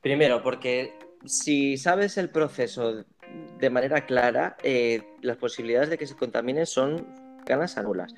Primero, 0.00 0.42
porque 0.42 0.94
si 1.24 1.76
sabes 1.76 2.16
el 2.16 2.30
proceso 2.30 3.04
de 3.58 3.70
manera 3.70 4.06
clara, 4.06 4.56
eh, 4.62 5.02
las 5.22 5.36
posibilidades 5.36 5.90
de 5.90 5.98
que 5.98 6.06
se 6.06 6.16
contaminen 6.16 6.66
son 6.66 7.06
ganas 7.44 7.76
anulas. 7.76 8.14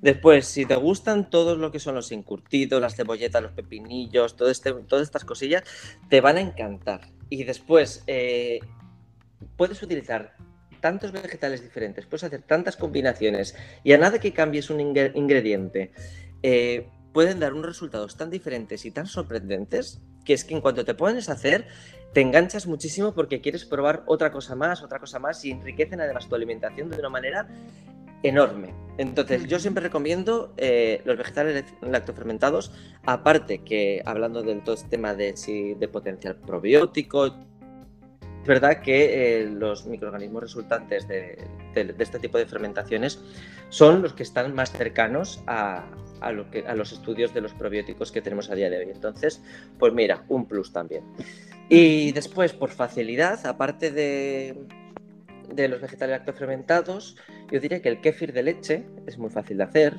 Después, 0.00 0.46
si 0.46 0.66
te 0.66 0.76
gustan 0.76 1.30
todos 1.30 1.58
lo 1.58 1.72
que 1.72 1.80
son 1.80 1.94
los 1.94 2.12
encurtidos, 2.12 2.80
las 2.80 2.94
cebolletas, 2.94 3.42
los 3.42 3.52
pepinillos, 3.52 4.36
este, 4.48 4.72
todas 4.72 5.02
estas 5.04 5.24
cosillas, 5.24 5.64
te 6.08 6.20
van 6.20 6.36
a 6.36 6.40
encantar. 6.40 7.08
Y 7.28 7.44
después, 7.44 8.04
eh, 8.06 8.60
puedes 9.56 9.82
utilizar 9.82 10.36
tantos 10.86 11.10
vegetales 11.10 11.64
diferentes, 11.64 12.06
puedes 12.06 12.22
hacer 12.22 12.42
tantas 12.42 12.76
combinaciones 12.76 13.56
y 13.82 13.92
a 13.92 13.98
nada 13.98 14.20
que 14.20 14.32
cambies 14.32 14.70
un 14.70 14.80
ingrediente, 14.80 15.90
eh, 16.44 16.86
pueden 17.12 17.40
dar 17.40 17.54
unos 17.54 17.66
resultados 17.66 18.16
tan 18.16 18.30
diferentes 18.30 18.84
y 18.84 18.92
tan 18.92 19.08
sorprendentes 19.08 20.00
que 20.24 20.32
es 20.32 20.44
que 20.44 20.54
en 20.54 20.60
cuanto 20.60 20.84
te 20.84 20.94
pones 20.94 21.28
a 21.28 21.32
hacer, 21.32 21.66
te 22.12 22.20
enganchas 22.20 22.68
muchísimo 22.68 23.14
porque 23.14 23.40
quieres 23.40 23.64
probar 23.64 24.04
otra 24.06 24.30
cosa 24.30 24.54
más, 24.54 24.80
otra 24.84 25.00
cosa 25.00 25.18
más 25.18 25.44
y 25.44 25.50
enriquecen 25.50 26.00
además 26.00 26.28
tu 26.28 26.36
alimentación 26.36 26.88
de 26.88 27.00
una 27.00 27.08
manera 27.08 27.48
enorme. 28.22 28.72
Entonces, 28.96 29.48
yo 29.48 29.58
siempre 29.58 29.82
recomiendo 29.82 30.54
eh, 30.56 31.02
los 31.04 31.18
vegetales 31.18 31.64
lactofermentados, 31.82 32.70
aparte 33.04 33.64
que 33.64 34.02
hablando 34.06 34.44
del 34.44 34.62
todo 34.62 34.76
este 34.76 34.88
tema 34.88 35.14
de, 35.14 35.34
de 35.76 35.88
potencial 35.88 36.36
probiótico, 36.36 37.34
es 38.46 38.48
verdad 38.48 38.80
que 38.80 39.40
eh, 39.40 39.46
los 39.50 39.86
microorganismos 39.86 40.40
resultantes 40.40 41.08
de, 41.08 41.36
este 41.74 42.20
tipo 42.20 42.38
de 42.38 42.46
fermentaciones 42.46 43.20
son 43.70 44.02
los 44.02 44.12
que 44.12 44.22
están 44.22 44.54
más 44.54 44.70
cercanos 44.70 45.42
a, 45.48 45.84
lo 46.32 46.48
que, 46.48 46.60
a 46.60 46.76
los 46.76 46.92
estudios 46.92 47.34
de 47.34 47.40
los 47.40 47.54
probióticos 47.54 48.12
que 48.12 48.22
tenemos 48.22 48.48
a 48.48 48.54
día 48.54 48.70
de 48.70 48.78
hoy. 48.78 48.90
Entonces, 48.92 49.42
pues 49.80 49.92
mira, 49.92 50.24
un 50.28 50.46
plus 50.46 50.72
también. 50.72 51.02
Y 51.68 52.12
después, 52.12 52.52
por 52.52 52.70
facilidad, 52.70 53.44
aparte 53.46 53.90
de, 53.90 54.54
los 55.68 55.80
vegetales 55.80 56.18
lactofermentados, 56.18 57.16
yo 57.50 57.58
diría 57.58 57.82
que 57.82 57.88
el 57.88 58.00
kéfir 58.00 58.32
de 58.32 58.44
leche 58.44 58.86
es 59.08 59.18
muy 59.18 59.30
fácil 59.30 59.56
de 59.56 59.64
hacer, 59.64 59.94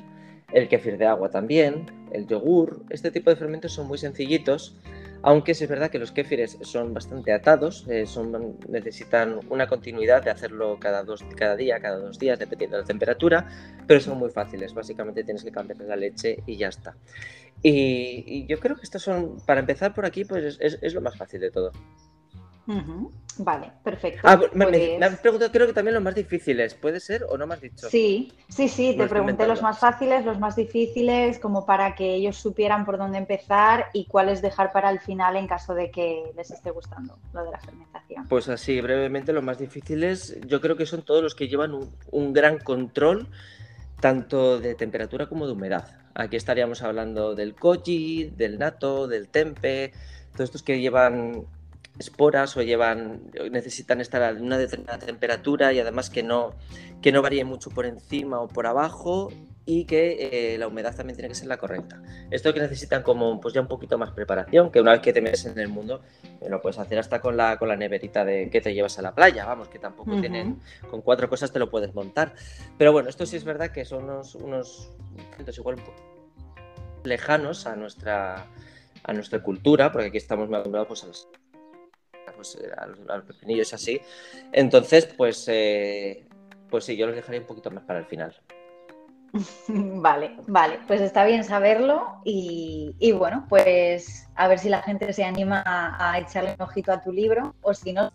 el 0.54 0.68
kéfir 0.68 0.96
de 0.96 1.04
agua 1.04 1.28
también, 1.28 1.84
el 2.12 2.26
yogur, 2.26 2.82
este 2.88 3.10
tipo 3.10 3.28
de 3.28 3.36
fermentos 3.36 3.74
son 3.74 3.86
muy 3.88 3.98
sencillitos, 3.98 4.74
aunque 5.22 5.52
es 5.52 5.68
verdad 5.68 5.90
que 5.90 5.98
los 5.98 6.12
kéfires 6.12 6.58
son 6.62 6.94
bastante 6.94 7.32
atados, 7.32 7.86
eh, 7.88 8.06
son, 8.06 8.58
necesitan 8.68 9.40
una 9.50 9.66
continuidad 9.66 10.22
de 10.22 10.30
hacerlo 10.30 10.78
cada, 10.80 11.02
dos, 11.02 11.24
cada 11.36 11.56
día, 11.56 11.80
cada 11.80 11.98
dos 11.98 12.18
días, 12.18 12.38
dependiendo 12.38 12.76
de 12.76 12.82
la 12.82 12.86
temperatura, 12.86 13.48
pero 13.86 14.00
son 14.00 14.18
muy 14.18 14.30
fáciles, 14.30 14.74
básicamente 14.74 15.24
tienes 15.24 15.44
que 15.44 15.50
cambiar 15.50 15.80
la 15.80 15.96
leche 15.96 16.42
y 16.46 16.56
ya 16.56 16.68
está. 16.68 16.96
Y, 17.62 18.46
yo 18.46 18.60
creo 18.60 18.76
que 18.76 18.82
estos 18.82 19.02
son, 19.02 19.38
para 19.44 19.60
empezar 19.60 19.94
por 19.94 20.06
aquí, 20.06 20.24
pues 20.24 20.58
es 20.60 20.94
lo 20.94 21.00
más 21.00 21.16
fácil 21.16 21.40
de 21.40 21.50
todo. 21.50 21.72
Vale, 23.38 23.72
perfecto. 23.82 24.20
Ah, 24.24 24.36
me, 24.52 24.66
pues 24.66 25.16
preguntado, 25.20 25.52
creo 25.52 25.66
que 25.66 25.72
también 25.72 25.94
los 25.94 26.02
más 26.02 26.14
difíciles, 26.14 26.74
¿puede 26.74 27.00
ser 27.00 27.24
o 27.28 27.38
no 27.38 27.46
me 27.46 27.54
has 27.54 27.60
dicho? 27.60 27.88
Sí, 27.88 28.32
sí, 28.48 28.68
sí, 28.68 28.94
te 28.96 29.06
pregunté 29.06 29.46
los 29.46 29.62
más 29.62 29.78
fáciles, 29.78 30.24
los 30.24 30.38
más 30.38 30.56
difíciles, 30.56 31.38
como 31.38 31.64
para 31.64 31.94
que 31.94 32.14
ellos 32.14 32.36
supieran 32.36 32.84
por 32.84 32.98
dónde 32.98 33.18
empezar 33.18 33.86
y 33.92 34.06
cuáles 34.06 34.42
dejar 34.42 34.72
para 34.72 34.90
el 34.90 34.98
final 34.98 35.36
en 35.36 35.46
caso 35.46 35.74
de 35.74 35.90
que 35.90 36.32
les 36.36 36.50
esté 36.50 36.70
gustando 36.70 37.18
lo 37.32 37.44
de 37.44 37.52
la 37.52 37.58
fermentación. 37.58 38.26
Pues 38.28 38.48
así, 38.48 38.80
brevemente, 38.80 39.32
los 39.32 39.44
más 39.44 39.58
difíciles, 39.58 40.36
yo 40.46 40.60
creo 40.60 40.76
que 40.76 40.84
son 40.84 41.02
todos 41.02 41.22
los 41.22 41.34
que 41.34 41.48
llevan 41.48 41.72
un 42.10 42.32
gran 42.32 42.58
control 42.58 43.28
tanto 44.00 44.58
de 44.58 44.74
temperatura 44.74 45.26
como 45.26 45.46
de 45.46 45.52
humedad. 45.52 45.86
Aquí 46.14 46.36
estaríamos 46.36 46.82
hablando 46.82 47.34
del 47.34 47.54
koji, 47.54 48.32
del 48.36 48.58
nato, 48.58 49.06
del 49.06 49.28
tempe, 49.28 49.92
todos 50.32 50.48
estos 50.48 50.62
que 50.62 50.80
llevan 50.80 51.46
esporas 51.98 52.56
o 52.56 52.62
llevan 52.62 53.30
necesitan 53.50 54.00
estar 54.00 54.22
a 54.22 54.32
una 54.32 54.58
determinada 54.58 54.98
temperatura 54.98 55.72
y 55.72 55.80
además 55.80 56.10
que 56.10 56.22
no 56.22 56.54
que 57.02 57.12
no 57.12 57.22
varíe 57.22 57.44
mucho 57.44 57.70
por 57.70 57.86
encima 57.86 58.40
o 58.40 58.48
por 58.48 58.66
abajo 58.66 59.30
y 59.70 59.84
que 59.84 60.54
eh, 60.54 60.58
la 60.58 60.66
humedad 60.66 60.96
también 60.96 61.14
tiene 61.14 61.28
que 61.28 61.34
ser 61.34 61.46
la 61.46 61.58
correcta. 61.58 62.00
Esto 62.30 62.54
que 62.54 62.60
necesitan 62.60 63.02
como 63.02 63.38
pues 63.38 63.52
ya 63.52 63.60
un 63.60 63.68
poquito 63.68 63.98
más 63.98 64.12
preparación, 64.12 64.70
que 64.70 64.80
una 64.80 64.92
vez 64.92 65.02
que 65.02 65.12
te 65.12 65.20
metes 65.20 65.44
en 65.44 65.58
el 65.58 65.68
mundo 65.68 66.00
eh, 66.40 66.48
lo 66.48 66.62
puedes 66.62 66.78
hacer 66.78 66.98
hasta 66.98 67.20
con 67.20 67.36
la 67.36 67.58
con 67.58 67.68
la 67.68 67.76
neverita 67.76 68.24
de 68.24 68.48
que 68.48 68.62
te 68.62 68.72
llevas 68.72 68.98
a 68.98 69.02
la 69.02 69.14
playa, 69.14 69.44
vamos, 69.44 69.68
que 69.68 69.78
tampoco 69.78 70.18
tienen 70.20 70.58
con 70.90 71.02
cuatro 71.02 71.28
cosas 71.28 71.52
te 71.52 71.58
lo 71.58 71.68
puedes 71.70 71.94
montar. 71.94 72.32
Pero 72.78 72.92
bueno, 72.92 73.10
esto 73.10 73.26
sí 73.26 73.36
es 73.36 73.44
verdad 73.44 73.70
que 73.70 73.84
son 73.84 74.04
unos 74.04 74.34
unos 74.36 74.90
igual 75.54 75.74
un 75.76 75.82
poco 75.82 76.02
lejanos 77.04 77.66
a 77.66 77.76
nuestra 77.76 78.46
a 79.02 79.12
nuestra 79.12 79.42
cultura, 79.42 79.92
porque 79.92 80.08
aquí 80.08 80.16
estamos 80.16 80.48
muy 80.48 80.56
acostumbrados 80.56 80.88
pues, 80.88 81.04
a 81.04 81.08
pues, 82.38 82.54
eh, 82.54 82.70
a, 82.76 82.86
los, 82.86 83.24
pepinillos 83.24 83.74
así. 83.74 84.00
Entonces, 84.52 85.06
pues, 85.06 85.44
eh, 85.48 86.24
pues 86.70 86.84
sí, 86.84 86.96
yo 86.96 87.06
los 87.06 87.16
dejaría 87.16 87.40
un 87.40 87.48
poquito 87.48 87.68
más 87.72 87.82
para 87.82 87.98
el 87.98 88.06
final. 88.06 88.34
Vale, 89.68 90.36
vale, 90.46 90.78
pues 90.86 91.02
está 91.02 91.26
bien 91.26 91.44
saberlo 91.44 92.22
y, 92.24 93.12
bueno, 93.12 93.44
pues 93.50 94.26
a 94.34 94.48
ver 94.48 94.58
si 94.58 94.70
la 94.70 94.80
gente 94.80 95.12
se 95.12 95.22
anima 95.22 95.62
a, 95.66 96.18
echarle 96.18 96.54
un 96.54 96.62
ojito 96.62 96.92
a 96.92 97.02
tu 97.02 97.12
libro 97.12 97.54
o 97.60 97.74
si 97.74 97.92
no, 97.92 98.10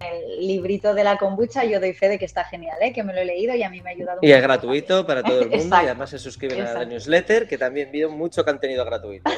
el 0.00 0.44
librito 0.44 0.94
de 0.94 1.04
la 1.04 1.16
kombucha, 1.16 1.64
yo 1.64 1.78
doy 1.78 1.94
fe 1.94 2.08
de 2.08 2.18
que 2.18 2.24
está 2.24 2.42
genial, 2.42 2.76
¿eh? 2.80 2.92
que 2.92 3.04
me 3.04 3.14
lo 3.14 3.20
he 3.20 3.24
leído 3.24 3.54
y 3.54 3.62
a 3.62 3.70
mí 3.70 3.80
me 3.82 3.90
ha 3.90 3.92
ayudado. 3.92 4.18
Y 4.20 4.32
es 4.32 4.42
gratuito 4.42 5.06
para 5.06 5.22
todo 5.22 5.42
el 5.42 5.48
mundo 5.48 5.76
y 5.80 5.84
además 5.84 6.10
se 6.10 6.18
suscriben 6.18 6.66
a 6.66 6.72
la 6.72 6.84
newsletter, 6.84 7.46
que 7.46 7.56
también 7.56 7.92
pido 7.92 8.10
mucho 8.10 8.44
contenido 8.44 8.84
gratuito. 8.84 9.30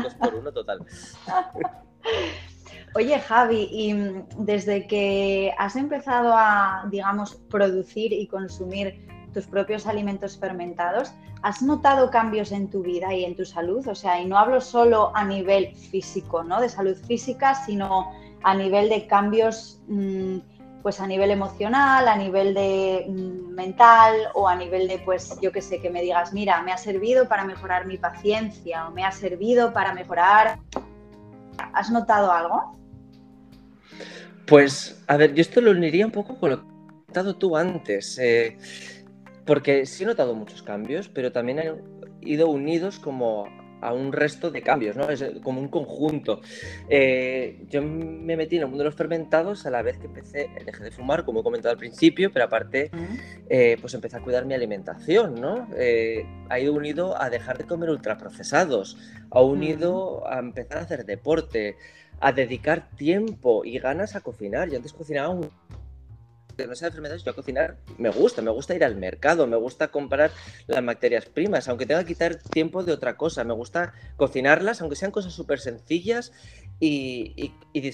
dos 0.00 0.14
por 0.14 0.32
uno 0.32 0.52
total. 0.52 0.78
Oye, 2.96 3.20
Javi, 3.20 3.68
y 3.70 3.92
mm, 3.92 4.24
desde 4.38 4.86
que 4.86 5.52
has 5.58 5.76
empezado 5.76 6.32
a, 6.34 6.88
digamos, 6.90 7.34
producir 7.50 8.10
y 8.10 8.26
consumir 8.26 9.06
tus 9.34 9.46
propios 9.46 9.86
alimentos 9.86 10.38
fermentados, 10.38 11.12
¿has 11.42 11.60
notado 11.60 12.10
cambios 12.10 12.52
en 12.52 12.70
tu 12.70 12.80
vida 12.80 13.12
y 13.12 13.26
en 13.26 13.36
tu 13.36 13.44
salud? 13.44 13.86
O 13.86 13.94
sea, 13.94 14.18
y 14.18 14.24
no 14.24 14.38
hablo 14.38 14.62
solo 14.62 15.12
a 15.14 15.26
nivel 15.26 15.76
físico, 15.76 16.42
¿no? 16.42 16.58
De 16.58 16.70
salud 16.70 16.96
física, 17.06 17.54
sino 17.66 18.12
a 18.42 18.54
nivel 18.54 18.88
de 18.88 19.06
cambios, 19.06 19.78
mm, 19.88 20.38
pues 20.82 20.98
a 20.98 21.06
nivel 21.06 21.30
emocional, 21.30 22.08
a 22.08 22.16
nivel 22.16 22.54
de 22.54 23.04
mm, 23.10 23.52
mental 23.52 24.14
o 24.32 24.48
a 24.48 24.56
nivel 24.56 24.88
de, 24.88 25.00
pues, 25.00 25.38
yo 25.42 25.52
qué 25.52 25.60
sé, 25.60 25.82
que 25.82 25.90
me 25.90 26.00
digas, 26.00 26.32
mira, 26.32 26.62
me 26.62 26.72
ha 26.72 26.78
servido 26.78 27.28
para 27.28 27.44
mejorar 27.44 27.84
mi 27.84 27.98
paciencia 27.98 28.88
o 28.88 28.90
me 28.90 29.04
ha 29.04 29.12
servido 29.12 29.74
para 29.74 29.92
mejorar. 29.92 30.60
¿Has 31.74 31.90
notado 31.90 32.32
algo? 32.32 32.76
Pues, 34.46 35.02
a 35.08 35.16
ver, 35.16 35.34
yo 35.34 35.40
esto 35.40 35.60
lo 35.60 35.72
uniría 35.72 36.06
un 36.06 36.12
poco 36.12 36.38
con 36.38 36.50
lo 36.50 36.56
que 36.58 36.66
has 36.66 37.04
contado 37.06 37.36
tú 37.36 37.56
antes, 37.56 38.16
eh, 38.18 38.56
porque 39.44 39.86
sí 39.86 40.04
he 40.04 40.06
notado 40.06 40.34
muchos 40.34 40.62
cambios, 40.62 41.08
pero 41.08 41.32
también 41.32 41.58
han 41.58 41.82
ido 42.20 42.48
unidos 42.48 43.00
como 43.00 43.48
a 43.82 43.92
un 43.92 44.12
resto 44.12 44.50
de 44.50 44.62
cambios, 44.62 44.96
¿no? 44.96 45.10
Es 45.10 45.22
como 45.42 45.60
un 45.60 45.68
conjunto. 45.68 46.40
Eh, 46.88 47.64
yo 47.68 47.82
me 47.82 48.36
metí 48.36 48.56
en 48.56 48.62
el 48.62 48.68
mundo 48.68 48.84
de 48.84 48.90
los 48.90 48.94
fermentados 48.94 49.66
a 49.66 49.70
la 49.70 49.82
vez 49.82 49.98
que 49.98 50.06
empecé, 50.06 50.48
dejé 50.64 50.84
de 50.84 50.90
fumar, 50.92 51.24
como 51.24 51.40
he 51.40 51.42
comentado 51.42 51.72
al 51.72 51.78
principio, 51.78 52.32
pero 52.32 52.46
aparte, 52.46 52.90
eh, 53.50 53.76
pues 53.80 53.94
empecé 53.94 54.16
a 54.16 54.20
cuidar 54.20 54.46
mi 54.46 54.54
alimentación, 54.54 55.34
¿no? 55.34 55.68
ha 56.48 56.60
ido 56.60 56.72
unido 56.72 57.20
a 57.20 57.28
dejar 57.30 57.58
de 57.58 57.64
comer 57.64 57.90
ultraprocesados, 57.90 58.96
ha 59.30 59.42
unido 59.42 60.26
a 60.26 60.38
empezar 60.38 60.78
a 60.78 60.80
hacer 60.82 61.04
deporte, 61.04 61.76
a 62.20 62.32
dedicar 62.32 62.90
tiempo 62.96 63.64
y 63.64 63.78
ganas 63.78 64.16
a 64.16 64.20
cocinar. 64.20 64.68
Yo 64.70 64.76
antes 64.76 64.92
cocinaba 64.92 65.28
un 65.30 65.50
no 66.64 66.74
sea 66.74 66.88
enfermedades, 66.88 67.22
yo 67.22 67.32
a 67.32 67.34
cocinar 67.34 67.76
me 67.98 68.08
gusta, 68.08 68.40
me 68.40 68.50
gusta 68.50 68.74
ir 68.74 68.84
al 68.84 68.96
mercado, 68.96 69.46
me 69.46 69.56
gusta 69.56 69.88
comprar 69.88 70.30
las 70.66 70.82
materias 70.82 71.26
primas, 71.26 71.68
aunque 71.68 71.84
tenga 71.84 72.00
que 72.00 72.14
quitar 72.14 72.36
tiempo 72.36 72.82
de 72.82 72.92
otra 72.92 73.16
cosa, 73.16 73.44
me 73.44 73.52
gusta 73.52 73.92
cocinarlas, 74.16 74.80
aunque 74.80 74.96
sean 74.96 75.10
cosas 75.10 75.34
súper 75.34 75.60
sencillas 75.60 76.32
y, 76.80 77.52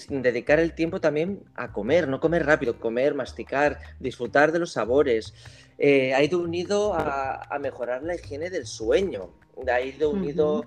dedicar 0.09 0.59
el 0.59 0.73
tiempo 0.73 1.01
también 1.01 1.43
a 1.55 1.73
comer, 1.73 2.07
no 2.07 2.21
comer 2.21 2.45
rápido, 2.45 2.79
comer, 2.79 3.15
masticar, 3.15 3.79
disfrutar 3.99 4.51
de 4.51 4.59
los 4.59 4.73
sabores. 4.73 5.33
Eh, 5.77 6.13
ha 6.13 6.23
ido 6.23 6.39
unido 6.39 6.93
a, 6.93 7.57
mejorar 7.59 8.03
la 8.03 8.15
higiene 8.15 8.49
del 8.49 8.65
sueño, 8.65 9.31
ha 9.69 9.81
ido 9.81 10.09
unido 10.09 10.65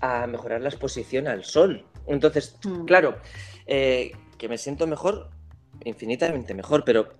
a 0.00 0.26
mejorar 0.26 0.60
la 0.60 0.70
exposición 0.70 1.28
al 1.28 1.44
sol. 1.44 1.84
Entonces, 2.08 2.56
mm. 2.64 2.84
claro, 2.84 3.16
eh, 3.66 4.12
que 4.36 4.48
me 4.48 4.58
siento 4.58 4.86
mejor, 4.86 5.30
infinitamente 5.84 6.54
mejor, 6.54 6.84
pero 6.84 7.14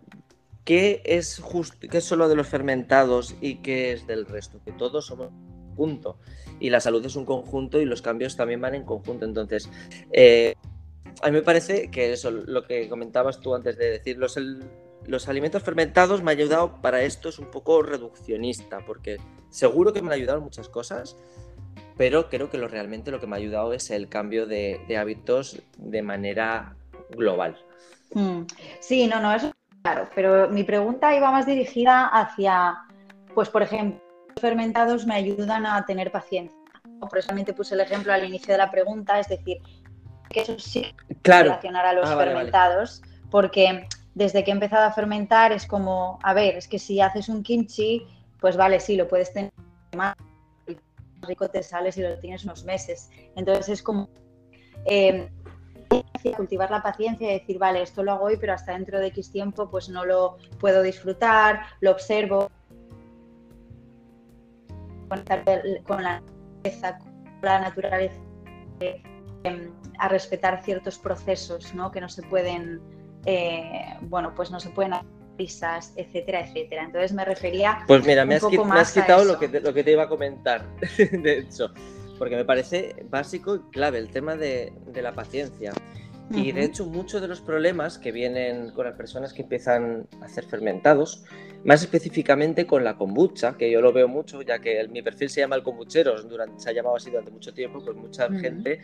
¿qué 0.65 1.03
es, 1.05 1.43
qué 1.91 1.99
es 1.99 2.05
solo 2.05 2.29
de 2.29 2.37
los 2.37 2.49
fermentados 2.49 3.37
y 3.41 3.57
qué 3.57 3.93
es 3.93 4.07
del 4.07 4.27
resto? 4.27 4.61
Que 4.65 4.73
todos 4.73 5.07
somos 5.07 5.29
un 5.31 5.69
conjunto 5.69 6.19
y 6.61 6.71
la 6.71 6.81
salud 6.81 7.05
es 7.05 7.17
un 7.17 7.25
conjunto 7.25 7.81
y 7.81 7.85
los 7.85 8.03
cambios 8.03 8.37
también 8.37 8.61
van 8.61 8.75
en 8.75 8.85
conjunto. 8.85 9.25
Entonces, 9.25 9.69
eh, 10.13 10.55
a 11.23 11.27
mí 11.27 11.33
me 11.33 11.43
parece 11.43 11.91
que 11.91 12.13
eso, 12.13 12.31
lo 12.31 12.67
que 12.67 12.89
comentabas 12.89 13.41
tú 13.41 13.55
antes 13.55 13.77
de 13.77 13.91
decir, 13.91 14.19
los, 14.19 14.39
los 15.07 15.29
alimentos 15.29 15.63
fermentados 15.63 16.23
me 16.23 16.31
ha 16.31 16.35
ayudado 16.35 16.81
para 16.81 17.03
esto, 17.03 17.29
es 17.29 17.39
un 17.39 17.51
poco 17.51 17.83
reduccionista, 17.83 18.85
porque 18.85 19.19
seguro 19.51 19.93
que 19.93 20.03
me 20.03 20.09
han 20.09 20.15
ayudado 20.15 20.39
en 20.39 20.45
muchas 20.45 20.69
cosas, 20.69 21.17
pero 21.99 22.31
creo 22.31 22.49
que 22.49 22.57
lo 22.57 22.69
realmente 22.69 23.11
lo 23.11 23.21
que 23.21 23.27
me 23.27 23.37
ha 23.37 23.39
ayudado 23.39 23.75
es 23.75 23.91
el 23.91 24.09
cambio 24.09 24.47
de, 24.47 24.81
hábitos 24.99 25.61
de 25.77 26.01
manera 26.01 26.77
global. 27.11 27.59
Mm. 28.15 28.43
Sí, 28.81 29.07
no, 29.07 29.21
no, 29.21 29.35
eso 29.35 29.53
claro, 29.83 30.09
pero 30.15 30.49
mi 30.49 30.65
pregunta 30.65 31.15
iba 31.15 31.31
más 31.31 31.45
dirigida 31.45 32.07
hacia 32.07 32.79
pues 33.35 33.51
por 33.51 33.63
ejemplo, 33.63 34.01
los 34.29 34.41
fermentados 34.41 35.07
me 35.07 35.15
ayudan 35.15 35.67
a 35.67 35.85
tener 35.85 36.11
paciencia. 36.11 36.57
Por 37.01 37.19
eso 37.19 37.29
también 37.29 37.47
te 37.47 37.53
puse 37.53 37.75
el 37.75 37.81
ejemplo 37.81 38.13
al 38.13 38.25
inicio 38.25 38.53
de 38.53 38.59
la 38.59 38.71
pregunta, 38.71 39.19
es 39.19 39.29
decir, 39.29 39.59
que 40.31 40.41
eso 40.41 40.59
sí 40.59 40.87
claro. 41.23 41.51
relacionar 41.51 41.87
a 41.87 41.93
los 41.93 42.09
ah, 42.11 42.17
fermentados, 42.17 43.03
porque 43.31 43.87
desde 44.15 44.43
que 44.43 44.51
he 44.51 44.55
empezado 44.55 44.85
a 44.85 44.93
fermentar 44.93 45.53
es 45.53 45.67
como, 45.67 46.19
a 46.23 46.35
ver, 46.35 46.57
es 46.57 46.67
que 46.67 46.79
si 46.79 47.01
haces 47.01 47.29
un 47.29 47.43
kimchi, 47.43 48.07
pues 48.41 48.57
vale, 48.57 48.81
sí, 48.81 48.97
lo 48.97 49.07
puedes 49.07 49.33
tener 49.33 49.53
más 49.97 50.15
rico 51.23 51.49
te 51.49 51.63
sale 51.63 51.93
si 51.93 52.03
lo 52.03 52.19
tienes 52.19 52.45
unos 52.45 52.65
meses. 52.65 53.11
Entonces 53.37 53.69
es 53.69 53.83
como 53.83 54.09
eh, 54.87 55.29
cultivar 56.37 56.71
la 56.71 56.83
paciencia 56.83 57.31
y 57.31 57.39
decir, 57.39 57.59
vale, 57.59 57.83
esto 57.83 58.03
lo 58.03 58.13
hago 58.13 58.25
hoy, 58.27 58.37
pero 58.37 58.53
hasta 58.53 58.73
dentro 58.73 58.99
de 58.99 59.09
X 59.09 59.31
tiempo 59.31 59.71
pues 59.71 59.89
no 59.89 60.05
lo 60.05 60.37
puedo 60.59 60.83
disfrutar, 60.83 61.63
lo 61.81 61.93
observo, 61.93 62.51
con 65.09 66.05
la 66.05 66.21
naturaleza, 66.21 66.99
con 66.99 67.43
la 67.43 67.61
naturaleza 67.61 68.21
em, 68.81 69.73
a 69.99 70.09
respetar 70.09 70.63
ciertos 70.63 70.99
procesos 70.99 71.75
¿no? 71.75 71.91
que 71.91 72.01
no 72.01 72.09
se 72.09 72.23
pueden, 72.23 72.81
eh, 73.25 73.97
bueno, 74.03 74.35
pues 74.35 74.51
no 74.51 74.61
se 74.61 74.71
pueden 74.71 74.93
hacer 74.95 75.18
prisas, 75.39 75.95
etcétera, 75.97 76.41
etcétera. 76.41 76.85
Entonces 76.85 77.13
me 77.13 77.25
refería. 77.25 77.85
Pues 77.87 78.05
mira, 78.05 78.27
me 78.27 78.35
has, 78.35 78.93
quitado 78.93 79.25
lo 79.25 79.39
que, 79.39 79.49
te, 79.49 79.61
lo 79.61 79.73
que 79.73 79.85
te 79.85 79.93
iba 79.93 80.03
a 80.03 80.09
comentar, 80.09 80.67
de 80.99 81.39
hecho, 81.39 81.73
porque 82.19 82.37
me 82.37 82.45
parece 82.45 82.95
básico 83.09 83.55
y 83.55 83.61
clave 83.71 83.99
el 83.99 84.11
tema 84.11 84.37
de, 84.37 84.73
de 84.87 85.03
la 85.03 85.15
paciencia. 85.15 85.73
Y 86.31 86.53
de 86.53 86.65
hecho, 86.65 86.85
muchos 86.85 87.23
de 87.23 87.29
los 87.29 87.41
problemas 87.41 87.99
que 87.99 88.13
vienen 88.13 88.71
con 88.73 88.85
las 88.85 88.95
personas 88.95 89.33
que 89.33 89.43
empiezan 89.43 90.07
a 90.21 90.27
hacer 90.27 90.45
fermentados, 90.45 91.25
más 91.65 91.83
específicamente 91.83 92.67
con 92.67 92.85
la 92.85 92.97
kombucha, 92.97 93.57
que 93.57 93.71
yo 93.71 93.81
lo 93.81 93.93
veo 93.93 94.09
mucho, 94.09 94.43
ya 94.43 94.59
que 94.59 94.87
mi 94.89 95.03
perfil 95.03 95.31
se 95.31 95.41
llama 95.41 95.57
el 95.57 95.63
kombucheros, 95.63 96.29
durante, 96.29 96.61
se 96.61 96.71
ha 96.71 96.73
llamado 96.73 96.97
así 96.97 97.11
durante 97.11 97.31
mucho 97.31 97.55
tiempo, 97.55 97.83
pues 97.83 97.97
mucha 97.97 98.29
gente 98.31 98.81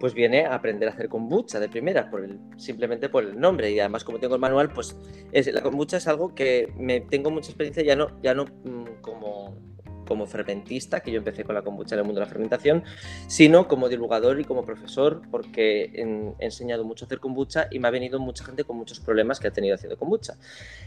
pues 0.00 0.14
viene 0.14 0.44
a 0.44 0.54
aprender 0.54 0.88
a 0.88 0.92
hacer 0.92 1.08
kombucha 1.08 1.60
de 1.60 1.68
primera, 1.68 2.10
por 2.10 2.24
el, 2.24 2.38
simplemente 2.56 3.08
por 3.08 3.24
el 3.24 3.38
nombre. 3.38 3.70
Y 3.70 3.80
además, 3.80 4.04
como 4.04 4.18
tengo 4.18 4.34
el 4.34 4.40
manual, 4.40 4.70
pues 4.72 4.96
es, 5.32 5.46
la 5.52 5.62
kombucha 5.62 5.98
es 5.98 6.06
algo 6.08 6.34
que 6.34 6.72
me 6.76 7.00
tengo 7.00 7.30
mucha 7.30 7.48
experiencia, 7.48 7.82
ya 7.82 7.96
no, 7.96 8.20
ya 8.22 8.34
no 8.34 8.44
mm, 8.44 9.00
como 9.00 9.75
como 10.06 10.26
fermentista, 10.26 11.00
que 11.00 11.12
yo 11.12 11.18
empecé 11.18 11.44
con 11.44 11.54
la 11.54 11.62
kombucha 11.62 11.94
en 11.94 12.00
el 12.00 12.04
mundo 12.06 12.20
de 12.20 12.26
la 12.26 12.30
fermentación, 12.30 12.84
sino 13.26 13.68
como 13.68 13.88
divulgador 13.88 14.40
y 14.40 14.44
como 14.44 14.64
profesor, 14.64 15.22
porque 15.30 15.90
he 15.94 16.44
enseñado 16.44 16.84
mucho 16.84 17.04
a 17.04 17.06
hacer 17.06 17.20
kombucha 17.20 17.68
y 17.70 17.78
me 17.78 17.88
ha 17.88 17.90
venido 17.90 18.18
mucha 18.18 18.44
gente 18.44 18.64
con 18.64 18.76
muchos 18.76 19.00
problemas 19.00 19.40
que 19.40 19.48
ha 19.48 19.52
tenido 19.52 19.74
haciendo 19.74 19.98
kombucha. 19.98 20.38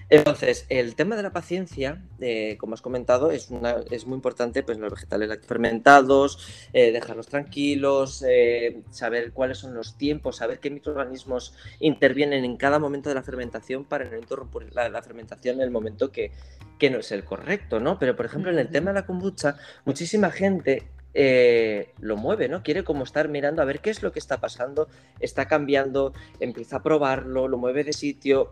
Entonces, 0.10 0.66
el 0.70 0.96
tema 0.96 1.16
de 1.16 1.24
la 1.24 1.32
paciencia, 1.32 2.02
eh, 2.20 2.58
como 2.58 2.74
has 2.74 2.82
comentado, 2.82 3.32
es, 3.32 3.50
una, 3.52 3.76
es 3.92 4.08
muy 4.08 4.16
importante 4.16 4.64
pues, 4.64 4.78
en 4.78 4.84
los 4.84 4.94
vegetales 4.94 5.40
fermentados, 5.46 6.68
eh, 6.74 6.92
dejarlos 6.92 7.28
tranquilos, 7.28 8.24
eh, 8.28 8.82
saber 8.90 9.34
cuáles 9.34 9.60
son 9.60 9.74
los 9.74 9.98
tiempos, 9.98 10.38
saber 10.38 10.60
qué 10.60 10.70
microorganismos 10.70 11.54
intervienen 11.80 12.46
en 12.46 12.58
cada 12.58 12.80
momento 12.80 13.10
de 13.10 13.16
la 13.16 13.24
fermentación 13.24 13.86
para 13.86 14.06
no 14.06 14.18
interrumpir 14.18 14.74
la, 14.74 14.90
la 14.90 15.02
fermentación 15.02 15.58
en 15.58 15.62
el 15.62 15.72
momento 15.72 16.12
que, 16.12 16.32
que 16.80 16.90
no 16.90 17.00
es 17.00 17.12
el 17.12 17.24
correcto, 17.26 17.80
¿no? 17.80 18.00
Pero, 18.00 18.16
por 18.16 18.26
ejemplo, 18.26 18.52
en 18.52 18.58
el 18.58 18.70
tema 18.70 18.92
de 18.92 19.02
la 19.02 19.06
muchísima 19.14 20.32
gente 20.32 20.88
eh, 21.14 21.92
lo 22.00 22.18
mueve, 22.18 22.48
¿no? 22.50 22.62
Quiere 22.62 22.84
como 22.84 23.04
estar 23.04 23.30
mirando 23.30 23.62
a 23.62 23.66
ver 23.66 23.80
qué 23.80 23.90
es 23.90 24.04
lo 24.04 24.12
que 24.12 24.20
está 24.20 24.38
pasando, 24.38 24.88
está 25.20 25.48
cambiando, 25.48 26.14
empieza 26.40 26.78
a 26.78 26.84
probarlo, 26.84 27.48
lo 27.48 27.58
mueve 27.58 27.84
de 27.84 27.94
sitio. 27.94 28.52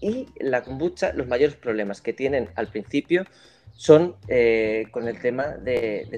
Y 0.00 0.28
la 0.40 0.62
kombucha, 0.62 1.12
los 1.12 1.26
mayores 1.26 1.56
problemas 1.56 2.00
que 2.00 2.12
tienen 2.12 2.50
al 2.56 2.68
principio 2.68 3.24
son 3.72 4.16
eh, 4.28 4.86
con 4.90 5.08
el 5.08 5.20
tema 5.20 5.56
de, 5.56 6.08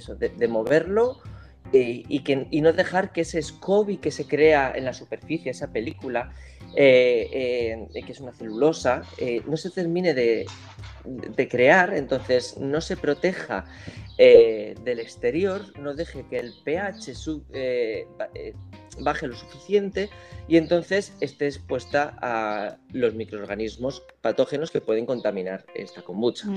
moverlo 0.49 1.21
y, 1.73 2.21
que, 2.21 2.49
no 2.61 2.73
dejar 2.73 3.13
que 3.13 3.23
ese 3.23 3.43
SCOBY 3.43 3.99
que 3.99 4.11
se 4.11 4.27
crea 4.27 4.73
en 4.75 4.85
la 4.85 4.93
superficie, 4.93 5.51
esa 5.51 5.73
película, 5.73 6.33
eh, 6.77 7.87
que 7.93 8.13
es 8.13 8.21
una 8.21 8.33
celulosa, 8.33 9.03
no 9.47 9.57
se 9.57 9.71
termine 9.71 10.15
de, 10.15 10.47
de 11.07 11.49
crear, 11.49 11.95
entonces 11.95 12.57
no 12.59 12.81
se 12.81 12.97
proteja 12.97 13.65
eh, 14.19 14.75
del 14.83 14.99
exterior, 14.99 15.63
no 15.79 15.95
deje 15.95 16.25
que 16.29 16.39
el 16.39 16.55
pH 16.65 17.13
eh, 17.53 18.07
eh, 18.35 18.55
baje 18.99 19.27
lo 19.27 19.37
suficiente 19.37 20.11
y 20.49 20.57
entonces 20.57 21.13
esté 21.21 21.47
expuesta 21.47 22.17
a 22.21 22.77
los 22.93 23.15
microorganismos 23.15 24.03
patógenos 24.21 24.71
que 24.71 24.81
pueden 24.81 25.07
contaminar 25.07 25.65
esta 25.75 26.03
kombucha. 26.03 26.49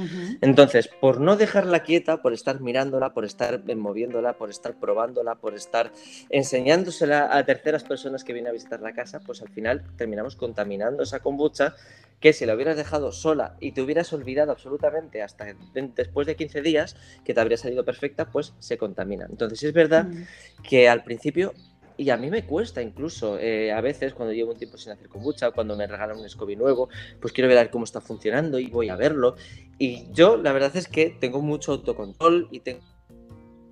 Entonces, 0.41 0.89
por 1.01 1.19
no 1.19 1.35
dejarla 1.37 1.83
quieta, 1.83 2.21
por 2.21 2.33
estar 2.33 2.61
mirándola, 2.61 3.13
por 3.13 3.25
estar 3.25 3.63
moviéndola, 3.75 4.33
por 4.33 4.49
estar 4.49 4.75
probándola, 4.79 5.35
por 5.35 5.55
estar 5.55 5.91
enseñándosela 6.29 7.35
a 7.35 7.45
terceras 7.45 7.83
personas 7.83 8.23
que 8.23 8.33
vienen 8.33 8.49
a 8.49 8.53
visitar 8.53 8.81
la 8.81 8.93
casa, 8.93 9.19
pues 9.19 9.41
al 9.41 9.49
final 9.49 9.83
terminamos 9.97 10.35
contaminando 10.35 11.03
esa 11.03 11.19
kombucha 11.19 11.75
que 12.19 12.33
si 12.33 12.45
la 12.45 12.55
hubieras 12.55 12.77
dejado 12.77 13.11
sola 13.11 13.55
y 13.59 13.71
te 13.71 13.81
hubieras 13.81 14.11
olvidado 14.13 14.51
absolutamente 14.51 15.21
hasta 15.21 15.47
después 15.73 16.27
de 16.27 16.35
15 16.35 16.61
días, 16.61 16.95
que 17.23 17.33
te 17.33 17.39
habría 17.39 17.57
salido 17.57 17.85
perfecta, 17.85 18.25
pues 18.25 18.53
se 18.59 18.77
contamina. 18.77 19.25
Entonces 19.29 19.63
es 19.63 19.73
verdad 19.73 20.07
que 20.67 20.89
al 20.89 21.03
principio 21.03 21.53
y 21.99 22.11
a 22.11 22.17
mí 22.17 22.29
me 22.29 22.45
cuesta 22.45 22.81
incluso, 22.81 23.37
eh, 23.37 23.73
a 23.73 23.81
veces 23.81 24.13
cuando 24.13 24.33
llevo 24.33 24.53
un 24.53 24.57
tiempo 24.57 24.77
sin 24.77 24.93
hacer 24.93 25.09
kombucha, 25.09 25.51
cuando 25.51 25.75
me 25.75 25.85
regalan 25.85 26.17
un 26.17 26.29
SCOBY 26.29 26.55
nuevo, 26.55 26.87
pues 27.19 27.33
quiero 27.33 27.49
ver 27.49 27.69
cómo 27.69 27.83
está 27.83 27.99
funcionando 27.99 28.57
y 28.57 28.67
voy 28.67 28.87
a 28.87 28.95
verlo. 28.95 29.35
Y 29.77 30.07
yo 30.13 30.37
la 30.37 30.53
verdad 30.53 30.71
es 30.77 30.87
que 30.87 31.09
tengo 31.19 31.41
mucho 31.41 31.73
autocontrol 31.73 32.47
y 32.51 32.61
tengo 32.61 32.79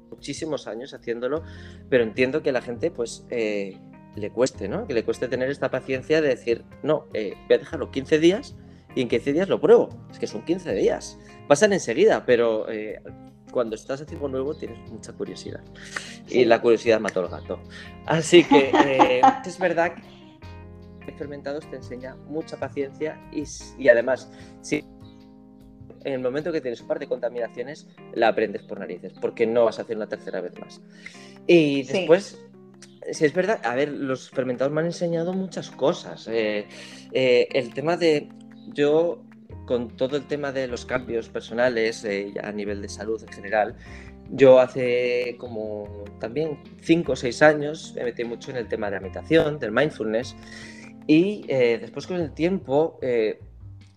muchísimos 0.09 0.67
años 0.67 0.93
haciéndolo, 0.93 1.41
pero 1.89 2.03
entiendo 2.03 2.43
que 2.43 2.51
la 2.51 2.61
gente 2.61 2.91
pues 2.91 3.25
eh, 3.30 3.78
le 4.17 4.30
cueste, 4.30 4.67
¿no? 4.67 4.88
Que 4.88 4.93
le 4.93 5.05
cueste 5.05 5.30
tener 5.30 5.49
esta 5.49 5.71
paciencia 5.71 6.19
de 6.19 6.28
decir, 6.28 6.65
no, 6.84 7.05
eh, 7.13 7.34
voy 7.47 7.55
a 7.55 7.59
dejarlo 7.59 7.91
15 7.91 8.19
días 8.19 8.57
y 8.93 9.03
en 9.03 9.07
15 9.07 9.32
días 9.32 9.47
lo 9.47 9.61
pruebo. 9.61 9.88
Es 10.11 10.19
que 10.19 10.28
son 10.28 10.43
15 10.43 10.73
días. 10.73 11.17
Pasan 11.47 11.71
enseguida, 11.71 12.25
pero 12.25 12.67
cuando 13.52 13.76
estás 13.76 14.02
haciendo 14.02 14.26
algo 14.26 14.38
nuevo 14.38 14.56
tienes 14.56 14.80
mucha 14.91 15.14
curiosidad. 15.14 15.62
Y 16.28 16.45
la 16.45 16.62
curiosidad 16.62 17.00
mató 17.00 17.22
al 17.22 17.30
gato. 17.30 17.60
Así 18.06 18.43
que 18.43 18.72
eh, 18.86 19.22
es 19.45 19.60
verdad 19.60 19.93
que 21.06 21.12
fermentados 21.14 21.70
te 21.70 21.78
enseña 21.78 22.16
mucha 22.28 22.58
paciencia 22.58 23.20
y, 23.32 23.88
además, 23.89 24.30
si 24.62 24.84
en 26.04 26.14
el 26.14 26.20
momento 26.20 26.52
que 26.52 26.62
tienes 26.62 26.82
un 26.82 26.88
par 26.88 27.00
de 27.00 27.08
contaminaciones, 27.08 27.88
la 28.14 28.30
aprendes 28.30 28.64
por 28.64 28.80
narices, 28.80 29.14
porque 29.20 29.45
no 29.45 29.66
vas 29.66 29.80
a 29.80 29.82
hacer 29.82 29.98
una 29.98 30.08
tercera 30.08 30.41
vez 30.41 30.58
más. 30.60 30.82
Y 31.48 31.84
después, 31.84 32.39
si 33.12 33.26
es 33.26 33.34
verdad, 33.34 33.60
a 33.64 33.76
ver, 33.76 33.89
los 33.89 34.30
fermentados 34.30 34.72
me 34.74 34.82
han 34.82 34.88
enseñado 34.88 35.34
muchas 35.34 35.70
cosas. 35.72 36.28
Eh, 36.28 36.68
eh, 37.12 37.48
el 37.52 37.74
tema 37.74 37.98
de, 37.98 38.30
yo 38.74 39.24
con 39.68 39.89
todo 39.95 40.18
el 40.18 40.26
tema 40.26 40.51
de 40.51 40.65
los 40.65 40.86
cambios 40.86 41.30
personales 41.30 42.03
eh, 42.03 42.34
a 42.41 42.51
nivel 42.51 42.82
de 42.82 42.89
salud 42.89 43.22
en 43.22 43.32
general, 43.32 43.76
yo 44.32 44.59
hace 44.59 45.36
como 45.38 46.05
también 46.20 46.57
5 46.82 47.11
o 47.11 47.15
6 47.15 47.41
años 47.43 47.93
me 47.95 48.05
metí 48.05 48.24
mucho 48.24 48.49
en 48.49 48.57
el 48.57 48.68
tema 48.68 48.88
de 48.88 48.95
la 48.95 49.01
meditación, 49.01 49.59
del 49.59 49.72
mindfulness, 49.72 50.36
y 51.05 51.45
eh, 51.47 51.78
después 51.80 52.07
con 52.07 52.18
el 52.18 52.34
tiempo, 52.34 52.97
eh, 53.01 53.39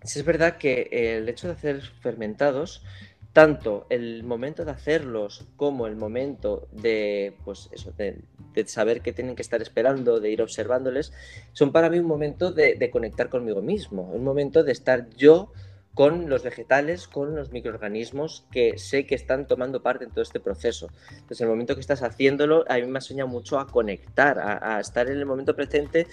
es 0.03 0.25
verdad 0.25 0.59
que 0.59 0.89
el 0.93 1.29
hecho 1.29 1.47
de 1.47 1.55
hacer 1.55 1.83
fermentados, 2.03 2.85
tanto 3.33 3.87
el 3.91 4.25
momento 4.25 4.65
de 4.65 4.73
hacerlos 4.73 5.47
como 5.57 5.87
el 5.87 5.97
momento 5.97 6.69
de, 6.73 7.37
pues 7.45 7.69
eso, 7.73 7.93
de, 7.93 8.23
saber 8.67 9.01
que 9.01 9.13
tienen 9.13 9.37
que 9.37 9.43
estar 9.43 9.63
esperando, 9.63 10.21
de 10.21 10.31
ir 10.31 10.43
observándoles, 10.43 11.13
son 11.53 11.73
para 11.73 11.89
mí 11.89 11.99
un 11.99 12.07
momento 12.07 12.53
de, 12.53 12.91
conectar 12.91 13.29
conmigo 13.29 13.63
mismo, 13.63 14.03
un 14.03 14.25
momento 14.25 14.65
de 14.65 14.73
estar 14.73 15.09
yo 15.11 15.53
con 15.95 16.29
los 16.29 16.43
vegetales, 16.43 17.09
con 17.09 17.35
los 17.35 17.53
microorganismos 17.53 18.47
que 18.51 18.79
sé 18.79 19.07
que 19.07 19.15
están 19.15 19.47
tomando 19.47 19.83
parte 19.83 20.05
en 20.05 20.11
todo 20.11 20.23
este 20.23 20.41
proceso. 20.41 20.89
Entonces, 21.11 21.41
el 21.41 21.49
momento 21.49 21.75
que 21.75 21.81
estás 21.81 22.03
haciéndolo, 22.03 22.65
a 22.69 22.77
mí 22.77 22.87
me 22.87 22.99
ha 22.99 23.27
mucho 23.27 23.59
a 23.59 23.67
conectar, 23.67 24.39
a, 24.39 24.81
estar 24.81 25.09
en 25.09 25.19
el 25.19 25.27
momento 25.27 25.55
presente 25.55 26.07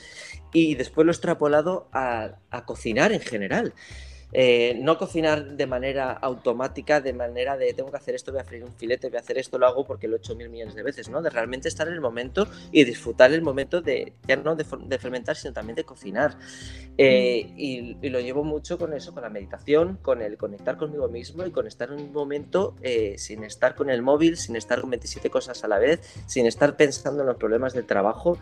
y 0.52 0.76
después 0.76 1.06
lo 1.06 1.12
he 1.12 1.14
extrapolado 1.14 1.90
a 1.92 2.66
cocinar 2.66 3.12
en 3.12 3.22
general. 3.22 3.74
Eh, 4.34 4.78
no 4.82 4.98
cocinar 4.98 5.56
de 5.56 5.68
manera 5.68 6.12
automática, 6.12 7.00
de 7.00 7.14
manera 7.14 7.56
de 7.56 7.74
tengo 7.74 7.92
que 7.92 7.98
hacer 7.98 8.14
esto, 8.14 8.32
voy 8.32 8.42
a 8.42 8.44
freír 8.44 8.64
un 8.64 8.74
filete, 8.74 9.08
voy 9.08 9.18
a 9.18 9.22
hacer 9.22 9.38
esto, 9.38 9.58
lo 9.58 9.68
hago 9.68 9.86
porque 9.86 10.08
lo 10.08 10.18
he 10.18 10.20
hecho 10.20 10.36
mil 10.36 10.50
millones 10.50 10.76
de 10.76 10.84
veces, 10.84 11.10
¿no? 11.10 11.22
De 11.22 11.30
realmente 11.30 11.70
estar 11.70 11.88
en 11.88 11.94
el 11.94 12.02
momento 12.02 12.48
y 12.72 12.84
disfrutar 12.84 13.32
el 13.32 13.42
momento 13.42 13.82
de, 13.82 14.14
ya 14.28 14.36
no 14.36 14.56
de, 14.56 14.66
fermentar, 15.00 15.38
sino 15.38 15.54
también 15.54 15.76
de 15.76 15.86
cocinar. 15.86 16.38
Eh, 16.98 17.54
y, 17.56 17.96
lo 18.10 18.20
llevo 18.20 18.44
mucho 18.44 18.78
con 18.78 18.94
eso, 18.94 19.14
con 19.14 19.24
la 19.24 19.30
meditación, 19.30 19.98
con 20.02 20.22
el 20.22 20.38
conectar 20.38 20.78
conmigo 20.78 21.08
mismo 21.08 21.46
y 21.46 21.52
con 21.52 21.68
estar 21.68 21.90
en 21.90 22.00
un 22.00 22.14
momento 22.14 22.76
eh, 22.82 23.16
sin 23.18 23.44
estar 23.44 23.76
con 23.76 23.90
el 23.90 24.02
móvil, 24.02 24.38
sin 24.38 24.56
estar 24.56 24.82
con 24.82 24.90
27 24.90 25.30
cosas 25.30 25.64
a 25.64 25.68
la 25.68 25.78
vez, 25.78 26.00
sin 26.26 26.46
estar 26.46 26.76
pensando 26.76 27.22
en 27.22 27.28
los 27.28 27.38
problemas 27.38 27.74
del 27.74 27.86
trabajo 27.86 28.38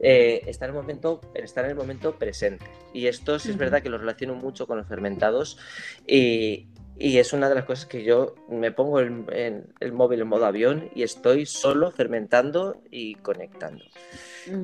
eh, 0.00 0.42
estar, 0.46 0.68
en 0.68 0.74
el 0.74 0.80
momento, 0.80 1.20
estar 1.34 1.64
en 1.64 1.70
el 1.72 1.76
momento 1.76 2.16
presente. 2.16 2.66
Y 2.92 3.06
esto 3.06 3.38
sí 3.38 3.50
es 3.50 3.56
verdad 3.56 3.82
que 3.82 3.88
lo 3.88 3.98
relaciono 3.98 4.34
mucho 4.34 4.66
con 4.66 4.78
los 4.78 4.86
fermentados 4.86 5.58
y, 6.06 6.68
y 6.98 7.18
es 7.18 7.32
una 7.32 7.48
de 7.48 7.54
las 7.54 7.64
cosas 7.64 7.86
que 7.86 8.04
yo 8.04 8.34
me 8.48 8.72
pongo 8.72 9.00
en, 9.00 9.66
el 9.80 9.92
móvil 9.92 10.20
en 10.22 10.28
modo 10.28 10.46
avión 10.46 10.90
y 10.94 11.02
estoy 11.02 11.44
solo 11.44 11.90
fermentando 11.90 12.80
y 12.90 13.16
conectando. 13.16 13.84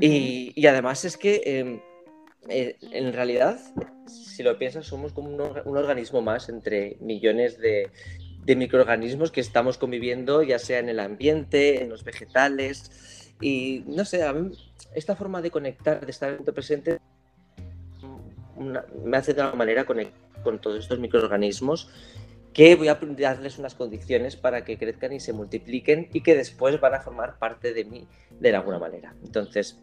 y, 0.01 0.67
además 0.67 1.05
es 1.05 1.17
que 1.17 1.43
em, 1.45 1.81
eh, 2.49 2.77
en 2.81 3.13
realidad, 3.13 3.61
si 4.07 4.43
lo 4.43 4.59
piensas, 4.59 4.87
somos 4.87 5.13
como 5.13 5.29
un, 5.31 5.77
organismo 5.77 6.23
más 6.23 6.49
entre 6.49 6.97
millones 7.01 7.59
de, 7.59 7.91
microorganismos 8.47 9.31
que 9.31 9.41
estamos 9.41 9.79
conviviendo, 9.79 10.43
ya 10.43 10.59
sea 10.59 10.79
en 10.79 10.89
el 10.89 11.01
ambiente, 11.01 11.83
en 11.83 11.91
los 11.91 12.03
vegetales. 12.03 13.35
Y 13.41 13.85
no 13.87 14.05
sé, 14.05 14.23
a 14.23 14.33
mí 14.33 14.57
esta 14.95 15.17
forma 15.17 15.43
de 15.43 15.51
conectar, 15.51 16.05
de 16.05 16.11
estar 16.11 16.33
en 16.33 16.45
presente, 16.45 16.99
me 19.05 19.17
hace 19.17 19.35
de 19.35 19.43
alguna 19.43 19.59
manera 19.59 19.85
conectar 19.85 20.21
con 20.43 20.61
todos 20.61 20.79
estos 20.79 20.99
microorganismos 20.99 21.89
que 22.53 22.77
voy 22.77 22.89
a 22.89 22.99
darles 23.01 23.59
unas 23.59 23.75
condiciones 23.75 24.37
para 24.37 24.65
que 24.65 24.77
crezcan 24.77 25.13
y 25.13 25.21
se 25.21 25.33
multipliquen 25.33 26.09
y 26.13 26.21
que 26.21 26.35
después 26.35 26.79
van 26.81 26.95
a 26.95 27.01
formar 27.01 27.39
parte 27.39 27.73
de 27.73 27.85
mí 27.85 28.07
de 28.39 28.55
alguna 28.55 28.79
manera. 28.79 29.15
Entonces, 29.25 29.83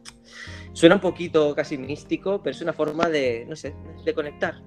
suena 0.74 0.96
un 0.96 1.02
poquito 1.02 1.56
casi 1.56 1.78
místico, 1.78 2.42
pero 2.44 2.56
es 2.56 2.62
una 2.62 2.74
forma 2.74 3.10
de, 3.10 3.46
no 3.48 3.56
sé, 3.56 3.74
de 4.06 4.14
conectar. 4.14 4.62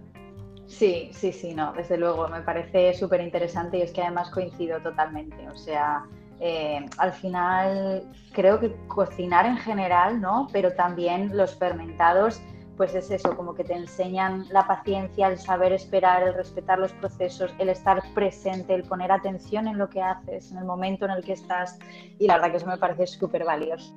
Sí, 0.66 1.10
sí, 1.12 1.32
sí, 1.32 1.54
no, 1.54 1.72
desde 1.74 1.96
luego, 1.96 2.28
me 2.28 2.40
parece 2.40 2.94
súper 2.94 3.20
interesante 3.20 3.78
y 3.78 3.82
es 3.82 3.92
que 3.92 4.02
además 4.02 4.30
coincido 4.30 4.80
totalmente. 4.80 5.48
O 5.48 5.56
sea, 5.56 6.04
eh, 6.40 6.84
al 6.98 7.12
final 7.12 8.02
creo 8.32 8.58
que 8.58 8.74
cocinar 8.88 9.46
en 9.46 9.56
general, 9.56 10.20
¿no? 10.20 10.48
Pero 10.52 10.72
también 10.72 11.36
los 11.36 11.54
fermentados 11.56 12.40
pues 12.76 12.94
es 12.94 13.10
eso, 13.10 13.36
como 13.36 13.54
que 13.54 13.64
te 13.64 13.74
enseñan 13.74 14.46
la 14.50 14.66
paciencia, 14.66 15.28
el 15.28 15.38
saber 15.38 15.72
esperar, 15.72 16.22
el 16.22 16.34
respetar 16.34 16.78
los 16.78 16.92
procesos, 16.94 17.54
el 17.58 17.68
estar 17.68 18.02
presente, 18.14 18.74
el 18.74 18.82
poner 18.84 19.12
atención 19.12 19.68
en 19.68 19.78
lo 19.78 19.88
que 19.88 20.02
haces, 20.02 20.50
en 20.50 20.58
el 20.58 20.64
momento 20.64 21.04
en 21.04 21.12
el 21.12 21.22
que 21.22 21.34
estás. 21.34 21.78
Y 22.18 22.26
la 22.26 22.34
verdad 22.34 22.50
que 22.50 22.56
eso 22.56 22.66
me 22.66 22.78
parece 22.78 23.06
súper 23.06 23.44
valioso. 23.44 23.94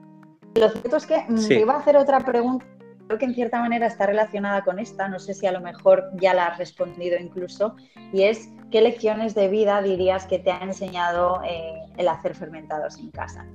Lo 0.56 0.70
cierto 0.70 0.98
es 0.98 1.06
que 1.06 1.26
mm, 1.28 1.48
te 1.48 1.60
iba 1.60 1.74
a 1.74 1.80
hacer 1.80 1.98
otra 1.98 2.20
pregunta, 2.20 2.66
creo 3.08 3.20
que 3.20 3.26
en 3.26 3.36
cierta 3.36 3.60
manera 3.60 3.88
está 3.88 4.06
relacionada 4.06 4.64
con 4.64 4.80
esta, 4.80 5.08
no 5.08 5.20
sé 5.20 5.34
si 5.34 5.46
a 5.46 5.52
lo 5.52 5.62
mejor 5.62 6.10
ya 6.16 6.34
la 6.34 6.48
has 6.48 6.58
respondido 6.58 7.18
incluso, 7.20 7.76
y 8.14 8.24
es 8.24 8.50
qué 8.72 8.82
lecciones 8.82 9.36
de 9.36 9.48
vida 9.48 9.82
dirías 9.82 10.26
que 10.26 10.40
te 10.40 10.52
ha 10.52 10.60
enseñado 10.60 11.42
eh, 11.44 11.74
el 11.98 12.08
hacer 12.08 12.36
fermentados 12.36 12.98
en 12.98 13.12
casa. 13.12 13.46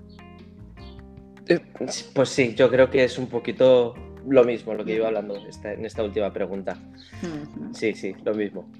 Eh, 1.48 1.60
pues 2.14 2.28
sí, 2.28 2.54
yo 2.54 2.70
creo 2.70 2.90
que 2.90 3.04
es 3.04 3.18
un 3.18 3.26
poquito 3.26 3.94
lo 4.26 4.44
mismo, 4.44 4.74
lo 4.74 4.84
que 4.84 4.94
iba 4.94 5.08
hablando 5.08 5.34
en 5.36 5.84
esta 5.84 6.02
última 6.02 6.32
pregunta. 6.32 6.76
Sí, 7.72 7.94
sí, 7.94 8.14
lo 8.22 8.34
mismo. 8.34 8.70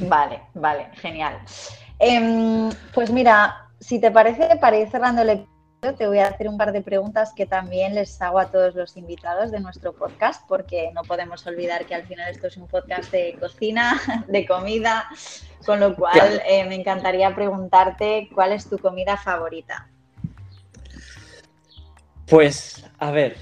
Vale, 0.00 0.42
vale, 0.54 0.88
genial. 0.94 1.38
Em, 1.98 2.68
pues 2.92 3.10
mira, 3.10 3.68
si 3.80 4.00
te 4.00 4.10
parece, 4.10 4.56
para 4.60 4.78
ir 4.78 4.88
cerrando 4.88 5.22
el 5.22 5.46
te 5.80 6.06
voy 6.06 6.18
a 6.18 6.26
hacer 6.26 6.48
un 6.48 6.58
par 6.58 6.72
de 6.72 6.82
preguntas 6.82 7.32
que 7.32 7.46
también 7.46 7.94
les 7.94 8.20
hago 8.20 8.40
a 8.40 8.50
todos 8.50 8.74
los 8.74 8.96
invitados 8.96 9.52
de 9.52 9.60
nuestro 9.60 9.92
podcast, 9.92 10.42
porque 10.48 10.90
no 10.92 11.02
podemos 11.02 11.46
olvidar 11.46 11.86
que 11.86 11.94
al 11.94 12.04
final 12.04 12.28
esto 12.30 12.48
es 12.48 12.56
un 12.56 12.66
podcast 12.66 13.12
de 13.12 13.36
cocina, 13.38 14.00
de 14.28 14.46
comida, 14.46 15.08
con 15.64 15.78
lo 15.78 15.94
cual 15.94 16.42
eh, 16.46 16.64
me 16.64 16.74
encantaría 16.74 17.32
preguntarte 17.34 18.28
cuál 18.34 18.52
es 18.52 18.68
tu 18.68 18.78
comida 18.78 19.16
favorita. 19.16 19.88
Pues, 22.26 22.84
a 22.98 23.10
ver, 23.10 23.36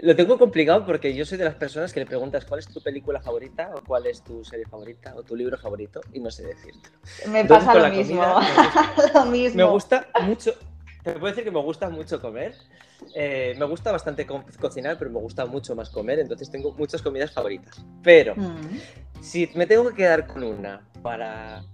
lo 0.00 0.16
tengo 0.16 0.38
complicado 0.38 0.84
porque 0.84 1.14
yo 1.14 1.24
soy 1.24 1.38
de 1.38 1.44
las 1.44 1.54
personas 1.54 1.92
que 1.92 2.00
le 2.00 2.06
preguntas 2.06 2.44
cuál 2.46 2.60
es 2.60 2.66
tu 2.66 2.82
película 2.82 3.20
favorita 3.20 3.70
o 3.74 3.82
cuál 3.86 4.06
es 4.06 4.22
tu 4.22 4.42
serie 4.44 4.66
favorita 4.66 5.14
o 5.14 5.22
tu 5.22 5.36
libro 5.36 5.56
favorito 5.56 6.00
y 6.12 6.18
no 6.18 6.30
sé 6.30 6.44
decírtelo. 6.44 6.96
Me 7.28 7.44
pasa 7.44 7.74
lo 7.74 7.88
mismo. 7.88 8.22
lo 9.14 9.24
mismo. 9.26 9.56
Me 9.56 9.64
gusta 9.64 10.08
mucho, 10.22 10.52
te 11.02 11.12
puedo 11.12 11.26
decir 11.26 11.44
que 11.44 11.50
me 11.50 11.60
gusta 11.60 11.88
mucho 11.90 12.20
comer. 12.20 12.54
Eh, 13.14 13.54
me 13.58 13.64
gusta 13.64 13.90
bastante 13.90 14.26
cocinar, 14.60 14.96
pero 14.98 15.10
me 15.10 15.18
gusta 15.18 15.44
mucho 15.46 15.74
más 15.74 15.90
comer, 15.90 16.20
entonces 16.20 16.50
tengo 16.50 16.72
muchas 16.72 17.02
comidas 17.02 17.32
favoritas. 17.32 17.84
Pero 18.02 18.36
mm. 18.36 19.20
si 19.20 19.50
me 19.54 19.66
tengo 19.66 19.88
que 19.88 19.96
quedar 19.96 20.26
con 20.26 20.44
una 20.44 20.82
para 21.02 21.64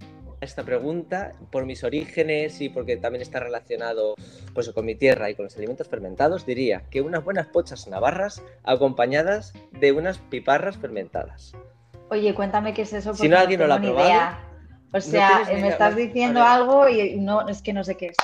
esta 0.41 0.63
pregunta 0.63 1.33
por 1.51 1.65
mis 1.65 1.83
orígenes 1.83 2.61
y 2.61 2.69
porque 2.69 2.97
también 2.97 3.21
está 3.21 3.39
relacionado 3.39 4.15
pues, 4.53 4.69
con 4.69 4.85
mi 4.85 4.95
tierra 4.95 5.29
y 5.29 5.35
con 5.35 5.45
los 5.45 5.57
alimentos 5.57 5.87
fermentados, 5.87 6.45
diría 6.45 6.83
que 6.89 7.01
unas 7.01 7.23
buenas 7.23 7.47
pochas 7.47 7.87
navarras 7.87 8.41
acompañadas 8.63 9.53
de 9.71 9.91
unas 9.91 10.17
piparras 10.17 10.77
fermentadas. 10.77 11.53
Oye, 12.09 12.33
cuéntame 12.33 12.73
qué 12.73 12.83
es 12.83 12.93
eso. 12.93 13.13
Si 13.13 13.27
no 13.29 13.37
alguien 13.37 13.59
no 13.59 13.67
lo 13.67 13.75
ha 13.75 13.81
probado. 13.81 14.37
O 14.91 15.01
sea, 15.01 15.43
me 15.45 15.67
estás 15.67 15.95
diciendo 15.95 16.41
algo 16.41 16.89
y 16.89 17.19
no, 17.19 17.47
es 17.47 17.61
que 17.61 17.73
no 17.73 17.83
sé 17.83 17.95
qué 17.95 18.07
es. 18.07 18.15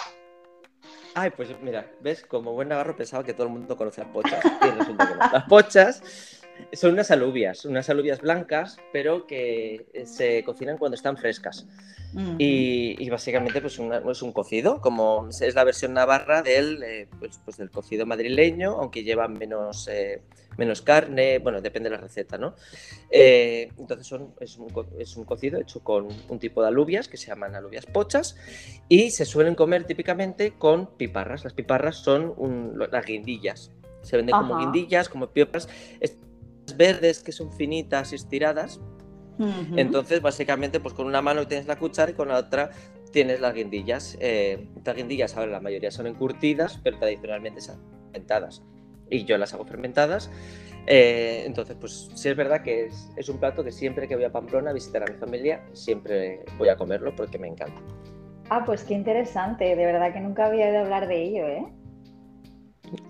Ay, 1.18 1.30
pues 1.30 1.49
mira, 1.61 1.89
ves, 2.01 2.26
como 2.26 2.51
buen 2.51 2.68
navarro 2.68 2.93
pensaba 2.93 3.24
que 3.24 3.34
todo 3.34 3.47
el 3.47 3.53
mundo 3.53 3.78
conoce 3.78 4.01
las 4.01 4.09
pochas 4.09 4.43
y 4.61 4.70
resulta 4.70 5.07
que 5.07 5.13
no. 5.16 5.20
Las 5.32 5.45
pochas 5.45 6.35
son 6.74 6.93
unas 6.93 7.12
alubias, 7.12 7.66
unas 7.66 7.89
alubias 7.89 8.22
blancas, 8.22 8.78
pero 8.91 9.28
que 9.28 9.88
eh, 9.93 10.06
se 10.06 10.43
cocinan 10.43 10.78
cuando 10.78 10.95
están 10.95 11.18
frescas. 11.18 11.68
y, 12.38 13.10
básicamente 13.10 13.60
pues 13.60 13.74
es 13.74 14.22
un 14.22 14.32
cocido, 14.32 14.80
como 14.80 15.28
es 15.30 15.53
la 15.53 15.64
versión 15.66 15.93
navarra 15.93 16.41
del, 16.41 16.82
eh, 16.84 17.08
pues, 17.20 17.39
pues, 17.43 17.58
del 17.58 17.70
cocido 17.70 18.06
madrileño, 18.06 18.72
aunque 18.80 19.03
lleva 19.03 19.28
menos, 19.28 19.89
eh, 19.89 20.22
menos 20.58 20.82
carne, 20.82 21.39
bueno, 21.39 21.60
depende 21.60 21.89
de 21.89 21.95
la 21.95 22.01
receta, 22.01 22.38
¿no? 22.38 22.56
entonces 23.12 24.08
son, 24.08 24.34
es, 24.39 24.58
un, 24.58 24.68
es, 24.97 25.18
un, 25.18 25.26
cocido 25.26 25.60
hecho 25.60 25.82
con 25.82 26.08
un 26.30 26.39
tipo 26.39 26.62
de 26.62 26.70
alubias 26.70 27.08
que 27.10 27.18
se 27.18 27.28
llaman 27.28 27.56
alubias 27.56 27.86
pochas 27.86 28.38
y 28.88 29.12
se 29.12 29.26
suelen 29.26 29.56
comer 29.56 29.84
típicamente 29.84 30.53
con 30.58 30.88
piparras. 30.97 31.43
Las 31.43 31.53
piparras 31.53 31.97
son 31.97 32.34
las 32.91 33.06
guindillas, 33.06 33.72
se 34.03 34.18
venden 34.18 34.36
como 34.36 34.58
guindillas, 34.60 35.10
como 35.10 35.28
pipas 35.28 35.68
verdes 36.76 37.23
que 37.23 37.32
son 37.32 37.51
finitas 37.51 38.11
y 38.11 38.15
estiradas. 38.15 38.80
Entonces, 39.76 40.21
básicamente, 40.21 40.80
pues 40.80 40.93
con 40.93 41.07
una 41.07 41.21
mano 41.21 41.45
tienes 41.45 41.67
la 41.67 41.78
cuchara 41.78 42.11
y 42.11 42.13
con 42.13 42.30
la 42.30 42.38
otra 42.38 42.71
tienes 43.11 43.41
las 43.41 43.53
guindillas. 43.53 44.17
Eh, 44.21 44.69
estas 44.78 44.95
guindillas, 44.95 45.36
ahora 45.36 45.51
la 45.51 45.59
mayoría 45.59 45.91
son 45.91 46.07
encurtidas, 46.07 46.80
pero 46.84 46.97
tradicionalmente 46.97 47.59
son 47.61 47.82
fermentadas. 48.11 48.63
Y 49.09 49.26
yo 49.26 49.38
las 49.38 49.53
hago 49.53 49.65
fermentadas. 49.65 50.32
Eh, 50.88 51.43
entonces, 51.45 51.76
pues 51.80 52.09
sí 52.15 52.30
es 52.30 52.36
verdad 52.36 52.61
que 52.61 52.86
es, 52.86 53.09
es, 53.17 53.28
un 53.28 53.39
plato 53.39 53.63
que 53.63 53.71
siempre 53.71 54.07
que 54.07 54.15
voy 54.15 54.23
a 54.23 54.32
Pamplona 54.32 54.69
a 54.69 54.73
visitar 54.73 55.03
a 55.03 55.11
mi 55.11 55.17
familia, 55.17 55.65
siempre 55.73 56.45
voy 56.57 56.69
a 56.69 56.78
comerlo 56.78 57.15
porque 57.15 57.38
me 57.38 57.47
encanta. 57.47 57.82
Ah, 58.49 58.63
pues 58.65 58.84
qué 58.84 58.93
interesante. 58.93 59.76
De 59.76 59.86
verdad 59.86 60.13
que 60.13 60.19
nunca 60.19 60.45
había 60.45 60.67
oído 60.67 60.80
hablar 60.80 61.07
de 61.07 61.23
ello, 61.23 61.47
¿eh? 61.47 61.65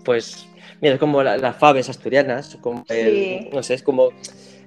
Pues 0.04 0.48
Mira, 0.80 0.94
es 0.94 1.00
como 1.00 1.22
las 1.22 1.56
faves 1.56 1.88
asturianas, 1.88 2.56
como 2.60 2.84
no 3.52 3.62
sé, 3.62 3.74
es 3.74 3.82
como 3.82 4.10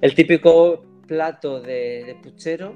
el 0.00 0.14
típico 0.14 0.84
plato 1.06 1.60
de, 1.60 2.16
puchero, 2.22 2.74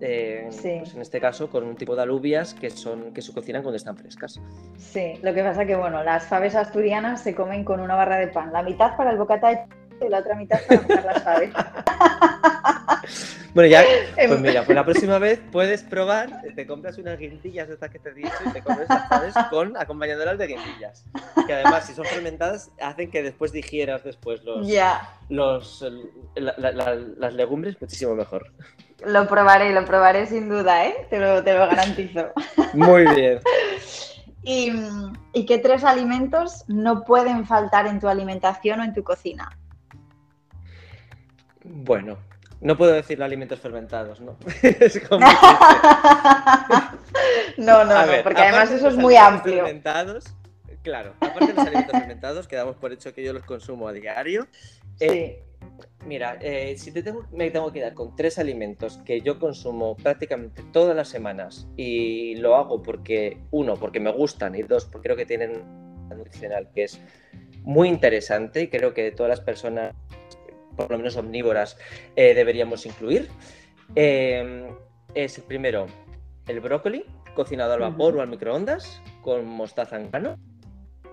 eh, 0.00 0.48
pues 0.48 0.94
en 0.94 1.00
este 1.00 1.20
caso 1.20 1.48
con 1.48 1.64
un 1.64 1.76
tipo 1.76 1.96
de 1.96 2.02
alubias 2.02 2.54
que, 2.54 2.70
son, 2.70 3.12
que 3.14 3.22
se 3.22 3.32
cocinan 3.32 3.62
cuando 3.62 3.76
están 3.76 3.96
frescas. 3.96 4.40
Sí, 4.76 5.14
lo 5.22 5.32
que 5.32 5.42
pasa 5.42 5.64
que, 5.64 5.76
bueno, 5.76 6.02
las 6.02 6.24
faves 6.24 6.54
asturianas 6.54 7.22
se 7.22 7.34
comen 7.34 7.64
con 7.64 7.80
una 7.80 7.94
barra 7.94 8.18
de 8.18 8.28
pan, 8.28 8.52
la 8.52 8.62
mitad 8.62 8.96
para 8.96 9.10
el 9.10 9.16
bocata 9.16 9.48
de 9.50 9.58
y 10.04 10.08
la 10.08 10.18
otra 10.18 10.34
mitad 10.34 10.58
para 10.66 10.82
comer 10.82 11.04
las 11.04 11.22
faves. 11.22 11.50
Bueno, 13.56 13.70
ya, 13.70 13.84
pues 14.14 14.30
em. 14.30 14.42
mira, 14.42 14.64
pues 14.66 14.76
la 14.76 14.84
próxima 14.84 15.18
vez 15.18 15.40
puedes 15.50 15.82
probar, 15.82 16.42
te 16.54 16.66
compras 16.66 16.98
unas 16.98 17.18
guindillas 17.18 17.68
de 17.68 17.72
estas 17.72 17.88
que 17.88 17.98
te 17.98 18.10
he 18.10 18.12
dicho 18.12 18.34
y 18.44 18.52
te 18.52 18.60
comes 18.62 18.86
las 18.86 19.08
faves 19.08 19.34
con 19.48 19.74
acompañándolas 19.78 20.36
de 20.36 20.48
guindillas. 20.48 21.06
Que 21.46 21.54
además, 21.54 21.86
si 21.86 21.94
son 21.94 22.04
fermentadas, 22.04 22.70
hacen 22.78 23.10
que 23.10 23.22
después 23.22 23.52
digieras 23.52 24.04
después 24.04 24.42
los, 24.44 24.68
los 25.30 25.84
las 26.34 27.32
legumbres 27.32 27.80
muchísimo 27.80 28.14
mejor. 28.14 28.52
Lo 29.06 29.26
probaré, 29.26 29.72
lo 29.72 29.86
probaré 29.86 30.26
sin 30.26 30.50
duda, 30.50 30.84
¿eh? 30.84 31.06
Te 31.08 31.18
lo, 31.18 31.42
te 31.42 31.54
lo 31.54 31.60
garantizo. 31.60 32.32
Muy 32.74 33.06
bien. 33.14 33.40
¿Y, 34.42 34.70
¿Y 35.32 35.46
qué 35.46 35.56
tres 35.56 35.82
alimentos 35.82 36.64
no 36.68 37.04
pueden 37.04 37.46
faltar 37.46 37.86
en 37.86 38.00
tu 38.00 38.08
alimentación 38.08 38.80
o 38.80 38.84
en 38.84 38.92
tu 38.92 39.02
cocina? 39.02 39.48
Bueno, 41.68 42.18
no 42.60 42.76
puedo 42.76 42.92
decir 42.92 43.22
alimentos 43.22 43.60
fermentados, 43.60 44.20
¿no? 44.20 44.36
no, 47.58 47.84
no, 47.84 47.94
porque 48.22 48.42
además 48.42 48.70
eso 48.70 48.88
es 48.88 48.96
muy 48.96 49.16
amplio. 49.16 49.64
Fermentados, 49.64 50.24
claro, 50.82 51.14
aparte 51.20 51.48
de 51.48 51.54
los 51.54 51.66
alimentos 51.66 51.98
fermentados, 51.98 52.48
que 52.48 52.56
damos 52.56 52.76
por 52.76 52.92
hecho 52.92 53.14
que 53.14 53.22
yo 53.22 53.32
los 53.32 53.44
consumo 53.44 53.88
a 53.88 53.92
diario. 53.92 54.46
Eh, 55.00 55.42
mira, 56.06 56.38
eh, 56.40 56.76
si 56.78 56.92
te 56.92 57.02
tengo, 57.02 57.26
me 57.32 57.50
tengo 57.50 57.72
que 57.72 57.80
dar 57.80 57.94
con 57.94 58.16
tres 58.16 58.38
alimentos 58.38 58.98
que 59.04 59.20
yo 59.20 59.38
consumo 59.38 59.96
prácticamente 59.96 60.62
todas 60.72 60.96
las 60.96 61.08
semanas 61.08 61.66
y 61.76 62.36
lo 62.36 62.56
hago 62.56 62.82
porque, 62.82 63.38
uno, 63.50 63.74
porque 63.74 64.00
me 64.00 64.12
gustan 64.12 64.54
y 64.54 64.62
dos, 64.62 64.86
porque 64.86 65.08
creo 65.08 65.16
que 65.16 65.26
tienen 65.26 65.62
nutricional 66.08 66.70
que 66.74 66.84
es 66.84 67.00
muy 67.62 67.88
interesante 67.88 68.62
y 68.62 68.68
creo 68.68 68.94
que 68.94 69.10
todas 69.10 69.28
las 69.28 69.40
personas 69.40 69.94
por 70.76 70.90
lo 70.90 70.98
menos 70.98 71.16
omnívoras, 71.16 71.78
eh, 72.14 72.34
deberíamos 72.34 72.86
incluir. 72.86 73.28
Em, 73.94 74.66
es 75.14 75.38
el 75.38 75.44
primero 75.44 75.86
el 76.46 76.60
brócoli, 76.60 77.04
cocinado 77.34 77.72
al 77.72 77.80
vapor 77.80 78.16
o 78.16 78.20
al 78.20 78.28
microondas, 78.28 79.02
con 79.22 79.46
mostaza 79.46 79.96
en 79.96 80.10
grano. 80.10 80.38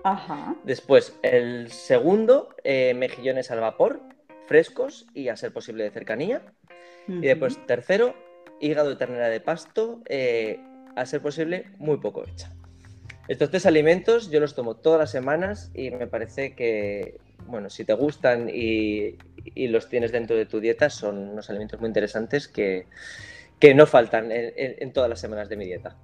Ajá. 0.04 0.54
Después, 0.64 1.18
el 1.22 1.70
segundo, 1.70 2.54
eh, 2.62 2.94
mejillones 2.94 3.50
al 3.50 3.60
vapor, 3.60 4.00
frescos 4.46 5.06
y 5.14 5.28
a 5.28 5.36
ser 5.36 5.52
posible 5.52 5.84
de 5.84 5.90
cercanía. 5.90 6.42
Y 7.06 7.20
después, 7.20 7.58
tercero, 7.66 8.14
hígado 8.60 8.90
de 8.90 8.96
ternera 8.96 9.28
de 9.28 9.40
pasto, 9.40 10.00
eh, 10.08 10.58
a 10.96 11.04
ser 11.04 11.20
posible 11.20 11.66
muy 11.78 11.98
poco 11.98 12.24
hecha. 12.26 12.50
Estos 13.28 13.50
tres 13.50 13.66
alimentos 13.66 14.30
yo 14.30 14.40
los 14.40 14.54
tomo 14.54 14.76
todas 14.76 15.00
las 15.00 15.10
semanas 15.10 15.70
y 15.74 15.90
me 15.90 16.06
parece 16.06 16.54
que, 16.54 17.18
bueno, 17.46 17.70
si 17.70 17.84
te 17.84 17.94
gustan 17.94 18.48
y, 18.52 19.16
los 19.68 19.88
tienes 19.88 20.12
dentro 20.12 20.36
de 20.36 20.46
tu 20.46 20.60
dieta, 20.60 20.90
son 20.90 21.30
unos 21.30 21.50
alimentos 21.50 21.80
muy 21.80 21.88
interesantes 21.88 22.48
que, 22.48 22.86
no 23.74 23.86
faltan 23.86 24.30
en 24.30 24.92
todas 24.92 25.08
las 25.08 25.20
semanas 25.20 25.48
de 25.48 25.56
mi 25.56 25.64
dieta. 25.64 25.96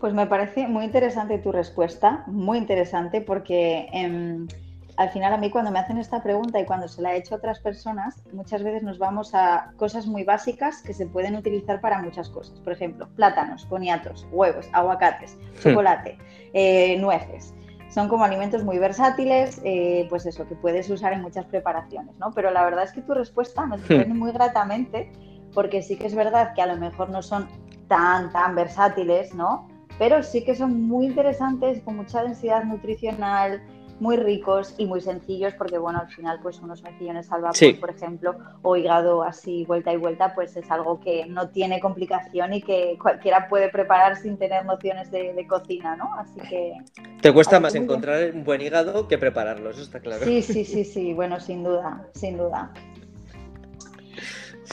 Pues 0.00 0.14
me 0.14 0.26
parece 0.26 0.66
muy 0.66 0.86
interesante 0.86 1.38
tu 1.38 1.52
respuesta, 1.52 2.24
muy 2.26 2.56
interesante, 2.56 3.20
porque 3.20 3.86
em, 3.92 4.48
al 4.96 5.10
final 5.10 5.34
a 5.34 5.36
mí 5.36 5.50
cuando 5.50 5.70
me 5.70 5.78
hacen 5.78 5.98
esta 5.98 6.22
pregunta 6.22 6.58
y 6.58 6.64
cuando 6.64 6.88
se 6.88 7.02
la 7.02 7.14
he 7.14 7.18
hecho 7.18 7.34
a 7.34 7.38
otras 7.38 7.60
personas, 7.60 8.22
muchas 8.32 8.62
veces 8.62 8.82
nos 8.82 8.98
vamos 8.98 9.34
a 9.34 9.74
cosas 9.76 10.06
muy 10.06 10.24
básicas 10.24 10.80
que 10.80 10.94
se 10.94 11.06
pueden 11.06 11.36
utilizar 11.36 11.82
para 11.82 12.00
muchas 12.00 12.30
cosas. 12.30 12.58
Por 12.60 12.72
ejemplo, 12.72 13.10
plátanos, 13.14 13.68
boniatos, 13.68 14.26
huevos, 14.32 14.70
aguacates, 14.72 15.36
hmm. 15.36 15.68
chocolate, 15.68 16.16
eh, 16.54 16.96
nueces. 16.98 17.52
Son 17.90 18.08
como 18.08 18.24
alimentos 18.24 18.64
muy 18.64 18.78
versátiles, 18.78 19.60
eh, 19.64 20.06
pues 20.08 20.24
eso, 20.24 20.46
que 20.48 20.54
puedes 20.54 20.88
usar 20.88 21.12
en 21.12 21.22
muchas 21.22 21.44
preparaciones, 21.46 22.16
¿no? 22.18 22.32
Pero 22.32 22.50
la 22.50 22.64
verdad 22.64 22.84
es 22.84 22.92
que 22.92 23.02
tu 23.02 23.14
respuesta 23.14 23.66
me 23.66 23.78
sorprende 23.78 24.14
hmm. 24.14 24.18
muy 24.18 24.32
gratamente, 24.32 25.12
porque 25.52 25.82
sí 25.82 25.96
que 25.96 26.06
es 26.06 26.14
verdad 26.14 26.54
que 26.54 26.62
a 26.62 26.66
lo 26.66 26.76
mejor 26.76 27.10
no 27.10 27.22
son 27.22 27.48
tan, 27.88 28.32
tan 28.32 28.54
versátiles, 28.54 29.34
¿no? 29.34 29.66
pero 30.00 30.22
sí 30.22 30.42
que 30.42 30.54
son 30.54 30.88
muy 30.88 31.04
interesantes, 31.04 31.82
con 31.82 31.96
mucha 31.96 32.22
densidad 32.22 32.64
nutricional, 32.64 33.62
muy 34.00 34.16
ricos 34.16 34.74
y 34.78 34.86
muy 34.86 35.00
sencillos 35.00 35.54
porque 35.54 35.78
bueno 35.78 36.00
al 36.00 36.08
final 36.08 36.40
pues 36.42 36.58
unos 36.60 36.82
mejillones 36.82 37.30
al 37.30 37.42
vapor 37.42 37.80
por 37.80 37.90
ejemplo 37.90 38.36
o 38.62 38.76
hígado 38.76 39.22
así 39.22 39.64
vuelta 39.66 39.92
y 39.92 39.96
vuelta 39.96 40.34
pues 40.34 40.56
es 40.56 40.70
algo 40.70 41.00
que 41.00 41.26
no 41.26 41.50
tiene 41.50 41.80
complicación 41.80 42.54
y 42.54 42.62
que 42.62 42.98
cualquiera 43.00 43.48
puede 43.48 43.68
preparar 43.68 44.16
sin 44.16 44.36
tener 44.38 44.64
nociones 44.64 45.10
de, 45.10 45.46
cocina 45.48 45.96
no 45.96 46.14
así 46.14 46.40
que 46.48 46.74
te 47.20 47.32
cuesta 47.32 47.60
más 47.60 47.74
encontrar 47.74 48.32
un 48.34 48.44
buen 48.44 48.60
hígado 48.60 49.06
que 49.08 49.18
prepararlo 49.18 49.70
eso 49.70 49.82
está 49.82 50.00
claro. 50.00 50.24
Sí 50.24 50.42
sí 50.42 50.64
sí 50.64 50.84
sí 50.84 51.12
bueno 51.14 51.40
sin 51.40 51.64
duda 51.64 52.06
sin 52.14 52.38
duda. 52.38 52.72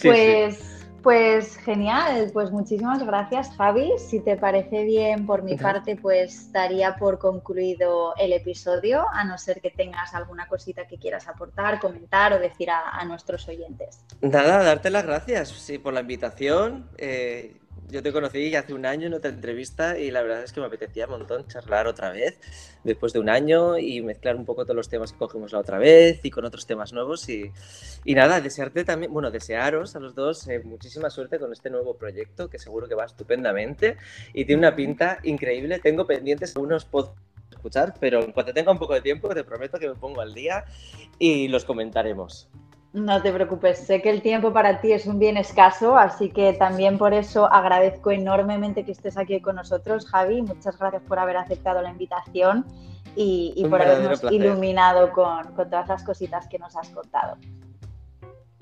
Pues 0.01 0.76
pues 1.07 1.55
genial, 1.55 2.31
pues 2.33 2.51
muchísimas 2.51 3.01
gracias 3.01 3.55
Javi. 3.55 3.93
Si 3.97 4.19
te 4.19 4.35
parece 4.35 4.83
bien 4.83 5.25
por 5.25 5.41
mi 5.41 5.55
parte, 5.55 5.95
pues 5.95 6.51
daría 6.51 6.97
por 6.97 7.17
concluido 7.17 8.13
el 8.17 8.33
episodio, 8.33 9.05
a 9.13 9.23
no 9.23 9.37
ser 9.37 9.61
que 9.61 9.69
tengas 9.69 10.13
alguna 10.13 10.49
cosita 10.49 10.85
que 10.85 10.97
quieras 10.97 11.29
aportar, 11.29 11.79
comentar 11.79 12.33
o 12.33 12.39
decir 12.39 12.69
a, 12.69 13.05
nuestros 13.05 13.47
oyentes. 13.47 14.03
Nada, 14.19 14.61
darte 14.61 14.89
las 14.89 15.05
gracias 15.05 15.47
sí, 15.47 15.77
por 15.77 15.93
la 15.93 16.01
invitación. 16.01 16.89
Eh, 16.97 17.55
yo 17.89 18.03
te 18.03 18.11
conocí 18.11 18.53
hace 18.55 18.73
un 18.73 18.85
año 18.85 19.07
en 19.07 19.13
otra 19.13 19.29
entrevista 19.29 19.97
y 19.97 20.11
la 20.11 20.21
verdad 20.21 20.43
es 20.43 20.51
que 20.51 20.59
me 20.59 20.65
apetecía 20.65 21.05
un 21.05 21.11
montón 21.11 21.47
charlar 21.47 21.87
otra 21.87 22.11
vez 22.11 22.39
después 22.83 23.13
de 23.13 23.19
un 23.19 23.29
año 23.29 23.77
y 23.77 24.01
mezclar 24.01 24.35
un 24.35 24.45
poco 24.45 24.63
todos 24.63 24.75
los 24.75 24.89
temas 24.89 25.13
que 25.13 25.17
cogimos 25.17 25.53
la 25.53 25.59
otra 25.59 25.77
vez 25.77 26.19
y 26.23 26.29
con 26.29 26.43
otros 26.45 26.65
temas 26.65 26.91
nuevos. 26.91 27.27
Y, 27.29 27.51
y 28.03 28.15
nada, 28.15 28.41
desearte 28.41 28.83
también, 28.83 29.13
bueno, 29.13 29.31
desearos 29.31 29.95
a 29.95 29.99
los 29.99 30.15
dos 30.15 30.47
eh, 30.47 30.59
muchísima 30.63 31.09
suerte 31.09 31.39
con 31.39 31.53
este 31.53 31.69
nuevo 31.69 31.95
proyecto 31.95 32.49
que 32.49 32.59
seguro 32.59 32.87
que 32.87 32.95
va 32.95 33.05
estupendamente 33.05 33.97
y 34.33 34.45
tiene 34.45 34.59
una 34.59 34.75
pinta 34.75 35.19
increíble. 35.23 35.79
Tengo 35.79 36.05
pendientes 36.05 36.55
algunos 36.55 36.85
podcasts 36.85 37.21
escuchar, 37.49 37.93
pero 37.99 38.23
en 38.23 38.31
cuanto 38.31 38.53
tenga 38.53 38.71
un 38.71 38.77
poco 38.77 38.93
de 38.93 39.01
tiempo 39.01 39.29
te 39.29 39.43
prometo 39.43 39.79
que 39.79 39.87
me 39.87 39.95
pongo 39.95 40.21
al 40.21 40.33
día 40.33 40.65
y 41.17 41.47
los 41.47 41.65
comentaremos. 41.65 42.49
No 42.97 43.21
te 43.21 43.31
preocupes, 43.31 43.77
sé 43.77 44.01
que 44.01 44.09
el 44.09 44.23
tiempo 44.23 44.51
para 44.51 44.81
ti 44.81 44.91
es 44.91 45.05
un 45.05 45.19
bien 45.19 45.37
escaso, 45.37 45.95
así 45.95 46.31
que 46.31 46.53
también 46.53 46.97
por 46.97 47.13
eso 47.13 47.45
agradezco 47.45 48.09
enormemente 48.09 48.83
que 48.83 48.91
estés 48.91 49.17
aquí 49.17 49.39
con 49.39 49.55
nosotros, 49.55 50.07
Javi. 50.07 50.41
Muchas 50.41 50.79
gracias 50.79 51.03
por 51.03 51.19
haber 51.19 51.37
aceptado 51.37 51.79
la 51.83 51.91
invitación 51.91 52.65
y, 53.15 53.63
por 53.69 53.83
habernos 53.83 54.23
iluminado 54.31 55.11
con, 55.11 55.43
con 55.53 55.69
todas 55.69 55.87
las 55.87 56.03
cositas 56.03 56.47
que 56.47 56.57
nos 56.57 56.75
has 56.75 56.89
contado. 56.89 57.37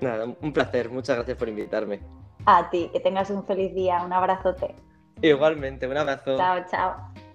Nada, 0.00 0.26
un 0.26 0.52
placer, 0.52 0.90
muchas 0.90 1.16
gracias 1.16 1.38
por 1.38 1.48
invitarme. 1.48 2.00
A 2.44 2.68
ti, 2.68 2.90
que 2.92 3.00
tengas 3.00 3.30
un 3.30 3.42
feliz 3.42 3.74
día, 3.74 4.02
un 4.04 4.12
abrazote. 4.12 4.74
Igualmente, 5.22 5.88
un 5.88 5.96
abrazo. 5.96 6.36
Chao, 6.36 6.58
chao. 6.70 7.25